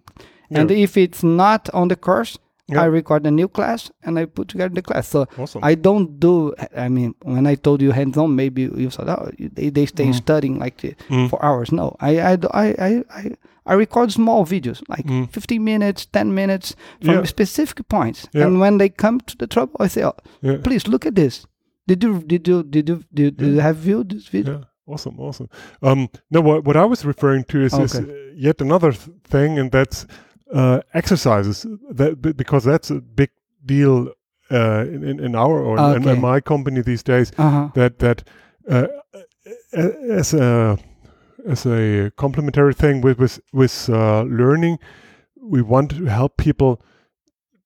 Yeah. 0.50 0.62
and 0.62 0.72
if 0.72 0.98
it's 0.98 1.24
not 1.24 1.70
on 1.74 1.88
the 1.88 1.96
course, 1.96 2.38
Yeah. 2.70 2.82
I 2.82 2.86
record 2.86 3.26
a 3.28 3.32
new 3.32 3.48
class 3.50 3.92
and 4.04 4.18
I 4.18 4.26
put 4.26 4.48
together 4.48 4.74
the 4.74 4.82
class. 4.82 5.08
So 5.10 5.26
Awesome. 5.38 5.62
I 5.64 5.76
don't 5.76 6.18
do. 6.20 6.54
I 6.78 6.88
mean, 6.90 7.14
when 7.24 7.46
I 7.46 7.56
told 7.56 7.82
you 7.82 7.92
hands-on, 7.92 8.36
maybe 8.36 8.62
you 8.62 8.90
thought, 8.90 9.10
oh, 9.10 9.30
they, 9.38 9.70
they 9.70 9.86
stay 9.86 10.08
Mhm. 10.08 10.16
studying 10.16 10.60
like 10.60 10.78
Mm. 11.10 11.30
for 11.30 11.44
hours. 11.44 11.72
No, 11.72 11.96
I 12.00 12.20
I, 12.20 12.38
I 12.54 13.04
I 13.10 13.32
I 13.66 13.74
record 13.76 14.12
small 14.12 14.46
videos, 14.46 14.82
like 14.88 15.06
Mm. 15.08 15.28
15 15.30 15.64
minutes, 15.64 16.06
10 16.06 16.34
minutes 16.34 16.76
from 17.02 17.16
Yeah. 17.16 17.26
specific 17.26 17.88
points. 17.90 18.28
Yeah. 18.34 18.46
And 18.48 18.60
when 18.62 18.78
they 18.78 18.90
come 18.90 19.20
to 19.20 19.36
the 19.38 19.48
trouble, 19.48 19.76
I 19.86 19.90
say, 19.90 20.04
oh, 20.06 20.16
Yeah. 20.42 20.58
please 20.64 20.88
look 20.88 21.06
at 21.06 21.16
this. 21.16 21.46
Did 21.88 22.04
you 22.04 22.20
did 22.28 22.48
you 22.48 22.64
did 22.64 22.88
you 22.90 23.04
did, 23.14 23.38
did 23.38 23.48
you 23.56 23.60
have 23.62 23.76
viewed 23.76 24.10
this 24.10 24.30
video? 24.32 24.64
Awesome, 24.88 25.20
awesome. 25.20 25.48
Um, 25.82 26.08
no, 26.32 26.42
what 26.42 26.64
what 26.66 26.76
I 26.78 26.86
was 26.86 27.04
referring 27.06 27.44
to 27.46 27.58
is, 27.66 27.74
is 27.74 27.96
Okay. 27.96 28.10
uh, 28.10 28.16
yet 28.48 28.62
another 28.62 28.92
th- 28.94 29.10
thing, 29.30 29.60
and 29.60 29.70
that's 29.72 30.06
uh, 30.54 30.82
exercises. 30.94 31.66
That 31.90 32.22
be- 32.22 32.34
because 32.34 32.64
that's 32.64 32.90
a 32.90 33.02
big 33.02 33.32
deal 33.66 34.14
uh, 34.52 34.86
in, 34.88 35.20
in 35.20 35.36
our 35.36 35.60
or 35.60 35.96
in, 35.96 36.08
in 36.08 36.22
my 36.22 36.40
company 36.40 36.82
these 36.82 37.04
days. 37.04 37.32
Uh 37.38 37.50
huh. 37.50 37.70
That 37.76 38.00
that 38.00 38.24
uh, 38.70 38.88
as 39.74 40.34
a 40.34 40.78
as 41.48 41.66
a 41.66 42.12
complementary 42.16 42.74
thing 42.74 43.02
with 43.02 43.20
with 43.20 43.40
with 43.52 43.90
uh, 43.90 44.24
learning, 44.24 44.80
we 45.42 45.62
want 45.62 45.92
to 45.92 46.06
help 46.06 46.38
people 46.38 46.82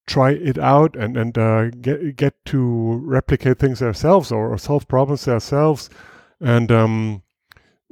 try 0.06 0.32
it 0.32 0.58
out 0.58 0.96
and 0.96 1.18
and 1.18 1.38
uh, 1.38 1.70
get 1.70 2.16
get 2.16 2.46
to 2.46 3.02
replicate 3.04 3.60
things 3.60 3.82
ourselves 3.82 4.32
or, 4.32 4.54
or 4.54 4.58
solve 4.58 4.88
problems 4.88 5.28
ourselves 5.28 5.90
and 6.40 6.72
um 6.72 7.22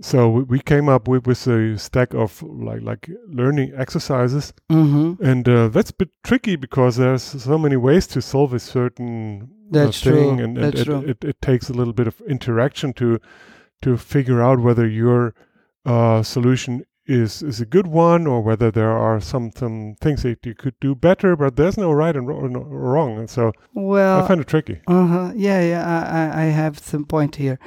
so 0.02 0.30
we, 0.30 0.60
came 0.60 0.90
up 0.90 1.08
with 1.08 1.26
with 1.26 1.48
a 1.48 1.78
stack 1.78 2.14
of 2.14 2.42
like 2.44 2.82
like 2.82 3.10
learning 3.28 3.72
exercises 3.76 4.54
Mm-hmm. 4.70 5.24
and 5.24 5.48
uh, 5.48 5.68
that's 5.70 5.92
a 5.92 5.94
bit 5.94 6.10
tricky 6.24 6.56
because 6.56 6.98
there's 6.98 7.24
so 7.24 7.58
many 7.58 7.78
ways 7.78 8.08
to 8.08 8.22
solve 8.22 8.54
a 8.54 8.60
certain 8.60 9.50
uh, 9.74 9.92
thing 9.92 10.14
true, 10.14 10.30
and, 10.32 10.40
and 10.40 10.58
that's 10.58 10.82
it, 10.82 10.86
true. 10.86 11.00
It, 11.08 11.24
it 11.24 11.42
takes 11.42 11.70
a 11.70 11.74
little 11.74 11.94
bit 11.94 12.08
of 12.08 12.22
interaction 12.28 12.94
to 12.94 13.20
to 13.82 13.98
figure 13.98 14.42
out 14.42 14.60
whether 14.60 14.88
your 14.88 15.34
uh, 15.86 16.24
solution 16.24 16.86
is 17.08 17.44
is 17.44 17.62
a 17.62 17.66
good 17.66 17.88
one 17.88 18.26
or 18.26 18.42
whether 18.42 18.72
there 18.72 18.92
are 18.92 19.20
some 19.20 19.52
some 19.56 19.96
things 20.02 20.24
that 20.24 20.46
you 20.46 20.56
could 20.56 20.74
do 20.80 20.96
better 20.96 21.36
but 21.36 21.56
there's 21.56 21.78
no 21.78 21.92
right 21.92 22.16
and 22.16 22.28
wrong 22.28 23.18
and 23.20 23.30
so 23.30 23.52
I 24.24 24.28
find 24.28 24.42
it 24.42 24.48
tricky 24.48 24.82
Uh 24.88 25.08
huh. 25.08 25.32
Yeah, 25.36 25.62
yeah. 25.62 26.32
I, 26.34 26.44
I, 26.44 26.46
have 26.46 26.80
some 26.80 27.06
point 27.06 27.36
here. 27.36 27.60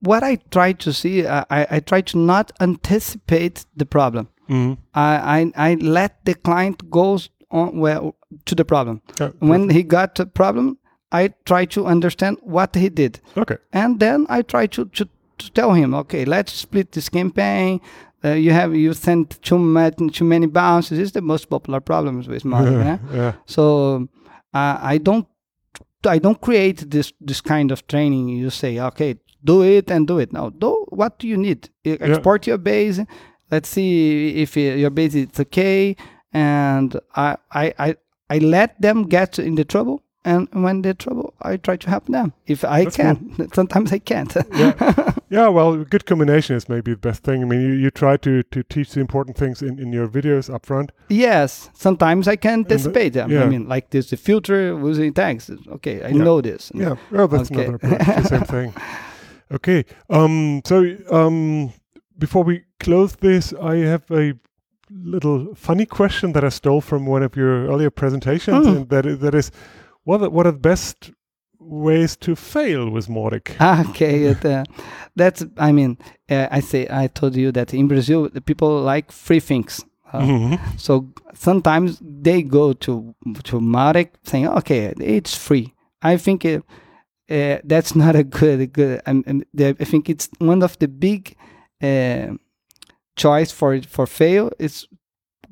What 0.00 0.22
I 0.22 0.36
try 0.50 0.72
to 0.72 0.92
see, 0.92 1.26
I, 1.26 1.44
I 1.50 1.80
try 1.80 2.00
to 2.02 2.18
not 2.18 2.52
anticipate 2.60 3.66
the 3.76 3.86
problem. 3.86 4.28
mm 4.48 4.76
I, 4.94 5.52
I, 5.56 5.70
I 5.70 5.74
let 5.74 6.24
the 6.24 6.34
client 6.34 6.90
go 6.90 7.18
on 7.50 7.78
well 7.78 8.14
to 8.44 8.54
the 8.54 8.64
problem. 8.64 9.00
Yeah, 9.20 9.30
When 9.38 9.70
he 9.70 9.82
got 9.82 10.14
the 10.14 10.26
problem, 10.26 10.78
I 11.12 11.32
try 11.44 11.66
to 11.66 11.86
understand 11.86 12.36
what 12.42 12.74
he 12.74 12.88
did, 12.90 13.20
okay 13.36 13.56
and 13.72 13.98
then 14.00 14.26
I 14.28 14.42
try 14.42 14.66
to 14.66 14.84
to, 14.84 15.08
to 15.38 15.50
tell 15.52 15.72
him, 15.72 15.94
okay, 15.94 16.24
let's 16.24 16.52
split 16.52 16.92
this 16.92 17.08
campaign. 17.08 17.80
Uh, 18.24 18.30
you 18.34 18.50
have 18.52 18.74
you 18.74 18.92
sent 18.94 19.40
too 19.42 19.58
much 19.58 19.94
too 20.12 20.24
many 20.24 20.46
bounces. 20.46 20.98
It's 20.98 21.12
the 21.12 21.20
most 21.22 21.48
popular 21.48 21.80
problems 21.80 22.26
with 22.28 22.44
money. 22.44 22.74
eh? 22.76 22.98
yeah 23.12 23.32
So 23.46 24.08
uh, 24.54 24.78
I 24.80 24.98
don't 24.98 25.26
I 26.04 26.18
don't 26.18 26.40
create 26.40 26.90
this 26.90 27.12
this 27.20 27.40
kind 27.40 27.70
of 27.72 27.86
training. 27.86 28.28
You 28.28 28.50
say, 28.50 28.80
okay, 28.80 29.16
do 29.44 29.62
it 29.62 29.90
and 29.90 30.06
do 30.06 30.18
it. 30.18 30.32
Now 30.32 30.50
do 30.50 30.84
what 30.88 31.18
do 31.18 31.26
you 31.28 31.36
need? 31.36 31.70
Export 31.84 32.46
your 32.46 32.58
base. 32.58 33.00
Let's 33.50 33.68
see 33.68 34.42
if 34.42 34.56
your 34.56 34.90
base 34.90 35.14
is 35.14 35.40
okay. 35.40 35.96
And 36.32 36.98
I 37.14 37.36
I 37.52 37.74
I, 37.78 37.96
I 38.30 38.38
let 38.38 38.80
them 38.80 39.04
get 39.08 39.38
in 39.38 39.54
the 39.54 39.64
trouble. 39.64 40.02
And 40.24 40.48
when 40.52 40.82
they're 40.82 40.92
trouble, 40.94 41.32
I 41.40 41.56
try 41.56 41.76
to 41.76 41.88
help 41.88 42.06
them 42.06 42.32
if 42.46 42.64
I 42.64 42.84
That's 42.84 42.96
can. 42.96 43.48
Sometimes 43.54 43.92
I 43.92 43.98
can't. 44.00 44.36
yeah 44.54 44.74
yeah 45.30 45.48
well 45.48 45.84
good 45.84 46.04
combination 46.06 46.56
is 46.56 46.68
maybe 46.68 46.92
the 46.92 46.96
best 47.08 47.22
thing 47.22 47.42
i 47.42 47.46
mean 47.46 47.60
you, 47.60 47.72
you 47.72 47.90
try 47.90 48.16
to 48.16 48.42
to 48.44 48.62
teach 48.62 48.90
the 48.92 49.00
important 49.00 49.36
things 49.36 49.62
in 49.62 49.78
in 49.78 49.92
your 49.92 50.08
videos 50.08 50.52
up 50.54 50.64
front 50.66 50.92
yes, 51.08 51.70
sometimes 51.74 52.28
I 52.28 52.36
can 52.36 52.62
the- 52.62 52.74
anticipate 52.74 53.12
them. 53.14 53.30
I 53.42 53.46
mean, 53.46 53.68
like 53.68 53.90
this, 53.90 54.10
the 54.10 54.16
filter 54.16 54.60
using 54.88 55.14
tags. 55.14 55.50
Okay, 55.76 55.96
I 56.04 56.08
Yeah. 56.08 56.24
know 56.24 56.40
this. 56.42 56.70
Yeah, 56.74 56.96
well, 57.10 57.28
that's 57.28 57.50
Okay. 57.50 57.64
another 57.64 57.76
approach. 57.76 58.06
the 58.06 58.28
same 58.28 58.44
thing. 58.54 58.74
Okay. 59.52 59.84
Um. 60.10 60.60
So, 60.66 60.76
um, 61.10 61.72
before 62.18 62.44
we 62.44 62.62
close 62.80 63.16
this, 63.16 63.52
I 63.74 63.76
have 63.92 64.04
a 64.10 64.34
little 64.90 65.54
funny 65.54 65.86
question 65.86 66.32
that 66.32 66.44
I 66.44 66.50
stole 66.50 66.80
from 66.80 67.06
one 67.06 67.22
of 67.22 67.36
your 67.36 67.66
earlier 67.70 67.90
presentations, 67.90 68.66
Hmm. 68.66 68.76
and 68.76 68.88
that 68.90 69.06
is, 69.06 69.18
that 69.20 69.34
is, 69.34 69.50
what 70.04 70.22
are, 70.22 70.30
what 70.30 70.46
are 70.46 70.52
the 70.52 70.58
best 70.72 71.10
ways 71.68 72.16
to 72.16 72.34
fail 72.34 72.88
with 72.90 73.08
Mautic? 73.08 73.56
okay 73.90 74.24
it, 74.24 74.44
uh, 74.44 74.64
that's 75.16 75.44
i 75.56 75.72
mean 75.72 75.98
uh, 76.30 76.46
i 76.50 76.60
say 76.60 76.86
i 76.90 77.06
told 77.08 77.36
you 77.36 77.52
that 77.52 77.74
in 77.74 77.88
brazil 77.88 78.28
the 78.32 78.40
people 78.40 78.80
like 78.80 79.12
free 79.12 79.40
things 79.40 79.84
uh, 80.12 80.20
Mhm. 80.20 80.58
so 80.78 81.06
sometimes 81.34 81.98
they 82.00 82.42
go 82.42 82.72
to 82.72 83.14
to 83.44 83.60
Mautic 83.60 84.08
saying 84.24 84.48
okay 84.48 84.94
it's 84.98 85.34
free 85.36 85.74
i 86.02 86.16
think 86.16 86.44
uh, 86.44 86.60
uh, 87.30 87.58
that's 87.64 87.94
not 87.94 88.16
a 88.16 88.24
good 88.24 88.72
good 88.72 89.02
um, 89.06 89.22
um, 89.26 89.42
the, 89.52 89.76
i 89.80 89.84
think 89.84 90.08
it's 90.08 90.28
one 90.38 90.62
of 90.64 90.78
the 90.78 90.88
big 90.88 91.36
uh, 91.82 92.28
choice 93.16 93.50
for 93.52 93.82
for 93.82 94.06
fail 94.06 94.50
is 94.58 94.86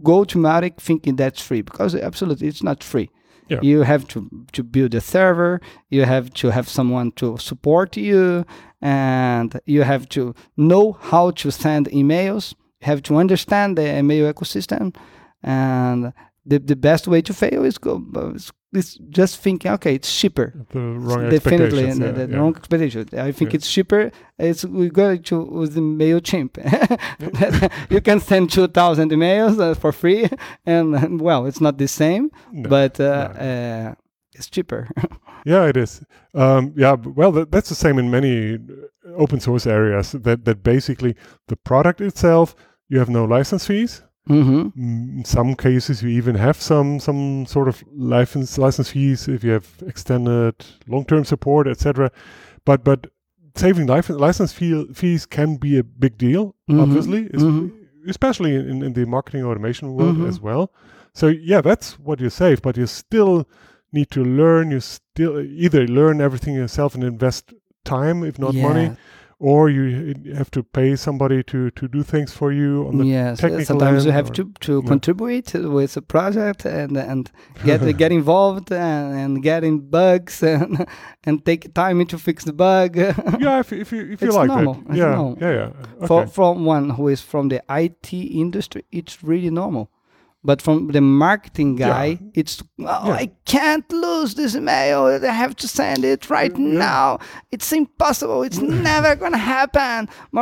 go 0.03 0.25
to 0.25 0.39
Mautic 0.39 0.77
thinking 0.81 1.17
that's 1.17 1.41
free 1.43 1.63
because 1.63 1.95
absolutely 1.95 2.49
it's 2.49 2.63
not 2.63 2.83
free 2.85 3.11
Yeah. 3.49 3.61
you 3.63 3.83
have 3.83 4.09
to 4.09 4.29
to 4.53 4.63
build 4.65 4.95
a 4.95 5.01
server 5.01 5.61
you 5.89 6.05
have 6.05 6.33
to 6.35 6.51
have 6.51 6.69
someone 6.69 7.13
to 7.13 7.37
support 7.39 7.97
you 7.97 8.45
and 8.83 9.61
you 9.67 9.83
have 9.83 10.09
to 10.11 10.35
know 10.57 10.93
how 11.01 11.31
to 11.33 11.51
send 11.51 11.89
emails 11.91 12.55
you 12.81 12.87
have 12.87 13.03
to 13.03 13.17
understand 13.17 13.79
the 13.79 13.99
email 13.99 14.33
ecosystem 14.33 14.95
and 15.43 16.13
the, 16.45 16.59
the 16.59 16.77
best 16.77 17.09
way 17.09 17.21
to 17.23 17.33
fail 17.33 17.65
is 17.65 17.79
go 17.79 18.03
is, 18.35 18.53
it's 18.77 18.95
just 19.19 19.39
thinking, 19.41 19.71
okay, 19.73 19.95
it's 19.95 20.11
cheaper. 20.21 20.53
The 20.71 20.79
wrong 20.81 21.31
Definitely, 21.31 21.85
expectations. 21.89 21.99
the, 21.99 22.07
yeah, 22.07 22.13
the 22.13 22.29
yeah. 22.33 22.37
wrong 22.39 22.55
expectation. 22.57 23.09
I 23.29 23.33
think 23.33 23.53
Yeah. 23.53 23.57
it's 23.59 23.71
cheaper. 23.71 24.11
It's 24.39 24.65
we 24.65 24.91
go 24.91 25.17
to 25.17 25.37
with 25.59 25.73
the 25.75 25.81
Mailchimp. 25.81 26.53
You 27.91 28.01
can 28.01 28.21
send 28.21 28.51
two 28.51 28.69
thousand 28.69 29.11
emails 29.11 29.59
uh, 29.61 29.75
for 29.75 29.93
free, 29.93 30.29
and, 30.67 30.95
and, 30.95 31.21
well, 31.21 31.47
it's 31.47 31.61
not 31.61 31.79
the 31.79 31.89
same, 31.89 32.31
No. 32.53 32.69
but 32.69 33.01
uh, 33.01 33.05
uh, 33.49 33.95
it's 34.35 34.49
cheaper. 34.51 34.89
Yeah, 35.47 35.69
it 35.69 35.77
is. 35.77 36.03
Um, 36.35 36.73
yeah, 36.77 36.95
well, 36.95 37.31
that, 37.31 37.53
that's 37.53 37.69
the 37.69 37.77
same 37.77 38.01
in 38.01 38.11
many 38.11 38.55
uh, 38.55 38.59
open 39.17 39.39
source 39.39 39.65
areas. 39.65 40.11
That 40.11 40.45
that 40.45 40.65
basically 40.65 41.15
the 41.47 41.57
product 41.57 42.01
itself, 42.01 42.57
you 42.89 42.99
have 42.99 43.09
no 43.09 43.25
license 43.25 43.65
fees. 43.65 44.03
Hmm 44.27 44.63
Mm, 44.77 45.19
In 45.19 45.25
some 45.25 45.55
cases, 45.55 46.03
you 46.03 46.09
even 46.11 46.35
have 46.37 46.61
some 46.61 46.99
some 47.01 47.47
sort 47.47 47.69
of 47.69 47.83
license 47.95 48.59
license 48.59 48.91
fees 48.91 49.29
if 49.29 49.45
you 49.45 49.53
have 49.53 49.67
extended 49.87 50.55
long 50.89 51.05
term 51.05 51.25
support, 51.25 51.67
etc. 51.69 52.11
But 52.65 52.83
but 52.85 53.07
saving 53.55 53.87
license 53.87 54.19
license 54.21 54.53
fee, 54.53 54.87
fees 54.95 55.27
can 55.27 55.57
be 55.57 55.79
a 55.79 55.85
big 55.85 56.19
deal, 56.19 56.55
Mhm, 56.69 56.83
obviously, 56.83 57.29
mhm. 57.29 57.71
especially 58.09 58.55
in, 58.55 58.83
in 58.83 58.93
the 58.93 59.05
marketing 59.07 59.45
automation 59.45 59.95
world 59.95 60.17
Mhm. 60.17 60.29
as 60.29 60.41
well. 60.41 60.71
So 61.15 61.29
yeah, 61.29 61.63
that's 61.63 61.99
what 61.99 62.21
you 62.21 62.31
save, 62.31 62.61
but 62.63 62.77
you 62.77 62.87
still 62.87 63.47
need 63.93 64.11
to 64.11 64.23
learn. 64.25 64.71
You 64.73 64.81
still 64.81 65.41
either 65.41 65.87
learn 65.87 66.21
everything 66.21 66.55
yourself 66.57 66.95
and 66.95 67.05
invest 67.05 67.55
time, 67.85 68.27
if 68.27 68.39
not 68.39 68.55
money, 68.55 68.83
Yeah. 68.83 68.95
Or 69.39 69.69
you 69.69 70.15
have 70.35 70.51
to 70.51 70.63
pay 70.63 70.97
somebody 70.97 71.43
to 71.43 71.71
to 71.73 71.89
do 71.89 72.03
things 72.03 72.33
for 72.33 72.53
you 72.53 72.87
on 72.89 72.97
the 72.99 73.05
yes, 73.05 73.39
technical 73.39 73.67
sometimes 73.67 74.07
you 74.07 74.13
have 74.13 74.31
or- 74.31 74.35
to, 74.35 74.53
to 74.61 74.81
yeah. 74.83 74.89
contribute 74.89 75.53
with 75.53 75.93
the 75.95 76.03
project 76.03 76.65
and 76.65 76.97
and 76.97 77.31
get 77.65 77.81
get 77.99 78.13
involved 78.13 78.73
and, 78.73 79.15
and 79.19 79.43
get 79.43 79.63
in 79.63 79.91
bugs 79.91 80.43
and 80.43 80.87
and 81.25 81.45
take 81.45 81.75
time 81.75 82.05
to 82.07 82.19
fix 82.19 82.45
the 82.45 82.53
bug. 82.53 82.97
yeah, 83.39 83.61
if, 83.61 83.73
if 83.73 83.93
you 83.93 84.01
if 84.13 84.23
you 84.23 84.29
It's 84.29 84.37
like 84.37 84.49
normal. 84.49 84.75
that, 84.75 84.89
It's 84.89 84.99
yeah, 84.99 85.15
normal. 85.15 85.39
yeah, 85.41 85.53
yeah. 85.53 85.71
Okay. 85.99 86.07
For, 86.07 86.27
from 86.27 86.65
one 86.65 86.91
who 86.91 87.09
is 87.09 87.21
from 87.21 87.49
the 87.49 87.63
IT 87.69 88.13
industry, 88.15 88.85
it's 88.91 89.23
really 89.23 89.51
normal. 89.51 89.91
But 90.47 90.63
from 90.63 90.77
the 90.97 91.01
marketing 91.01 91.71
Yeah. 91.79 91.89
guy, 91.89 92.09
it's 92.41 92.63
oh, 92.81 92.85
Yeah. 93.09 93.23
I 93.23 93.27
can't 93.45 93.89
lose 93.93 94.35
this 94.41 94.55
mail. 94.55 95.01
I 95.07 95.33
have 95.43 95.55
to 95.63 95.67
send 95.69 96.05
it 96.05 96.31
right 96.31 96.57
Yeah. 96.57 96.79
now. 96.91 97.19
It's 97.55 97.73
impossible. 97.73 98.43
It's 98.49 98.61
never 98.91 99.17
gonna 99.23 99.45
happen. 99.57 100.09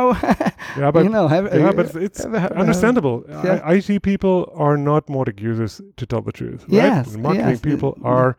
Yeah, 0.77 0.91
but 0.91 1.03
you 1.05 1.09
know, 1.09 1.27
have, 1.27 1.45
yeah, 1.53 1.71
but 1.79 1.95
it's 1.95 2.23
have- 2.23 2.51
understandable. 2.63 3.23
Yeah. 3.29 3.61
I, 3.63 3.75
IT 3.75 4.01
people 4.03 4.37
are 4.55 4.77
not 4.77 5.07
Mautic 5.07 5.39
users, 5.41 5.81
to 5.97 6.05
tell 6.05 6.21
the 6.21 6.31
truth. 6.31 6.61
Right? 6.63 6.71
Yes, 6.83 7.17
marketing 7.17 7.49
yes. 7.49 7.61
people 7.61 7.91
Mm. 7.99 8.05
are 8.15 8.37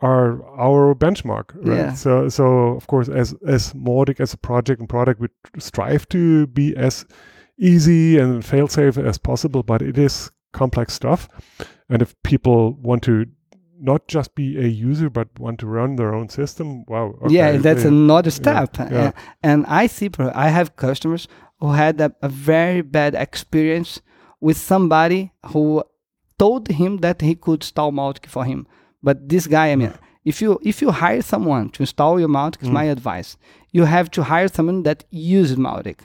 are 0.00 0.42
our 0.66 0.94
benchmark, 0.94 1.46
right? 1.54 1.76
Yeah. 1.78 1.94
So 1.94 2.28
so 2.28 2.44
of 2.76 2.86
course, 2.86 3.08
as 3.08 3.34
as 3.46 3.72
Mautic 3.74 4.20
as 4.20 4.34
a 4.34 4.36
project 4.48 4.80
and 4.80 4.88
product, 4.88 5.20
we 5.20 5.28
strive 5.58 6.04
to 6.08 6.46
be 6.48 6.66
as 6.76 7.06
easy 7.58 8.18
and 8.18 8.44
fail 8.44 8.68
safe 8.68 8.98
as 8.98 9.18
possible, 9.18 9.62
but 9.62 9.80
it 9.82 9.96
is 9.98 10.30
complex 10.60 10.94
stuff. 10.94 11.28
And 11.88 12.02
if 12.02 12.14
people 12.22 12.60
want 12.88 13.02
to 13.04 13.14
not 13.78 14.08
just 14.14 14.34
be 14.34 14.46
a 14.58 14.66
user 14.88 15.10
but 15.10 15.28
want 15.38 15.58
to 15.60 15.66
run 15.66 15.96
their 15.96 16.14
own 16.14 16.28
system, 16.28 16.84
wow. 16.88 17.14
yeah, 17.28 17.58
that's 17.58 17.82
they- 17.82 17.88
another 17.88 18.30
step. 18.30 18.76
yeah. 18.78 19.08
Uh, 19.08 19.12
And 19.42 19.66
I 19.82 19.86
see, 19.88 20.08
I 20.46 20.48
have 20.58 20.68
customers 20.76 21.28
who 21.60 21.72
had 21.72 22.00
a, 22.00 22.08
a 22.22 22.28
very 22.28 22.82
bad 22.82 23.14
experience 23.14 24.00
with 24.40 24.56
somebody 24.56 25.32
who 25.52 25.82
told 26.38 26.68
him 26.68 26.98
that 27.00 27.20
he 27.22 27.34
could 27.34 27.60
install 27.62 27.92
Mautic 27.92 28.26
for 28.26 28.44
him. 28.44 28.66
But 29.02 29.16
this 29.28 29.46
guy, 29.46 29.72
I 29.72 29.76
mean, 29.76 29.92
if 30.24 30.42
you 30.42 30.58
if 30.62 30.82
you 30.82 30.90
hire 30.90 31.22
someone 31.22 31.70
to 31.70 31.82
install 31.82 32.18
your 32.20 32.28
Mautic, 32.28 32.60
Mm. 32.60 32.66
is 32.66 32.70
my 32.70 32.84
advice, 32.96 33.36
you 33.72 33.84
have 33.86 34.08
to 34.10 34.22
hire 34.22 34.48
someone 34.48 34.82
that 34.82 35.04
uses 35.10 35.56
Mautic, 35.56 35.98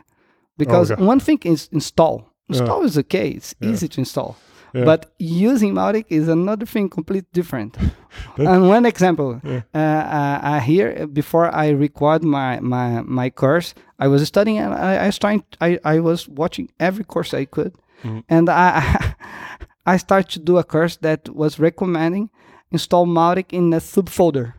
because 0.57 0.91
Okay. 0.93 1.05
one 1.11 1.19
thing 1.19 1.39
is 1.43 1.69
install. 1.71 2.30
Install 2.59 2.83
is 2.85 2.97
okay; 2.97 3.29
it's 3.37 3.53
easy 3.61 3.87
to 3.87 3.99
install. 4.01 4.35
Yeah. 4.73 4.85
But 4.85 5.11
using 5.19 5.73
Mautic 5.73 6.05
is 6.09 6.27
another 6.29 6.65
thing 6.65 6.89
completely 6.89 7.27
different. 7.33 7.77
And 8.37 8.67
one 8.69 8.85
example, 8.87 9.39
Yeah. 9.43 9.61
uh, 9.73 10.03
uh, 10.19 10.39
uh, 10.49 10.59
here 10.59 11.07
before 11.07 11.47
I 11.65 11.69
record 11.85 12.23
my 12.23 12.59
my 12.61 13.01
my 13.19 13.29
course, 13.31 13.73
I 14.03 14.07
was 14.07 14.21
studying 14.27 14.57
and 14.63 14.73
I, 14.73 15.03
I 15.03 15.05
was 15.07 15.19
trying. 15.19 15.43
I, 15.67 15.79
I 15.95 15.99
was 15.99 16.27
watching 16.29 16.69
every 16.79 17.03
course 17.13 17.37
I 17.41 17.45
could, 17.45 17.71
Mhm. 18.03 18.23
and 18.29 18.49
I 18.49 18.73
I 19.93 19.97
started 19.97 20.29
to 20.33 20.39
do 20.39 20.57
a 20.57 20.63
course 20.63 20.97
that 21.01 21.29
was 21.35 21.59
recommending 21.59 22.29
install 22.71 23.05
Mautic 23.07 23.51
in 23.53 23.73
a 23.73 23.79
subfolder. 23.79 24.53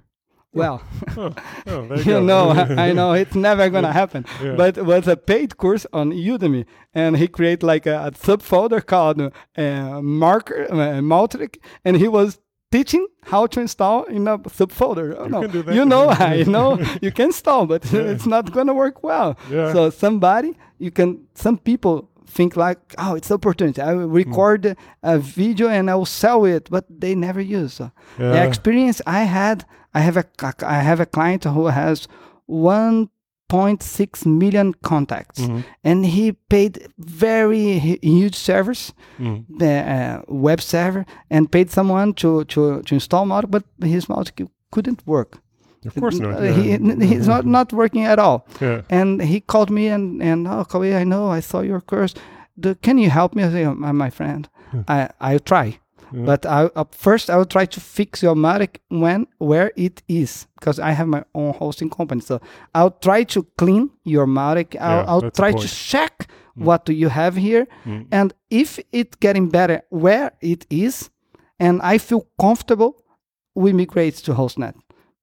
Well, 0.55 0.83
Oh, 1.17 1.35
oh, 1.67 1.87
there 1.89 2.01
you 2.01 2.21
know, 2.31 2.51
I 2.51 2.89
I 2.89 2.93
know 2.93 3.13
it's 3.15 3.35
never 3.35 3.71
gonna 3.71 3.93
happen. 3.93 4.25
Yeah. 4.43 4.55
But 4.57 4.77
it 4.79 4.85
was 4.85 5.09
a 5.09 5.17
paid 5.17 5.57
course 5.57 5.87
on 5.93 6.13
Udemy, 6.13 6.65
and 6.95 7.17
he 7.17 7.27
created 7.29 7.63
like 7.63 7.87
a, 7.87 8.07
a 8.07 8.11
subfolder 8.13 8.85
called 8.85 9.21
uh, 9.21 10.01
Marker 10.03 10.67
uh, 10.71 11.01
Mautic, 11.01 11.57
and 11.85 11.97
he 11.97 12.09
was 12.09 12.39
teaching 12.71 13.07
how 13.25 13.47
to 13.47 13.61
install 13.61 14.05
in 14.05 14.29
a 14.29 14.39
subfolder. 14.39 15.15
Oh, 15.19 15.25
You 15.25 15.31
no, 15.31 15.41
can 15.43 15.51
do 15.51 15.63
that. 15.63 15.75
you 15.75 15.85
know, 15.85 16.09
I 16.33 16.43
know 16.47 16.79
you 17.03 17.13
can 17.13 17.27
install, 17.27 17.67
but 17.67 17.85
Yeah. 17.93 18.13
it's 18.13 18.27
not 18.27 18.53
gonna 18.53 18.75
work 18.75 19.03
well. 19.03 19.37
Yeah. 19.51 19.73
So 19.73 19.91
somebody, 19.91 20.57
you 20.79 20.91
can. 20.91 21.27
Some 21.35 21.57
people 21.59 22.09
think 22.37 22.57
like, 22.57 22.79
oh, 23.05 23.15
it's 23.19 23.31
opportunity. 23.31 23.81
I 23.83 23.93
will 23.95 24.09
record 24.25 24.77
a 25.03 25.19
video 25.19 25.67
and 25.69 25.91
I 25.91 25.95
will 25.95 26.07
sell 26.23 26.45
it, 26.57 26.65
but 26.71 26.85
they 27.03 27.15
never 27.15 27.41
use. 27.61 27.73
So 27.75 27.91
the 28.19 28.43
experience 28.49 28.99
I 29.07 29.23
had, 29.39 29.65
I 29.95 30.01
have 30.09 30.17
a 30.21 30.25
I 30.77 30.79
have 30.91 31.01
a 31.03 31.07
client 31.17 31.45
who 31.45 31.67
has 31.67 32.09
1.6 33.49 34.27
million 34.27 34.75
contacts, 34.83 35.41
Mhm. 35.41 35.63
and 35.85 36.07
he 36.07 36.33
paid 36.49 36.89
very 36.99 37.79
huge 38.03 38.35
servers, 38.35 38.93
Mm. 39.19 39.45
the 39.59 39.75
uh, 39.97 40.23
web 40.29 40.61
server, 40.61 41.05
and 41.31 41.51
paid 41.51 41.71
someone 41.71 42.13
to 42.15 42.45
to 42.45 42.61
to 42.87 42.95
install 42.95 43.27
Mautic, 43.27 43.51
but 43.51 43.65
his 43.95 44.07
Mautic 44.09 44.49
couldn't 44.71 45.01
work. 45.07 45.39
Of 45.87 45.95
course 45.95 46.19
not. 46.19 46.39
Uh, 46.41 46.43
yeah. 46.45 46.79
he, 46.79 47.07
he's 47.07 47.27
not 47.29 47.45
not 47.45 47.73
working 47.73 48.05
at 48.05 48.19
all. 48.19 48.47
Yeah. 48.61 48.83
And 48.91 49.23
he 49.23 49.41
called 49.41 49.71
me 49.71 49.89
and 49.89 50.23
and 50.23 50.47
oh, 50.49 50.65
Kauê, 50.65 50.97
I 51.01 51.05
know 51.05 51.29
I 51.37 51.41
saw 51.41 51.61
your 51.63 51.81
course. 51.81 52.15
The, 52.63 52.75
can 52.83 52.99
you 52.99 53.11
help 53.11 53.35
me? 53.35 53.43
I 53.45 53.51
say, 53.51 53.65
"Oh, 53.67 53.75
my 53.75 54.11
friend, 54.11 54.49
I 54.89 55.09
I'll 55.21 55.41
try. 55.45 55.79
Yeah. 56.15 56.27
But 56.27 56.45
I, 56.45 56.65
uh, 56.77 56.85
first, 56.91 57.31
I 57.31 57.37
will 57.39 57.47
try 57.47 57.67
to 57.67 57.81
fix 57.81 58.23
your 58.23 58.35
Mautic 58.37 58.77
when 58.91 59.27
where 59.39 59.71
it 59.77 60.03
is 60.09 60.47
because 60.61 60.79
I 60.79 60.91
have 60.93 61.09
my 61.09 61.25
own 61.35 61.55
hosting 61.55 61.91
company. 61.91 62.21
So 62.21 62.39
I'll 62.75 62.91
try 63.01 63.25
to 63.25 63.43
clean 63.57 63.91
your 64.05 64.27
Mautic. 64.27 64.77
I'll, 64.79 64.97
Yeah, 64.99 65.05
I'll 65.09 65.31
try 65.31 65.53
to 65.53 65.69
check 65.69 66.29
what 66.55 66.85
do 66.85 66.93
you 66.93 67.09
have 67.11 67.37
here, 67.41 67.67
Mm. 67.87 68.07
and 68.11 68.35
if 68.51 68.79
it 68.93 69.19
getting 69.21 69.49
better 69.49 69.81
where 69.89 70.31
it 70.41 70.67
is, 70.69 71.11
and 71.59 71.81
I 71.95 71.99
feel 71.99 72.27
comfortable, 72.39 72.93
we 73.55 73.73
migrate 73.73 74.17
to 74.25 74.35
HostNet. 74.35 74.75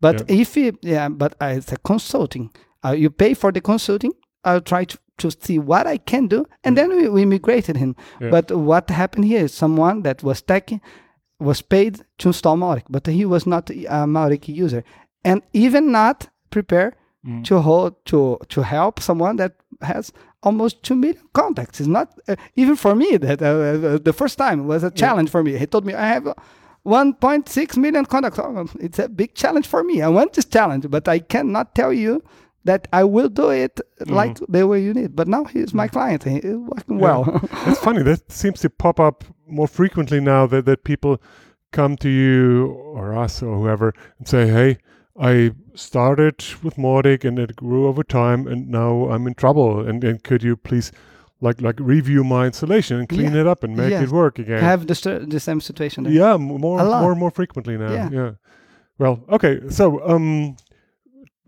But 0.02 0.16
Yeah. 0.30 0.42
if 0.42 0.58
it, 0.58 0.76
yeah, 0.82 1.10
but 1.10 1.34
it's 1.42 1.72
a 1.72 1.78
consulting. 1.78 2.50
Uh, 2.86 2.92
you 2.92 3.10
pay 3.10 3.34
for 3.34 3.52
the 3.52 3.62
consulting. 3.62 4.14
I'll 4.46 4.62
try 4.62 4.86
to, 4.86 4.98
to 5.18 5.30
see 5.32 5.60
what 5.60 5.86
I 5.88 5.98
can 5.98 6.28
do, 6.28 6.46
and 6.64 6.78
then 6.78 6.90
we, 6.96 7.10
we 7.10 7.26
migrated 7.26 7.76
him. 7.78 7.94
Mm. 7.94 8.22
Yeah. 8.22 8.30
But 8.32 8.52
what 8.52 8.90
happened 8.90 9.26
here 9.26 9.44
is 9.46 9.54
someone 9.54 10.04
that 10.04 10.24
was 10.24 10.42
techie 10.42 10.80
was 11.40 11.62
paid 11.62 12.02
to 12.20 12.30
install 12.30 12.58
Mautic, 12.58 12.84
but 12.90 13.06
he 13.08 13.26
was 13.26 13.46
not 13.46 13.70
a 13.70 14.06
Mautic 14.08 14.48
user, 14.48 14.84
and 15.24 15.42
even 15.54 15.92
not 15.92 16.30
prepared 16.50 16.94
Mm. 17.26 17.44
to 17.44 17.60
hold 17.60 17.94
to 18.06 18.38
to 18.48 18.62
help 18.62 19.02
someone 19.02 19.36
that 19.36 19.52
has 19.82 20.14
almost 20.42 20.84
two 20.84 20.96
million 20.96 21.22
contacts. 21.34 21.82
It's 21.82 21.90
not 21.90 22.08
uh, 22.30 22.36
even 22.56 22.78
for 22.78 22.96
me 22.96 23.18
that 23.18 23.42
uh, 23.42 23.46
uh, 23.46 23.98
the 24.02 24.14
first 24.14 24.38
time 24.38 24.68
was 24.68 24.84
a 24.86 24.90
challenge 24.92 25.30
for 25.30 25.44
me. 25.44 25.58
He 25.58 25.66
told 25.68 25.86
me 25.86 25.94
I 25.94 26.08
have. 26.14 26.34
1.6 26.90 27.78
million 27.78 28.06
contacts. 28.06 28.40
Oh, 28.40 28.68
it's 28.80 29.00
a 29.00 29.08
big 29.08 29.36
challenge 29.36 29.68
for 29.68 29.84
me. 29.84 30.02
I 30.02 30.08
want 30.08 30.34
this 30.34 30.46
challenge, 30.46 30.90
but 30.90 31.08
I 31.08 31.20
cannot 31.20 31.76
tell 31.76 31.94
you 31.94 32.24
that 32.66 32.88
I 32.92 33.04
will 33.04 33.30
do 33.30 33.50
it 33.50 33.80
mm-hmm. 34.02 34.14
like 34.14 34.40
the 34.48 34.68
way 34.68 34.82
you 34.82 34.94
need. 34.94 35.16
But 35.16 35.28
now 35.28 35.46
he's 35.46 35.74
my 35.74 35.88
mm. 35.88 35.92
client. 35.92 36.24
He 36.24 36.38
is 36.38 36.58
working 36.58 37.00
well. 37.00 37.48
it's 37.68 37.80
funny 37.80 38.04
that 38.04 38.32
seems 38.32 38.60
to 38.62 38.70
pop 38.70 39.00
up 39.00 39.24
more 39.48 39.68
frequently 39.68 40.20
now 40.20 40.48
that, 40.48 40.66
that 40.66 40.84
people 40.84 41.22
come 41.72 41.96
to 41.98 42.10
you 42.10 42.68
or 42.68 43.16
us 43.16 43.44
or 43.44 43.58
whoever 43.58 43.94
and 44.18 44.28
say 44.28 44.48
hey 44.48 44.78
i 45.20 45.52
started 45.76 46.44
with 46.64 46.76
Mautic 46.76 47.24
and 47.24 47.38
it 47.38 47.56
grew 47.56 47.88
over 47.88 48.04
time 48.04 48.48
and 48.48 48.68
now 48.70 49.10
i'm 49.10 49.28
in 49.28 49.36
trouble 49.36 49.88
and, 49.88 50.04
and 50.04 50.24
could 50.24 50.42
you 50.42 50.56
please 50.56 50.92
like 51.42 51.62
like 51.62 51.80
review 51.80 52.24
my 52.24 52.46
installation 52.46 52.98
and 53.00 53.08
clean 53.10 53.34
Yeah. 53.34 53.42
it 53.42 53.48
up 53.48 53.64
and 53.64 53.76
make 53.76 53.92
Yeah. 53.92 54.04
it 54.04 54.10
work 54.12 54.40
again 54.40 54.62
have 54.62 54.86
the, 54.88 55.26
the 55.30 55.40
same 55.40 55.62
situation. 55.62 56.04
there. 56.04 56.14
yeah 56.14 56.38
more 56.38 56.60
more 56.60 57.12
and 57.12 57.20
more 57.20 57.32
frequently 57.32 57.78
now 57.78 57.92
Yeah. 57.94 58.10
yeah 58.12 58.32
well 58.98 59.20
okay 59.30 59.60
so 59.70 59.86
um 60.14 60.56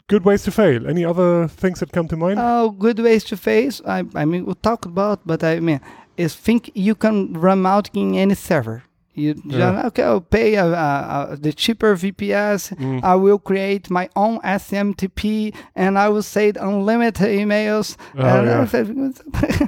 good 0.07 0.23
ways 0.25 0.43
to 0.43 0.51
fail 0.51 0.87
any 0.87 1.05
other 1.05 1.47
things 1.47 1.79
that 1.79 1.91
come 1.91 2.07
to 2.07 2.17
mind 2.17 2.37
Oh, 2.39 2.69
good 2.71 2.99
ways 2.99 3.23
to 3.25 3.37
face. 3.37 3.81
I, 3.85 3.99
I 4.21 4.25
mean, 4.25 4.45
we'll 4.45 4.55
talk 4.61 4.85
about, 4.85 5.19
but 5.25 5.41
I 5.43 5.59
mean, 5.61 5.79
is 6.17 6.35
think 6.35 6.69
you 6.73 6.95
can 6.95 7.33
run 7.33 7.65
out 7.65 7.89
in 7.93 8.15
any 8.15 8.35
server. 8.35 8.83
You 9.13 9.33
just, 9.33 9.45
Yeah. 9.45 9.87
okay, 9.87 10.03
I'll 10.03 10.21
pay 10.21 10.55
uh, 10.57 10.67
uh, 10.67 11.35
the 11.35 11.51
cheaper 11.53 11.95
VPS. 11.95 12.75
Mm. 12.77 13.03
I 13.03 13.15
will 13.15 13.39
create 13.39 13.89
my 13.89 14.09
own 14.15 14.39
SMTP 14.39 15.53
and 15.75 15.97
I 15.97 16.09
will 16.09 16.23
send 16.23 16.57
unlimited 16.57 17.27
emails. 17.27 17.97
Oh, 18.17 18.43
yeah. 18.43 19.67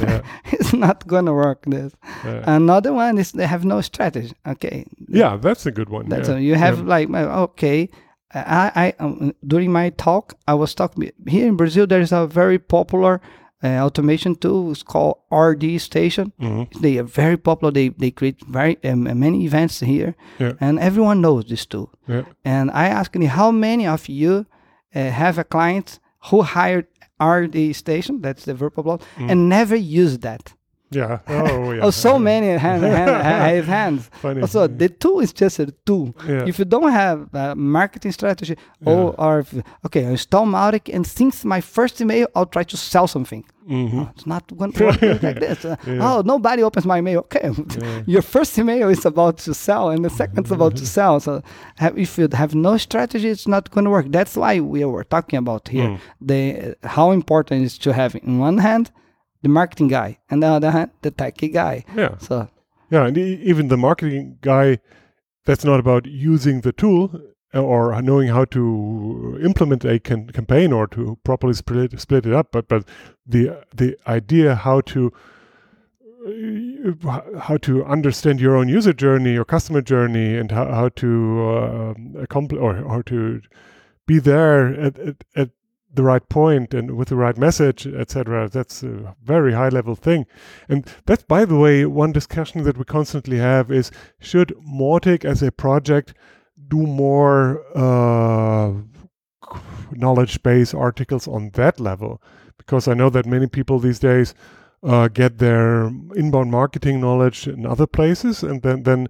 Yeah. 0.00 0.22
it's 0.46 0.72
not 0.72 1.06
going 1.06 1.26
to 1.26 1.34
work. 1.34 1.64
This. 1.66 1.92
Another 2.24 2.92
one 2.94 3.18
is 3.18 3.32
they 3.32 3.46
have 3.46 3.64
no 3.64 3.80
strategy. 3.82 4.32
Okay. 4.46 4.86
Yeah, 5.08 5.36
that's 5.36 5.66
a 5.66 5.70
good 5.70 5.90
one. 5.90 6.08
That's 6.08 6.28
a, 6.28 6.40
you 6.40 6.54
have 6.54 6.80
like 6.86 7.10
uh, 7.10 7.42
okay. 7.42 7.90
I, 8.34 8.72
I 8.98 9.04
um, 9.04 9.34
during 9.46 9.70
my 9.70 9.90
talk 9.90 10.32
I 10.48 10.54
was 10.54 10.74
talking 10.74 11.10
here 11.26 11.46
in 11.46 11.56
Brazil. 11.56 11.86
There 11.86 12.00
is 12.00 12.12
a 12.12 12.26
very 12.26 12.58
popular 12.58 13.20
uh, 13.64 13.84
automation 13.86 14.34
tool. 14.36 14.70
It's 14.72 14.82
called 14.82 15.16
RD 15.30 15.78
Station. 15.80 16.32
Mhm. 16.40 16.66
They 16.80 16.98
are 16.98 17.06
very 17.22 17.36
popular. 17.36 17.72
They 17.72 17.88
they 17.98 18.10
create 18.10 18.36
very 18.48 18.76
um, 18.84 19.02
many 19.18 19.44
events 19.44 19.80
here, 19.80 20.14
Yeah. 20.40 20.52
and 20.60 20.78
everyone 20.78 21.20
knows 21.20 21.44
this 21.46 21.66
tool. 21.66 21.88
Yeah. 22.08 22.22
And 22.44 22.70
I 22.70 22.88
asked 22.88 23.18
me 23.18 23.26
how 23.26 23.52
many 23.52 23.86
of 23.86 24.08
you 24.08 24.44
uh, 24.94 25.10
have 25.10 25.38
a 25.40 25.44
client 25.44 26.00
who 26.30 26.42
hired 26.42 26.86
RD 27.20 27.72
Station. 27.74 28.20
That's 28.22 28.44
the 28.44 28.54
verbal 28.54 28.82
block, 28.82 29.02
and 29.28 29.48
never 29.48 29.76
used 29.76 30.20
that. 30.22 30.54
Yeah. 30.94 31.18
Oh, 31.28 31.72
yeah. 31.74 31.82
Oh, 31.84 31.90
so 31.90 32.18
many 32.18 32.46
hand, 32.48 32.82
hand, 32.82 33.10
have 33.10 33.66
hands. 33.66 34.10
Funny. 34.22 34.46
So 34.46 34.66
the 34.66 34.88
tool 34.88 35.20
is 35.20 35.32
just 35.32 35.58
a 35.58 35.66
tool. 35.86 36.14
Yeah. 36.28 36.44
If 36.46 36.58
you 36.58 36.64
don't 36.64 36.92
have 36.92 37.28
a 37.34 37.54
marketing 37.54 38.12
strategy, 38.12 38.56
or, 38.84 39.14
or 39.18 39.38
if, 39.40 39.54
okay, 39.86 40.06
I 40.06 40.10
install 40.10 40.46
Mautic, 40.46 40.92
and 40.94 41.06
since 41.06 41.44
my 41.44 41.60
first 41.60 42.00
email, 42.00 42.26
I'll 42.34 42.46
try 42.46 42.64
to 42.64 42.76
sell 42.76 43.06
something. 43.06 43.44
Mhm. 43.68 43.94
Oh, 43.94 44.10
it's 44.16 44.26
not 44.26 44.44
going 44.58 44.72
to 44.72 44.84
work 44.86 45.00
like 45.22 45.38
this. 45.46 45.64
Uh, 45.64 45.76
Yeah. 45.86 46.00
Oh, 46.16 46.22
nobody 46.24 46.62
opens 46.64 46.84
my 46.84 47.00
mail. 47.00 47.20
Okay, 47.20 47.48
Yeah. 47.80 48.02
your 48.06 48.22
first 48.22 48.58
email 48.58 48.88
is 48.90 49.04
about 49.06 49.38
to 49.46 49.54
sell, 49.54 49.90
and 49.90 50.04
the 50.04 50.10
second 50.10 50.46
is 50.46 50.52
about 50.52 50.74
to 50.76 50.86
sell. 50.86 51.20
So 51.20 51.42
have, 51.76 51.96
if 51.96 52.18
you 52.18 52.28
have 52.32 52.54
no 52.56 52.76
strategy, 52.76 53.28
it's 53.28 53.46
not 53.46 53.70
going 53.70 53.84
to 53.84 53.90
work. 53.90 54.06
That's 54.10 54.36
why 54.36 54.58
we 54.58 54.84
were 54.84 55.04
talking 55.04 55.38
about 55.38 55.68
here 55.68 55.90
Mm. 55.90 55.98
the 56.30 56.42
how 56.96 57.12
important 57.12 57.62
it 57.62 57.66
is 57.66 57.78
to 57.78 57.92
have 57.92 58.16
in 58.16 58.40
one 58.40 58.58
hand 58.58 58.90
the 59.42 59.48
marketing 59.48 59.88
guy, 59.88 60.18
and 60.30 60.42
the 60.42 60.46
other 60.46 60.70
hand 60.70 60.90
the 61.02 61.10
techie 61.10 61.52
guy. 61.52 61.84
Yeah. 61.96 62.16
So 62.18 62.48
Yeah, 62.90 63.06
and 63.06 63.16
e- 63.18 63.40
even 63.42 63.68
the 63.68 63.76
marketing 63.76 64.38
guy, 64.40 64.78
that's 65.44 65.64
not 65.64 65.80
about 65.80 66.06
using 66.06 66.60
the 66.60 66.72
tool 66.72 67.10
uh, 67.54 67.60
or 67.62 68.00
knowing 68.02 68.28
how 68.28 68.44
to 68.46 69.38
implement 69.42 69.84
a 69.84 69.98
can- 69.98 70.30
campaign 70.30 70.72
or 70.72 70.86
to 70.88 71.18
properly 71.24 71.54
split 71.54 71.98
split 72.00 72.26
it 72.26 72.32
up, 72.32 72.52
but 72.52 72.68
but 72.68 72.84
the 73.26 73.64
the 73.74 73.96
idea 74.06 74.54
how 74.54 74.80
to 74.82 75.10
uh, 76.24 77.20
how 77.40 77.56
to 77.56 77.84
understand 77.84 78.40
your 78.40 78.56
own 78.56 78.68
user 78.68 78.92
journey, 78.92 79.32
your 79.32 79.44
customer 79.44 79.82
journey, 79.82 80.36
and 80.36 80.50
how, 80.52 80.66
how 80.66 80.88
to 80.90 81.48
uh, 81.48 81.94
accomplish 82.20 82.60
or 82.60 82.74
how 82.74 83.02
to 83.02 83.40
be 84.06 84.18
there 84.18 84.68
at, 84.80 84.98
at, 84.98 85.24
at 85.34 85.50
the 85.94 86.02
right 86.02 86.26
point 86.28 86.72
and 86.72 86.96
with 86.96 87.08
the 87.08 87.16
right 87.16 87.36
message, 87.36 87.86
etc. 87.86 88.48
That's 88.48 88.82
a 88.82 89.14
very 89.22 89.52
high 89.52 89.68
level 89.68 89.94
thing. 89.94 90.26
And 90.68 90.86
that's, 91.06 91.22
by 91.22 91.44
the 91.44 91.56
way, 91.56 91.84
one 91.84 92.12
discussion 92.12 92.62
that 92.64 92.78
we 92.78 92.84
constantly 92.84 93.38
have 93.38 93.70
is 93.70 93.90
should 94.18 94.54
Mautic 94.66 95.24
as 95.24 95.42
a 95.42 95.52
project 95.52 96.14
do 96.68 96.86
more 96.86 97.62
uh, 97.76 98.72
knowledge 99.90 100.42
base 100.42 100.72
articles 100.72 101.28
on 101.28 101.50
that 101.54 101.78
level? 101.78 102.22
Because 102.56 102.88
I 102.88 102.94
know 102.94 103.10
that 103.10 103.26
many 103.26 103.46
people 103.46 103.78
these 103.78 103.98
days 103.98 104.34
uh, 104.82 105.08
get 105.08 105.38
their 105.38 105.86
inbound 106.16 106.50
marketing 106.50 107.00
knowledge 107.00 107.46
in 107.46 107.66
other 107.66 107.86
places 107.86 108.42
and 108.42 108.62
then, 108.62 108.82
then 108.82 109.08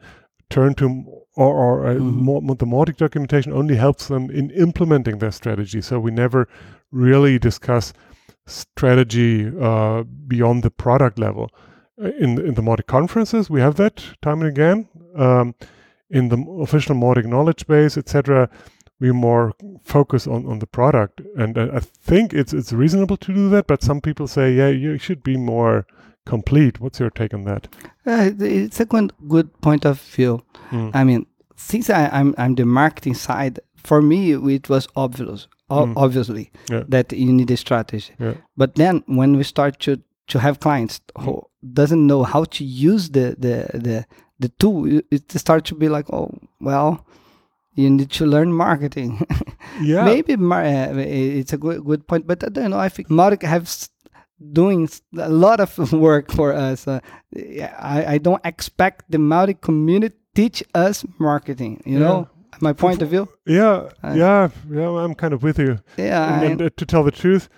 turn 0.54 0.74
to 0.74 0.86
or, 1.34 1.52
or 1.64 1.86
uh, 1.86 1.94
Mhm. 1.94 2.22
more, 2.26 2.56
the 2.56 2.66
Mautic 2.66 2.96
documentation 2.96 3.52
only 3.52 3.76
helps 3.76 4.06
them 4.08 4.30
in 4.30 4.50
implementing 4.50 5.18
their 5.18 5.32
strategy. 5.32 5.80
So 5.80 5.98
we 5.98 6.10
never 6.10 6.46
really 6.90 7.38
discuss 7.38 7.92
strategy 8.46 9.50
uh, 9.60 10.02
beyond 10.26 10.62
the 10.62 10.70
product 10.70 11.18
level. 11.18 11.44
Uh, 12.02 12.10
In 12.24 12.38
in 12.48 12.54
the 12.54 12.62
Mautic 12.62 12.86
conferences, 12.86 13.50
we 13.50 13.60
have 13.60 13.74
that 13.74 13.96
time 14.20 14.40
and 14.44 14.50
again. 14.58 14.88
Um, 15.16 15.54
in 16.10 16.28
the 16.28 16.38
official 16.60 16.96
Mautic 16.96 17.24
knowledge 17.24 17.66
base, 17.66 18.00
etc., 18.00 18.48
we 19.00 19.12
more 19.12 19.52
focus 19.82 20.26
on, 20.26 20.46
on 20.46 20.58
the 20.58 20.66
product, 20.66 21.20
and 21.36 21.56
uh, 21.58 21.68
I 21.78 21.80
think 21.80 22.32
it's 22.32 22.52
it's 22.52 22.72
reasonable 22.72 23.16
to 23.16 23.34
do 23.34 23.48
that. 23.50 23.66
But 23.66 23.82
some 23.82 24.00
people 24.00 24.26
say, 24.26 24.52
yeah, 24.54 24.68
you 24.68 24.98
should 24.98 25.22
be 25.22 25.36
more 25.36 25.84
complete. 26.26 26.80
What's 26.80 27.00
your 27.00 27.10
take 27.10 27.34
on 27.34 27.44
that? 27.44 27.68
uh, 28.06 28.30
it's 28.38 28.80
a 28.80 28.84
good, 28.84 29.12
good 29.28 29.48
point 29.60 29.84
of 29.84 30.00
view. 30.00 30.42
Mm. 30.70 30.90
I 30.94 31.04
mean, 31.04 31.26
since 31.56 31.90
I, 31.90 32.08
I'm 32.08 32.34
I'm 32.38 32.54
the 32.54 32.64
marketing 32.64 33.14
side, 33.14 33.60
for 33.76 34.00
me 34.02 34.32
it 34.32 34.68
was 34.68 34.88
obvious, 34.96 35.48
o- 35.70 35.86
Mm. 35.86 35.94
obviously 35.96 36.50
Yeah. 36.70 36.84
that 36.88 37.12
you 37.12 37.32
need 37.32 37.50
a 37.50 37.56
strategy. 37.56 38.12
Yeah. 38.20 38.34
But 38.56 38.74
then 38.74 39.02
when 39.06 39.36
we 39.36 39.42
start 39.44 39.78
to 39.80 39.96
to 40.28 40.38
have 40.38 40.58
clients 40.60 41.00
who 41.18 41.42
doesn't 41.72 42.06
know 42.06 42.22
how 42.24 42.44
to 42.44 42.64
use 42.64 43.10
the 43.10 43.36
the 43.38 43.78
the 43.78 44.04
the 44.40 44.48
tool, 44.58 45.00
it- 45.10 45.32
starts 45.38 45.68
to 45.70 45.74
be 45.74 45.88
like, 45.88 46.06
oh 46.12 46.30
well, 46.60 47.04
you 47.74 47.90
need 47.90 48.10
to 48.10 48.26
learn 48.26 48.52
marketing. 48.52 49.26
Yeah, 49.80 50.04
Maybe 50.04 50.36
mar- 50.36 50.64
uh, 50.64 50.98
it's 50.98 51.52
a 51.54 51.56
good 51.56 51.82
good 51.84 52.06
point, 52.06 52.26
but 52.26 52.44
I 52.44 52.48
don't 52.50 52.70
know. 52.70 52.78
I 52.86 52.90
think 52.90 53.08
Mautic 53.08 53.42
have 53.42 53.62
s- 53.62 53.88
doing 54.52 54.88
a 55.18 55.28
lot 55.28 55.60
of 55.60 55.92
work 56.08 56.30
for 56.32 56.52
us. 56.52 56.86
Uh, 56.88 57.00
I 57.36 58.14
I 58.14 58.18
don't 58.18 58.40
expect 58.44 59.10
the 59.10 59.18
Mautic 59.18 59.60
community 59.60 60.16
teach 60.34 60.62
us 60.74 61.04
marketing. 61.18 61.82
You 61.84 61.98
Yeah. 61.98 62.04
know 62.06 62.28
my 62.60 62.72
point 62.72 63.02
of 63.02 63.08
view. 63.08 63.26
yeah, 63.46 63.88
Uh, 64.04 64.14
yeah, 64.16 64.48
yeah. 64.70 65.04
I'm 65.04 65.14
kind 65.14 65.32
of 65.34 65.42
with 65.42 65.58
you. 65.58 65.78
Yeah, 65.96 66.34
and, 66.34 66.52
and, 66.52 66.62
uh, 66.62 66.70
to 66.76 66.84
tell 66.86 67.02
the 67.04 67.10
truth, 67.10 67.48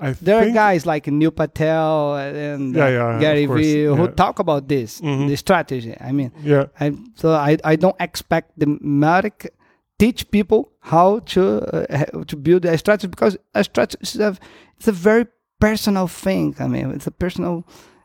I 0.00 0.12
there 0.20 0.36
are 0.42 0.50
guys 0.50 0.84
like 0.86 1.06
Neil 1.10 1.30
Patel 1.30 2.16
and 2.16 2.74
Yeah, 2.74 2.86
uh, 2.86 2.90
yeah, 2.90 3.20
Gary 3.20 3.46
course, 3.46 3.60
Vee 3.60 3.84
who 3.96 4.08
talk 4.08 4.38
about 4.38 4.68
this, 4.68 5.00
Mhm. 5.00 5.28
the 5.28 5.36
strategy. 5.36 5.94
I 6.08 6.12
mean, 6.12 6.30
Yeah, 6.42 6.66
I, 6.80 6.92
so 7.14 7.26
I, 7.50 7.56
I 7.72 7.76
don't 7.76 7.96
expect 8.00 8.58
the 8.58 8.66
Mautic 8.82 9.48
teach 9.98 10.30
people 10.30 10.60
how 10.80 11.20
to 11.32 11.40
uh, 11.72 12.24
to 12.30 12.36
build 12.36 12.64
a 12.64 12.76
strategy 12.78 13.08
because 13.08 13.36
a 13.54 13.62
strategy 13.64 13.98
is 14.02 14.20
a, 14.20 14.36
it's 14.78 14.88
a 14.88 14.92
very 14.92 15.26
personal 15.66 16.06
thing. 16.24 16.54
I 16.64 16.66
mean, 16.74 16.86
it's 16.96 17.06
a 17.06 17.10
personal. 17.24 17.54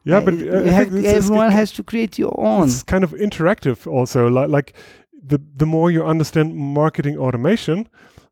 yeah, 0.09 0.17
uh, 0.19 0.25
but 0.25 0.33
have- 0.33 0.89
think 0.89 0.91
this 0.91 1.05
is- 1.05 1.17
everyone 1.25 1.51
has 1.59 1.71
to 1.77 1.83
create 1.83 2.13
your 2.23 2.35
own. 2.51 2.67
it's 2.67 2.83
kind 2.93 3.03
of 3.03 3.11
interactive 3.27 3.77
also 3.97 4.19
like 4.37 4.49
like 4.57 4.69
the 5.31 5.37
the 5.61 5.65
more 5.65 5.87
you 5.95 6.01
understand 6.11 6.47
marketing 6.55 7.17
automation 7.25 7.77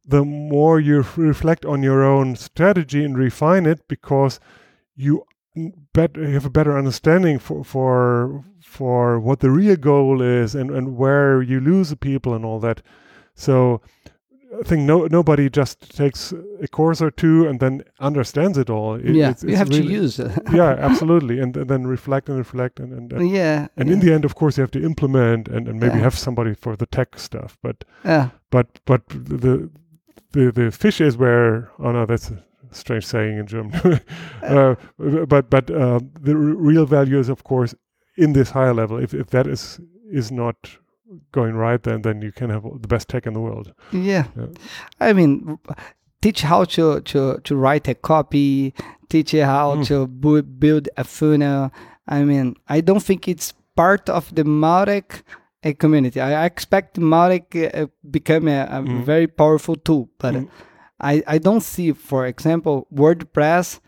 the 0.08 0.24
more 0.24 0.76
you 0.88 1.04
reflect 1.32 1.66
on 1.66 1.84
your 1.84 2.02
own 2.14 2.36
strategy 2.36 3.02
and 3.06 3.18
refine 3.18 3.66
it 3.74 3.80
because 3.88 4.40
you 5.06 5.14
n- 5.58 5.74
bet 5.94 6.12
you 6.16 6.34
have 6.38 6.46
a 6.48 6.56
better 6.60 6.78
understanding 6.78 7.40
for 7.40 7.64
for 7.64 7.90
for 8.78 9.20
what 9.26 9.40
the 9.40 9.50
real 9.50 9.76
goal 9.92 10.22
is 10.42 10.56
and 10.56 10.70
and 10.78 10.86
where 11.02 11.42
you 11.52 11.60
lose 11.72 11.90
the 11.90 11.98
people 12.10 12.32
and 12.36 12.46
all 12.46 12.60
that 12.68 12.82
so 13.48 13.82
I 14.60 14.64
think 14.64 14.82
no 14.84 15.08
nobody 15.08 15.50
just 15.50 15.96
takes 15.98 16.34
a 16.62 16.68
course 16.68 17.02
or 17.02 17.12
two 17.12 17.48
and 17.48 17.60
then 17.60 17.84
understands 18.00 18.58
it 18.58 18.70
all. 18.70 18.96
It- 18.96 19.16
yeah, 19.16 19.30
it's- 19.32 19.44
you 19.44 19.56
have 19.56 19.70
really- 19.70 19.88
to 19.88 20.02
use. 20.04 20.20
it. 20.20 20.32
yeah, 20.54 20.70
absolutely, 20.90 21.40
and, 21.40 21.58
and 21.58 21.70
then 21.70 21.88
reflect 21.88 22.30
and 22.30 22.38
reflect 22.38 22.80
and 22.80 22.94
and, 22.94 23.14
and 23.14 23.30
yeah, 23.30 23.68
and 23.78 23.88
yeah, 23.90 23.94
in 23.94 24.00
the 24.02 24.14
end, 24.14 24.26
of 24.26 24.34
course, 24.36 24.58
you 24.58 24.62
have 24.62 24.72
to 24.72 24.84
implement 24.84 25.48
and, 25.48 25.68
and 25.68 25.80
maybe 25.80 25.96
Yeah. 25.98 26.04
have 26.04 26.18
somebody 26.18 26.54
for 26.56 26.76
the 26.76 26.86
tech 26.86 27.20
stuff. 27.20 27.58
But 27.62 27.84
yeah. 28.06 28.30
but 28.52 28.68
but 28.86 29.02
the 29.10 29.70
the 30.32 30.52
the 30.52 30.72
fish 30.72 31.02
is 31.02 31.18
where 31.18 31.70
oh 31.80 31.92
no, 31.92 32.06
that's 32.06 32.32
a 32.32 32.38
strange 32.72 33.06
saying 33.06 33.38
in 33.40 33.48
German. 33.48 33.74
uh, 34.44 34.76
but 35.28 35.50
but 35.50 35.70
uh, 35.72 36.00
the 36.22 36.32
r- 36.34 36.58
real 36.72 36.86
value 36.86 37.20
is 37.20 37.30
of 37.30 37.44
course 37.44 37.76
in 38.18 38.34
this 38.34 38.52
higher 38.52 38.74
level. 38.74 38.98
If 39.04 39.14
if 39.14 39.28
that 39.28 39.48
is 39.48 39.80
is 40.12 40.32
not 40.32 40.56
going 41.32 41.56
right, 41.56 41.82
then 41.84 42.02
then 42.02 42.22
you 42.22 42.32
can 42.32 42.50
have 42.50 42.64
the 42.82 42.88
best 42.88 43.08
tech 43.10 43.26
in 43.28 43.34
the 43.34 43.40
world. 43.42 43.74
Yeah. 43.92 44.26
Yeah. 44.38 44.48
I 45.00 45.14
mean, 45.14 45.60
teach 46.22 46.42
how 46.42 46.64
to, 46.66 47.02
to, 47.02 47.40
to 47.44 47.56
write 47.56 47.88
a 47.88 47.94
copy, 47.96 48.74
teach 49.10 49.34
you 49.34 49.44
how 49.46 49.76
Mm. 49.76 49.86
to 49.88 50.08
bu- 50.08 50.42
build 50.44 50.90
a 50.98 51.04
funnel. 51.04 51.72
I 52.08 52.24
mean, 52.24 52.56
I 52.68 52.82
don't 52.82 53.04
think 53.04 53.28
it's 53.28 53.54
part 53.76 54.10
of 54.10 54.34
the 54.34 54.44
Mautic 54.44 55.22
uh, 55.64 55.74
community. 55.78 56.20
I 56.22 56.46
expect 56.46 56.98
Mautic 57.00 57.46
uh, 57.56 57.88
become 58.10 58.48
a, 58.48 58.62
a 58.64 58.82
Mm. 58.82 59.04
very 59.06 59.28
powerful 59.28 59.76
tool, 59.76 60.10
but 60.18 60.34
Mm. 60.36 60.50
I, 61.00 61.24
I 61.28 61.38
don't 61.40 61.62
see, 61.64 61.92
for 61.94 62.26
example, 62.26 62.88
WordPress 62.94 63.80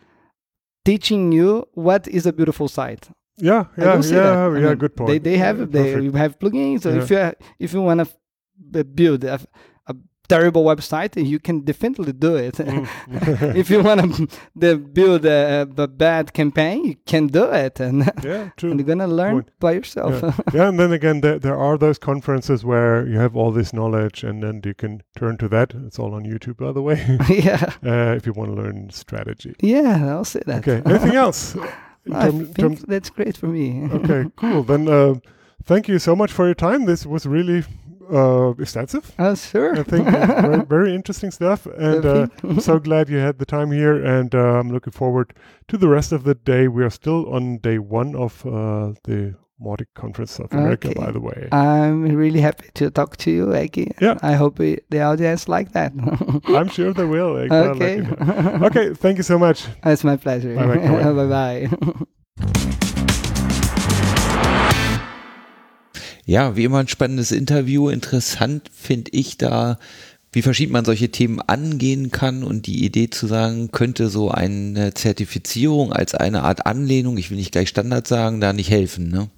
teaching 0.86 1.32
you 1.32 1.68
what 1.74 2.08
is 2.08 2.26
a 2.26 2.34
beautiful 2.34 2.68
site. 2.68 3.10
Yeah, 3.38 3.66
yeah, 3.78 4.02
yeah, 4.02 4.12
yeah. 4.12 4.50
mean, 4.50 4.76
good 4.76 4.96
point. 4.96 5.10
They 5.10 5.20
they 5.20 5.38
have 5.38 5.72
they 5.72 5.84
perfect. 5.84 6.04
you 6.04 6.12
have 6.14 6.40
plugins. 6.40 6.82
So 6.82 6.90
if 6.90 7.10
you 7.12 7.32
if 7.60 7.74
you 7.74 7.82
want 7.82 8.10
to 8.74 8.84
build 8.84 9.24
a, 9.24 9.40
a 9.86 9.96
terrible 10.28 10.64
website, 10.64 11.24
you 11.24 11.40
can 11.40 11.62
definitely 11.62 12.14
do 12.14 12.36
it. 12.36 12.60
if 13.56 13.70
you 13.70 13.84
want 13.84 14.16
to 14.60 14.78
build 14.78 15.26
a, 15.26 15.68
a, 15.78 15.88
bad 15.88 16.34
campaign, 16.34 16.84
you 16.84 16.96
can 17.06 17.28
do 17.28 17.46
it, 17.52 17.80
and, 17.80 18.12
yeah, 18.24 18.50
true. 18.58 18.72
and 18.72 18.80
you're 18.80 18.88
gonna 18.88 19.08
learn 19.08 19.34
Point. 19.34 19.52
by 19.60 19.72
yourself. 19.74 20.22
Yeah. 20.22 20.34
yeah, 20.54 20.70
and 20.70 20.80
then 20.80 20.92
again, 20.92 21.22
there, 21.22 21.38
there 21.38 21.58
are 21.58 21.78
those 21.78 22.00
conferences 22.00 22.66
where 22.66 23.08
you 23.08 23.20
have 23.20 23.36
all 23.36 23.52
this 23.52 23.72
knowledge, 23.72 24.24
and 24.24 24.42
then 24.42 24.62
you 24.66 24.74
can 24.74 25.04
turn 25.16 25.38
to 25.38 25.48
that. 25.50 25.74
It's 25.86 26.00
all 26.00 26.16
on 26.16 26.24
YouTube, 26.24 26.58
by 26.58 26.72
the 26.72 26.82
way. 26.82 27.06
yeah. 27.30 27.72
Uh, 27.86 28.16
if 28.16 28.26
you 28.26 28.34
want 28.34 28.50
to 28.50 28.56
learn 28.56 28.90
strategy. 28.90 29.56
Yeah, 29.60 30.08
I'll 30.10 30.26
say 30.26 30.42
that. 30.48 30.68
Okay. 30.68 30.82
Anything 30.90 31.16
else? 31.16 31.56
I 32.14 32.26
term, 32.26 32.46
think 32.46 32.58
term, 32.58 32.76
that's 32.88 33.10
great 33.10 33.38
for 33.38 33.48
me. 33.48 33.88
okay, 33.92 34.30
cool. 34.36 34.64
Then 34.64 34.88
uh, 34.88 35.16
thank 35.64 35.88
you 35.88 36.00
so 36.00 36.16
much 36.16 36.32
for 36.32 36.46
your 36.46 36.56
time. 36.56 36.86
This 36.86 37.06
was 37.06 37.26
really 37.26 37.64
uh, 38.12 38.54
extensive. 38.60 39.14
Uh, 39.18 39.36
sure. 39.36 39.78
I 39.78 39.84
think 39.84 40.08
very, 40.10 40.66
very, 40.66 40.96
interesting 40.96 41.32
stuff, 41.32 41.66
and 41.66 42.06
uh, 42.06 42.28
I'm 42.44 42.60
so 42.60 42.80
glad 42.80 43.10
you 43.10 43.18
had 43.18 43.40
the 43.40 43.46
time 43.46 43.72
here. 43.72 44.04
And 44.04 44.34
uh, 44.34 44.60
I'm 44.60 44.72
looking 44.72 44.94
forward 44.94 45.34
to 45.68 45.78
the 45.78 45.88
rest 45.88 46.12
of 46.12 46.24
the 46.24 46.36
day. 46.36 46.68
We 46.68 46.84
are 46.84 46.90
still 46.90 47.34
on 47.34 47.58
day 47.58 47.80
one 47.80 48.16
of 48.16 48.46
uh, 48.46 48.94
the 49.04 49.36
Mautic 49.60 49.88
Conference 49.96 50.34
South 50.34 50.54
America, 50.54 50.90
okay. 50.90 51.00
by 51.00 51.12
the 51.12 51.20
way. 51.20 51.50
I'm 51.52 52.04
really 52.04 52.42
happy 52.42 52.70
to 52.76 52.92
talk 52.92 53.18
to 53.18 53.32
you, 53.32 53.48
Eki. 53.48 53.92
Yeah. 54.00 54.18
I 54.22 54.34
hope 54.34 54.58
the 54.58 55.02
audience 55.02 55.48
like 55.48 55.72
that. 55.72 55.94
I'm 56.48 56.70
sure 56.70 56.94
they 56.94 57.06
will. 57.06 57.34
Eki. 57.34 57.52
Okay. 57.76 58.66
okay. 58.66 58.94
Thank 58.94 59.18
you 59.18 59.24
so 59.24 59.40
much. 59.40 59.66
It's 59.84 60.04
my 60.04 60.16
pleasure. 60.16 60.54
Bye 60.56 61.26
bye. 61.28 61.70
Ja, 66.26 66.56
wie 66.56 66.66
immer 66.66 66.80
ein 66.80 66.88
spannendes 66.90 67.32
Interview. 67.32 67.90
Interessant 67.90 68.70
finde 68.72 69.12
ich 69.14 69.38
da, 69.38 69.80
wie 70.34 70.42
verschieden 70.44 70.74
man 70.74 70.86
solche 70.86 71.10
Themen 71.10 71.40
angehen 71.40 72.12
kann 72.12 72.44
und 72.44 72.68
die 72.68 72.86
Idee 72.86 73.10
zu 73.10 73.26
sagen, 73.26 73.72
könnte 73.72 74.10
so 74.10 74.30
eine 74.30 74.94
Zertifizierung 74.94 75.94
als 75.94 76.14
eine 76.14 76.44
Art 76.44 76.66
Anlehnung, 76.68 77.18
ich 77.18 77.32
will 77.32 77.38
nicht 77.38 77.54
gleich 77.54 77.70
Standard 77.70 78.08
sagen, 78.08 78.42
da 78.42 78.54
nicht 78.54 78.70
helfen, 78.70 79.10
ne? 79.10 79.30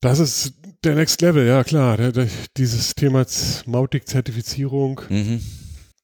Das 0.00 0.20
ist 0.20 0.54
der 0.84 0.94
Next 0.94 1.20
Level, 1.22 1.46
ja 1.46 1.64
klar. 1.64 1.96
Der, 1.96 2.12
der, 2.12 2.28
dieses 2.56 2.94
Thema 2.94 3.26
Mautic-Zertifizierung 3.66 5.00
mhm. 5.08 5.40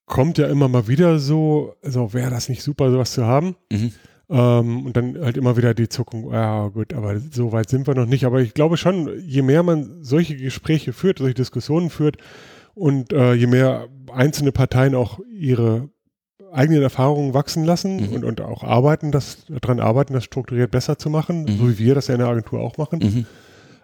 kommt 0.05 0.37
ja 0.37 0.47
immer 0.47 0.67
mal 0.67 0.87
wieder 0.87 1.19
so, 1.19 1.75
also 1.81 2.13
wäre 2.13 2.29
das 2.29 2.49
nicht 2.49 2.61
super, 2.61 2.91
sowas 2.91 3.13
zu 3.13 3.25
haben. 3.25 3.55
Mhm. 3.71 3.91
Ähm, 4.27 4.85
und 4.87 4.97
dann 4.97 5.19
halt 5.19 5.37
immer 5.37 5.55
wieder 5.55 5.73
die 5.73 5.87
Zuckung, 5.87 6.31
ja 6.33 6.67
gut, 6.69 6.93
aber 6.93 7.19
so 7.31 7.51
weit 7.51 7.69
sind 7.69 7.87
wir 7.87 7.93
noch 7.93 8.07
nicht. 8.07 8.25
Aber 8.25 8.41
ich 8.41 8.53
glaube 8.53 8.75
schon, 8.75 9.09
je 9.23 9.43
mehr 9.43 9.63
man 9.63 10.03
solche 10.03 10.35
Gespräche 10.35 10.93
führt, 10.93 11.19
solche 11.19 11.35
Diskussionen 11.35 11.89
führt 11.89 12.17
und 12.73 13.13
äh, 13.13 13.33
je 13.33 13.47
mehr 13.47 13.87
einzelne 14.11 14.51
Parteien 14.51 14.95
auch 14.95 15.19
ihre 15.31 15.89
eigenen 16.51 16.81
Erfahrungen 16.81 17.33
wachsen 17.33 17.63
lassen 17.63 17.97
mhm. 17.97 18.13
und, 18.13 18.25
und 18.25 18.41
auch 18.41 18.63
arbeiten, 18.63 19.11
das 19.11 19.45
daran 19.47 19.79
arbeiten, 19.79 20.13
das 20.13 20.23
strukturiert 20.23 20.71
besser 20.71 20.97
zu 20.97 21.09
machen, 21.09 21.43
mhm. 21.43 21.57
so 21.57 21.69
wie 21.69 21.77
wir 21.77 21.95
das 21.95 22.07
ja 22.07 22.15
in 22.15 22.19
der 22.19 22.29
Agentur 22.29 22.59
auch 22.59 22.77
machen. 22.77 23.27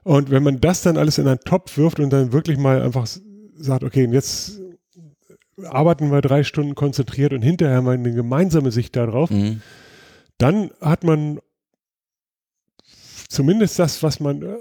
Und 0.04 0.32
wenn 0.32 0.44
man 0.44 0.60
das 0.60 0.82
dann 0.82 0.98
alles 0.98 1.18
in 1.18 1.28
einen 1.28 1.40
Topf 1.40 1.78
wirft 1.78 2.00
und 2.00 2.10
dann 2.12 2.34
wirklich 2.34 2.58
mal 2.58 2.82
einfach 2.82 3.08
sagt, 3.56 3.84
okay, 3.84 4.08
jetzt 4.12 4.60
arbeiten 5.64 6.12
wir 6.12 6.22
drei 6.22 6.44
Stunden 6.44 6.74
konzentriert 6.74 7.34
und 7.34 7.44
hinterher 7.44 7.82
wir 7.82 7.92
eine 7.92 8.14
gemeinsame 8.14 8.72
Sicht 8.72 8.96
darauf, 8.96 9.30
mhm 9.30 9.62
dann 10.42 10.72
hat 10.82 11.04
man 11.04 11.40
zumindest 13.30 13.78
das, 13.78 14.02
was 14.02 14.20
man, 14.20 14.42
äh, 14.42 14.58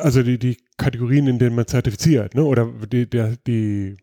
also 0.00 0.22
die, 0.22 0.38
die 0.38 0.56
Kategorien, 0.78 1.26
in 1.26 1.38
denen 1.38 1.54
man 1.54 1.66
zertifiziert, 1.66 2.34
ne? 2.34 2.42
oder 2.42 2.66
die, 2.90 3.08
der, 3.08 3.36
die, 3.46 3.98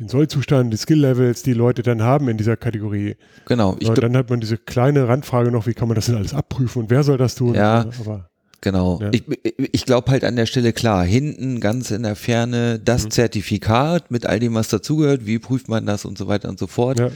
den 0.00 0.08
Sollzustand, 0.08 0.72
die 0.72 0.76
Skill-Levels, 0.76 1.44
die 1.44 1.52
Leute 1.52 1.82
dann 1.82 2.02
haben 2.02 2.28
in 2.28 2.36
dieser 2.36 2.56
Kategorie. 2.56 3.16
Genau. 3.46 3.74
und 3.74 4.02
dann 4.02 4.16
hat 4.16 4.28
man 4.28 4.40
diese 4.40 4.58
kleine 4.58 5.06
Randfrage 5.06 5.52
noch, 5.52 5.66
wie 5.66 5.74
kann 5.74 5.86
man 5.86 5.94
das 5.94 6.06
denn 6.06 6.16
alles 6.16 6.34
abprüfen 6.34 6.82
und 6.82 6.90
wer 6.90 7.04
soll 7.04 7.16
das 7.16 7.36
tun? 7.36 7.54
Ja, 7.54 7.88
aber, 8.00 8.28
genau. 8.60 9.00
Ja. 9.00 9.10
Ich, 9.12 9.24
ich 9.72 9.84
glaube 9.84 10.10
halt 10.10 10.24
an 10.24 10.36
der 10.36 10.46
Stelle 10.46 10.72
klar, 10.72 11.04
hinten 11.04 11.60
ganz 11.60 11.90
in 11.90 12.02
der 12.02 12.16
Ferne 12.16 12.78
das 12.78 13.04
mhm. 13.04 13.10
Zertifikat 13.10 14.10
mit 14.10 14.26
all 14.26 14.40
dem, 14.40 14.54
was 14.54 14.68
dazugehört, 14.68 15.26
wie 15.26 15.38
prüft 15.38 15.68
man 15.68 15.86
das 15.86 16.04
und 16.04 16.18
so 16.18 16.28
weiter 16.28 16.48
und 16.48 16.58
so 16.58 16.66
fort. 16.66 16.98
Ja 16.98 17.10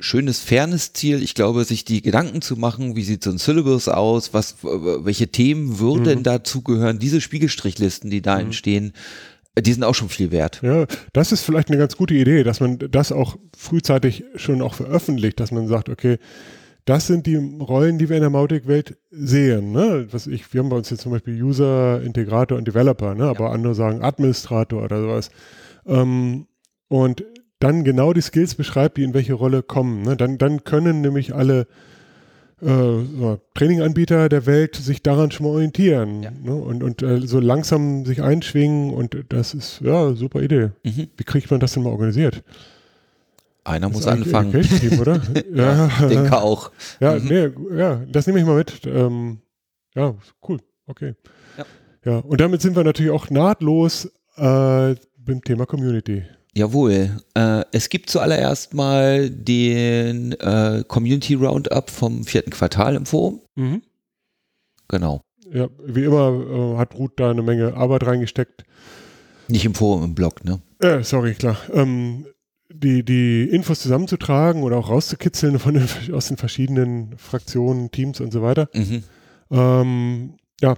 schönes 0.00 0.40
Fairness-Ziel. 0.40 1.22
Ich 1.22 1.34
glaube, 1.34 1.64
sich 1.64 1.84
die 1.84 2.02
Gedanken 2.02 2.42
zu 2.42 2.56
machen, 2.56 2.96
wie 2.96 3.04
sieht 3.04 3.24
so 3.24 3.30
ein 3.30 3.38
Syllabus 3.38 3.88
aus, 3.88 4.34
was, 4.34 4.56
welche 4.62 5.28
Themen 5.28 5.78
würden 5.78 6.18
mhm. 6.18 6.22
dazugehören, 6.22 6.98
diese 6.98 7.20
Spiegelstrichlisten, 7.20 8.10
die 8.10 8.22
da 8.22 8.36
mhm. 8.36 8.46
entstehen, 8.46 8.92
die 9.58 9.72
sind 9.72 9.84
auch 9.84 9.94
schon 9.94 10.08
viel 10.08 10.32
wert. 10.32 10.60
Ja, 10.62 10.86
das 11.12 11.30
ist 11.30 11.42
vielleicht 11.42 11.68
eine 11.68 11.78
ganz 11.78 11.96
gute 11.96 12.14
Idee, 12.14 12.42
dass 12.42 12.60
man 12.60 12.78
das 12.90 13.12
auch 13.12 13.36
frühzeitig 13.56 14.24
schon 14.34 14.62
auch 14.62 14.74
veröffentlicht, 14.74 15.38
dass 15.38 15.52
man 15.52 15.68
sagt, 15.68 15.88
okay, 15.88 16.18
das 16.84 17.06
sind 17.06 17.26
die 17.26 17.36
Rollen, 17.36 17.98
die 17.98 18.08
wir 18.08 18.16
in 18.16 18.22
der 18.22 18.30
Mautic-Welt 18.30 18.98
sehen. 19.10 19.72
Ne? 19.72 20.06
Was 20.10 20.26
ich, 20.26 20.52
wir 20.52 20.60
haben 20.60 20.68
bei 20.68 20.76
uns 20.76 20.90
jetzt 20.90 21.00
zum 21.00 21.12
Beispiel 21.12 21.42
User, 21.42 22.02
Integrator 22.02 22.58
und 22.58 22.66
Developer, 22.66 23.14
ne? 23.14 23.24
aber 23.24 23.46
ja. 23.46 23.50
andere 23.52 23.74
sagen 23.74 24.02
Administrator 24.02 24.82
oder 24.82 25.00
sowas. 25.00 25.30
Ähm, 25.86 26.46
und 26.88 27.24
dann 27.58 27.84
genau 27.84 28.12
die 28.12 28.20
Skills 28.20 28.54
beschreibt, 28.54 28.98
die 28.98 29.04
in 29.04 29.14
welche 29.14 29.32
Rolle 29.32 29.62
kommen. 29.62 30.02
Ne? 30.02 30.16
Dann, 30.16 30.36
dann 30.36 30.64
können 30.64 31.00
nämlich 31.00 31.34
alle 31.34 31.66
äh, 32.60 33.36
Traininganbieter 33.54 34.28
der 34.28 34.44
Welt 34.44 34.76
sich 34.76 35.02
daran 35.02 35.30
schon 35.30 35.46
mal 35.46 35.52
orientieren 35.52 36.22
ja. 36.22 36.30
ne? 36.30 36.54
und, 36.54 36.82
und 36.82 37.02
äh, 37.02 37.26
so 37.26 37.40
langsam 37.40 38.04
sich 38.04 38.22
einschwingen 38.22 38.92
und 38.92 39.16
das 39.30 39.54
ist 39.54 39.80
ja 39.80 40.12
super 40.12 40.42
Idee. 40.42 40.70
Mhm. 40.82 41.08
Wie 41.16 41.24
kriegt 41.24 41.50
man 41.50 41.60
das 41.60 41.72
denn 41.72 41.82
mal 41.82 41.90
organisiert? 41.90 42.44
Einer 43.64 43.88
das 43.88 43.96
muss 43.96 44.06
anfangen. 44.06 44.62
Team, 44.62 45.00
oder? 45.00 45.20
ja, 45.54 45.88
ja, 45.88 46.08
denke 46.08 46.36
auch. 46.36 46.70
Ja, 47.00 47.18
mhm. 47.18 47.24
nee, 47.24 47.78
ja, 47.78 48.02
das 48.06 48.26
nehme 48.26 48.38
ich 48.38 48.44
mal 48.44 48.56
mit. 48.56 48.82
Ähm, 48.86 49.38
ja, 49.94 50.14
cool, 50.46 50.60
okay. 50.86 51.14
Ja. 51.56 51.64
ja, 52.04 52.18
und 52.18 52.40
damit 52.40 52.60
sind 52.60 52.76
wir 52.76 52.84
natürlich 52.84 53.10
auch 53.10 53.30
nahtlos 53.30 54.06
äh, 54.36 54.94
beim 55.16 55.42
Thema 55.44 55.66
Community. 55.66 56.24
Jawohl. 56.56 57.10
Äh, 57.34 57.64
es 57.72 57.88
gibt 57.88 58.10
zuallererst 58.10 58.74
mal 58.74 59.28
den 59.30 60.32
äh, 60.32 60.84
Community 60.86 61.34
Roundup 61.34 61.90
vom 61.90 62.24
vierten 62.24 62.50
Quartal 62.50 62.94
im 62.94 63.06
Forum. 63.06 63.40
Mhm. 63.56 63.82
Genau. 64.88 65.22
Ja, 65.52 65.68
wie 65.84 66.04
immer 66.04 66.74
äh, 66.74 66.78
hat 66.78 66.94
Ruth 66.94 67.12
da 67.16 67.30
eine 67.30 67.42
Menge 67.42 67.74
Arbeit 67.74 68.06
reingesteckt. 68.06 68.64
Nicht 69.48 69.64
im 69.64 69.74
Forum, 69.74 70.04
im 70.04 70.14
Blog, 70.14 70.44
ne? 70.44 70.60
Äh, 70.80 71.02
sorry, 71.02 71.34
klar. 71.34 71.56
Ähm, 71.72 72.26
die, 72.74 73.04
die 73.04 73.44
Infos 73.44 73.80
zusammenzutragen 73.80 74.62
oder 74.62 74.76
auch 74.76 74.90
rauszukitzeln 74.90 75.58
von 75.58 75.74
den, 75.74 75.88
aus 76.12 76.28
den 76.28 76.36
verschiedenen 76.36 77.16
Fraktionen, 77.16 77.90
Teams 77.90 78.20
und 78.20 78.32
so 78.32 78.42
weiter. 78.42 78.68
Mhm. 78.74 79.04
Ähm, 79.50 80.34
ja, 80.60 80.76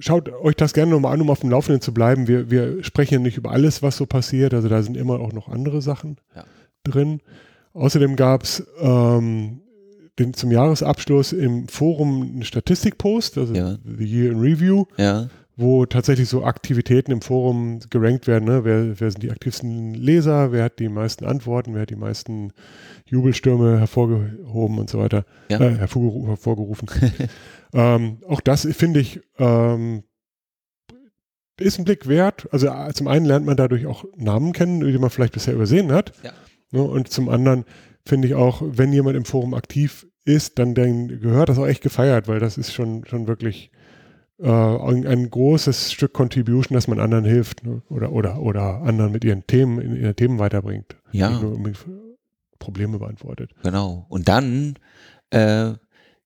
schaut 0.00 0.28
euch 0.28 0.56
das 0.56 0.72
gerne 0.74 0.92
nochmal 0.92 1.14
an, 1.14 1.20
um 1.20 1.30
auf 1.30 1.40
dem 1.40 1.50
Laufenden 1.50 1.80
zu 1.80 1.92
bleiben. 1.92 2.28
Wir, 2.28 2.50
wir 2.50 2.84
sprechen 2.84 3.14
ja 3.14 3.20
nicht 3.20 3.36
über 3.36 3.50
alles, 3.50 3.82
was 3.82 3.96
so 3.96 4.06
passiert. 4.06 4.54
Also 4.54 4.68
da 4.68 4.82
sind 4.82 4.96
immer 4.96 5.20
auch 5.20 5.32
noch 5.32 5.48
andere 5.48 5.82
Sachen 5.82 6.18
ja. 6.34 6.44
drin. 6.84 7.20
Außerdem 7.72 8.16
gab 8.16 8.42
es 8.42 8.66
ähm, 8.80 9.60
zum 10.32 10.50
Jahresabschluss 10.50 11.32
im 11.32 11.68
Forum 11.68 12.22
einen 12.22 12.42
Statistikpost, 12.42 13.38
also 13.38 13.54
ja. 13.54 13.76
The 13.84 14.04
Year 14.04 14.32
in 14.32 14.40
Review, 14.40 14.86
ja. 14.96 15.28
Wo 15.58 15.86
tatsächlich 15.86 16.28
so 16.28 16.44
Aktivitäten 16.44 17.10
im 17.10 17.20
Forum 17.20 17.80
gerankt 17.90 18.28
werden. 18.28 18.44
Ne? 18.44 18.64
Wer, 18.64 19.00
wer 19.00 19.10
sind 19.10 19.24
die 19.24 19.32
aktivsten 19.32 19.92
Leser? 19.92 20.52
Wer 20.52 20.62
hat 20.62 20.78
die 20.78 20.88
meisten 20.88 21.24
Antworten? 21.24 21.74
Wer 21.74 21.82
hat 21.82 21.90
die 21.90 21.96
meisten 21.96 22.52
Jubelstürme 23.06 23.80
hervorgehoben 23.80 24.78
und 24.78 24.88
so 24.88 25.00
weiter? 25.00 25.24
Ja. 25.50 25.60
Äh, 25.60 25.76
hervorgerufen. 25.76 26.88
Ähm, 27.74 28.20
auch 28.26 28.40
das 28.40 28.66
finde 28.72 29.00
ich 29.00 29.20
ähm, 29.38 30.02
ist 31.60 31.78
ein 31.78 31.84
Blick 31.84 32.08
wert. 32.08 32.48
Also 32.50 32.68
äh, 32.68 32.94
zum 32.94 33.08
einen 33.08 33.26
lernt 33.26 33.44
man 33.44 33.58
dadurch 33.58 33.84
auch 33.84 34.06
Namen 34.16 34.54
kennen, 34.54 34.80
die 34.80 34.96
man 34.96 35.10
vielleicht 35.10 35.34
bisher 35.34 35.52
übersehen 35.52 35.92
hat. 35.92 36.14
Ja. 36.22 36.32
Ne, 36.70 36.82
und 36.82 37.10
zum 37.10 37.28
anderen 37.28 37.66
finde 38.06 38.26
ich 38.26 38.34
auch, 38.34 38.62
wenn 38.64 38.90
jemand 38.90 39.18
im 39.18 39.26
Forum 39.26 39.52
aktiv 39.52 40.06
ist, 40.24 40.58
dann, 40.58 40.74
dann 40.74 41.08
gehört 41.20 41.50
das 41.50 41.58
auch 41.58 41.66
echt 41.66 41.82
gefeiert, 41.82 42.26
weil 42.26 42.40
das 42.40 42.56
ist 42.56 42.72
schon, 42.72 43.04
schon 43.04 43.26
wirklich 43.26 43.70
äh, 44.40 44.48
ein, 44.48 45.06
ein, 45.06 45.30
großes 45.30 45.92
Stück 45.92 46.12
Contribution, 46.12 46.74
dass 46.74 46.88
man 46.88 47.00
anderen 47.00 47.24
hilft 47.24 47.64
ne? 47.64 47.82
oder, 47.88 48.12
oder, 48.12 48.40
oder 48.40 48.82
anderen 48.82 49.12
mit 49.12 49.24
ihren 49.24 49.46
Themen, 49.46 49.80
in 49.80 49.96
ihren 49.96 50.16
Themen 50.16 50.38
weiterbringt. 50.38 50.96
Ja. 51.12 51.40
Probleme 52.58 52.98
beantwortet. 52.98 53.50
Genau. 53.62 54.06
Und 54.08 54.28
dann 54.28 54.74
äh, 55.30 55.72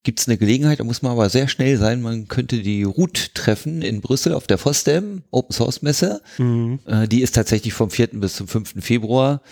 gibt 0.03 0.21
es 0.21 0.29
eine 0.29 0.37
Gelegenheit, 0.37 0.81
da 0.81 0.85
muss 0.85 1.03
man 1.03 1.13
aber 1.13 1.29
sehr 1.29 1.49
schnell 1.49 1.77
sein. 1.77 2.03
Man 2.03 2.29
könnte 2.29 2.63
die 2.63 2.83
Ruth 2.83 3.35
treffen 3.35 3.83
in 3.83 4.01
Brüssel 4.01 4.35
auf 4.35 4.47
der 4.47 4.59
FOSDEM 4.59 5.23
Open 5.31 5.53
Source 5.53 5.83
Messe. 5.83 6.21
Mhm. 6.39 6.81
Äh, 6.87 7.07
die 7.07 7.23
ist 7.23 7.35
tatsächlich 7.35 7.73
vom 7.73 7.91
4. 7.91 8.09
bis 8.15 8.35
zum 8.37 8.49
5. 8.49 8.85
Februar. 8.85 9.43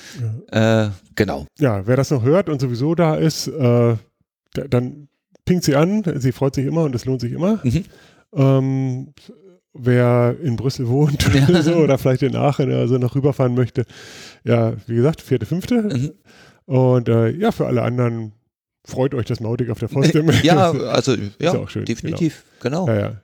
Ja. 0.50 0.86
Äh, 0.86 0.90
genau. 1.14 1.46
Ja, 1.58 1.86
wer 1.86 1.96
das 1.96 2.10
noch 2.10 2.22
hört 2.22 2.48
und 2.48 2.60
sowieso 2.60 2.94
da 2.94 3.14
ist, 3.14 3.46
äh, 3.46 3.96
dann 4.52 5.08
pingt 5.44 5.64
sie 5.64 5.76
an. 5.76 6.02
Sie 6.16 6.32
freut 6.32 6.54
sich 6.54 6.66
immer 6.66 6.82
und 6.82 6.94
es 6.94 7.04
lohnt 7.04 7.20
sich 7.20 7.32
immer. 7.32 7.60
Mhm. 7.62 7.84
Ähm, 8.34 9.12
wer 9.72 10.36
in 10.42 10.56
Brüssel 10.56 10.88
wohnt 10.88 11.28
Ja. 11.34 11.62
so, 11.62 11.74
oder 11.74 11.98
vielleicht 11.98 12.22
in 12.22 12.36
Aachen 12.36 12.72
also 12.72 12.98
noch 12.98 13.14
rüberfahren 13.14 13.54
möchte. 13.54 13.84
Ja, 14.44 14.74
wie 14.86 14.96
gesagt, 14.96 15.20
vierte, 15.20 15.46
fünfte. 15.46 15.82
Mhm. 15.82 16.12
Und 16.66 17.08
äh, 17.08 17.30
ja, 17.30 17.52
für 17.52 17.66
alle 17.66 17.82
anderen 17.82 18.32
freut 18.84 19.14
euch 19.14 19.26
das 19.26 19.40
Mautic 19.40 19.70
auf 19.70 19.78
der 19.78 19.88
Post. 19.88 20.14
Ja, 20.42 20.70
also 20.70 21.16
ja, 21.40 21.68
schön, 21.68 21.84
definitiv, 21.84 22.44
genau. 22.60 22.86
Ja, 22.86 22.98
ja. 22.98 23.20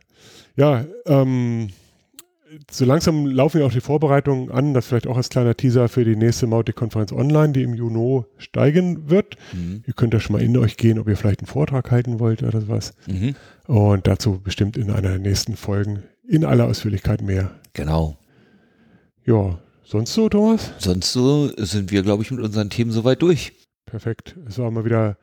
Ja, 0.57 0.84
ähm, 1.07 1.68
so 2.70 2.84
langsam 2.84 3.26
laufen 3.26 3.61
ja 3.61 3.66
auch 3.66 3.72
die 3.72 3.80
Vorbereitungen 3.80 4.51
an, 4.51 4.74
das 4.74 4.86
vielleicht 4.86 5.07
auch 5.07 5.16
als 5.16 5.28
kleiner 5.28 5.57
Teaser 5.57 5.88
für 5.88 6.05
die 6.05 6.16
nächste 6.16 6.47
Mautic-Konferenz 6.47 7.12
online, 7.12 7.53
die 7.53 7.62
im 7.62 7.74
Juni 7.74 8.24
steigen 8.38 9.11
wird. 9.11 9.36
Mhm. 9.53 9.82
Ihr 9.86 9.94
könnt 9.94 10.14
da 10.14 10.20
schon 10.20 10.34
mal 10.34 10.42
in 10.42 10.57
euch 10.57 10.76
gehen, 10.76 10.99
ob 10.99 11.09
ihr 11.09 11.16
vielleicht 11.16 11.40
einen 11.40 11.49
Vortrag 11.49 11.90
halten 11.90 12.20
wollt 12.20 12.42
oder 12.42 12.61
sowas. 12.61 12.94
Mhm. 13.07 13.34
Und 13.66 14.07
dazu 14.07 14.40
bestimmt 14.42 14.76
in 14.76 14.90
einer 14.90 15.09
der 15.11 15.18
nächsten 15.18 15.57
Folgen 15.57 16.03
in 16.26 16.44
aller 16.44 16.66
Ausführlichkeit 16.66 17.22
mehr. 17.22 17.51
Genau. 17.72 18.16
Ja, 19.24 19.59
sonst 19.84 20.14
so, 20.14 20.28
Thomas? 20.28 20.72
Sonst 20.78 21.12
so 21.12 21.51
sind 21.57 21.90
wir, 21.90 22.03
glaube 22.03 22.22
ich, 22.22 22.30
mit 22.30 22.40
unseren 22.40 22.70
Themen 22.70 22.92
soweit 22.92 23.22
durch. 23.22 23.53
Perfekt. 23.86 24.36
Es 24.49 24.59
war 24.59 24.70
mal 24.70 24.84
wieder 24.84 25.16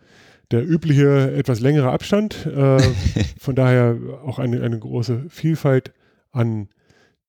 der 0.52 0.68
übliche, 0.68 1.32
etwas 1.34 1.62
längere 1.62 1.92
Abstand. 1.92 2.46
Äh, 2.46 2.80
von 3.40 3.56
daher 3.56 3.98
auch 4.26 4.40
eine, 4.40 4.62
eine 4.62 4.78
große 4.78 5.26
Vielfalt 5.30 5.94
an 6.32 6.68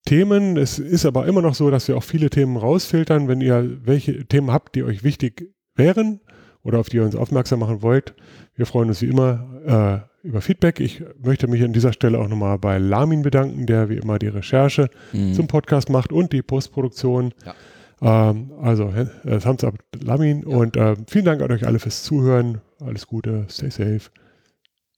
Themen. 0.05 0.57
Es 0.57 0.79
ist 0.79 1.07
aber 1.07 1.27
immer 1.27 1.43
noch 1.43 1.55
so, 1.55 1.71
dass 1.71 1.89
wir 1.89 1.97
auch 1.97 2.03
viele 2.03 2.31
Themen 2.31 2.57
rausfiltern. 2.57 3.29
Wenn 3.29 3.41
ihr 3.41 3.79
welche 3.85 4.25
Themen 4.27 4.51
habt, 4.51 4.75
die 4.75 4.83
euch 4.83 5.03
wichtig 5.05 5.51
wären 5.75 6.21
oder 6.63 6.79
auf 6.79 6.89
die 6.89 6.99
ihr 6.99 7.05
uns 7.05 7.17
aufmerksam 7.17 7.61
machen 7.61 7.83
wollt, 7.83 8.15
wir 8.57 8.67
freuen 8.67 8.89
uns 8.89 9.03
wie 9.03 9.07
immer 9.07 10.05
äh, 10.23 10.27
über 10.27 10.41
Feedback. 10.41 10.81
Ich 10.81 11.03
möchte 11.23 11.47
mich 11.49 11.63
an 11.63 11.73
dieser 11.73 11.93
Stelle 11.93 12.19
auch 12.19 12.29
nochmal 12.29 12.59
bei 12.59 12.79
Lamin 12.79 13.23
bedanken, 13.23 13.67
der 13.67 13.89
wie 13.89 13.97
immer 13.97 14.19
die 14.19 14.29
Recherche 14.29 14.89
Mhm. 15.13 15.35
zum 15.35 15.47
Podcast 15.47 15.91
macht 15.91 16.13
und 16.13 16.33
die 16.33 16.43
Postproduktion. 16.43 17.33
Ja. 17.45 18.31
Ähm, 18.31 18.53
also 18.61 18.91
äh, 18.91 19.39
Thumbs 19.39 19.65
up 19.65 19.75
Lamin 20.03 20.45
und 20.45 20.77
äh, 20.77 20.97
vielen 21.09 21.25
Dank 21.25 21.43
an 21.43 21.51
euch 21.51 21.67
alle 21.67 21.79
fürs 21.79 22.03
Zuhören. 22.03 22.61
Alles 22.81 23.07
Gute, 23.07 23.47
stay 23.49 23.71
safe. 23.71 24.11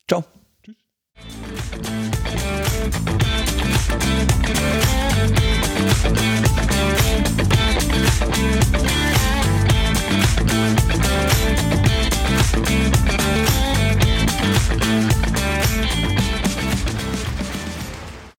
Ciao. 0.08 0.24
Thank 1.18 2.05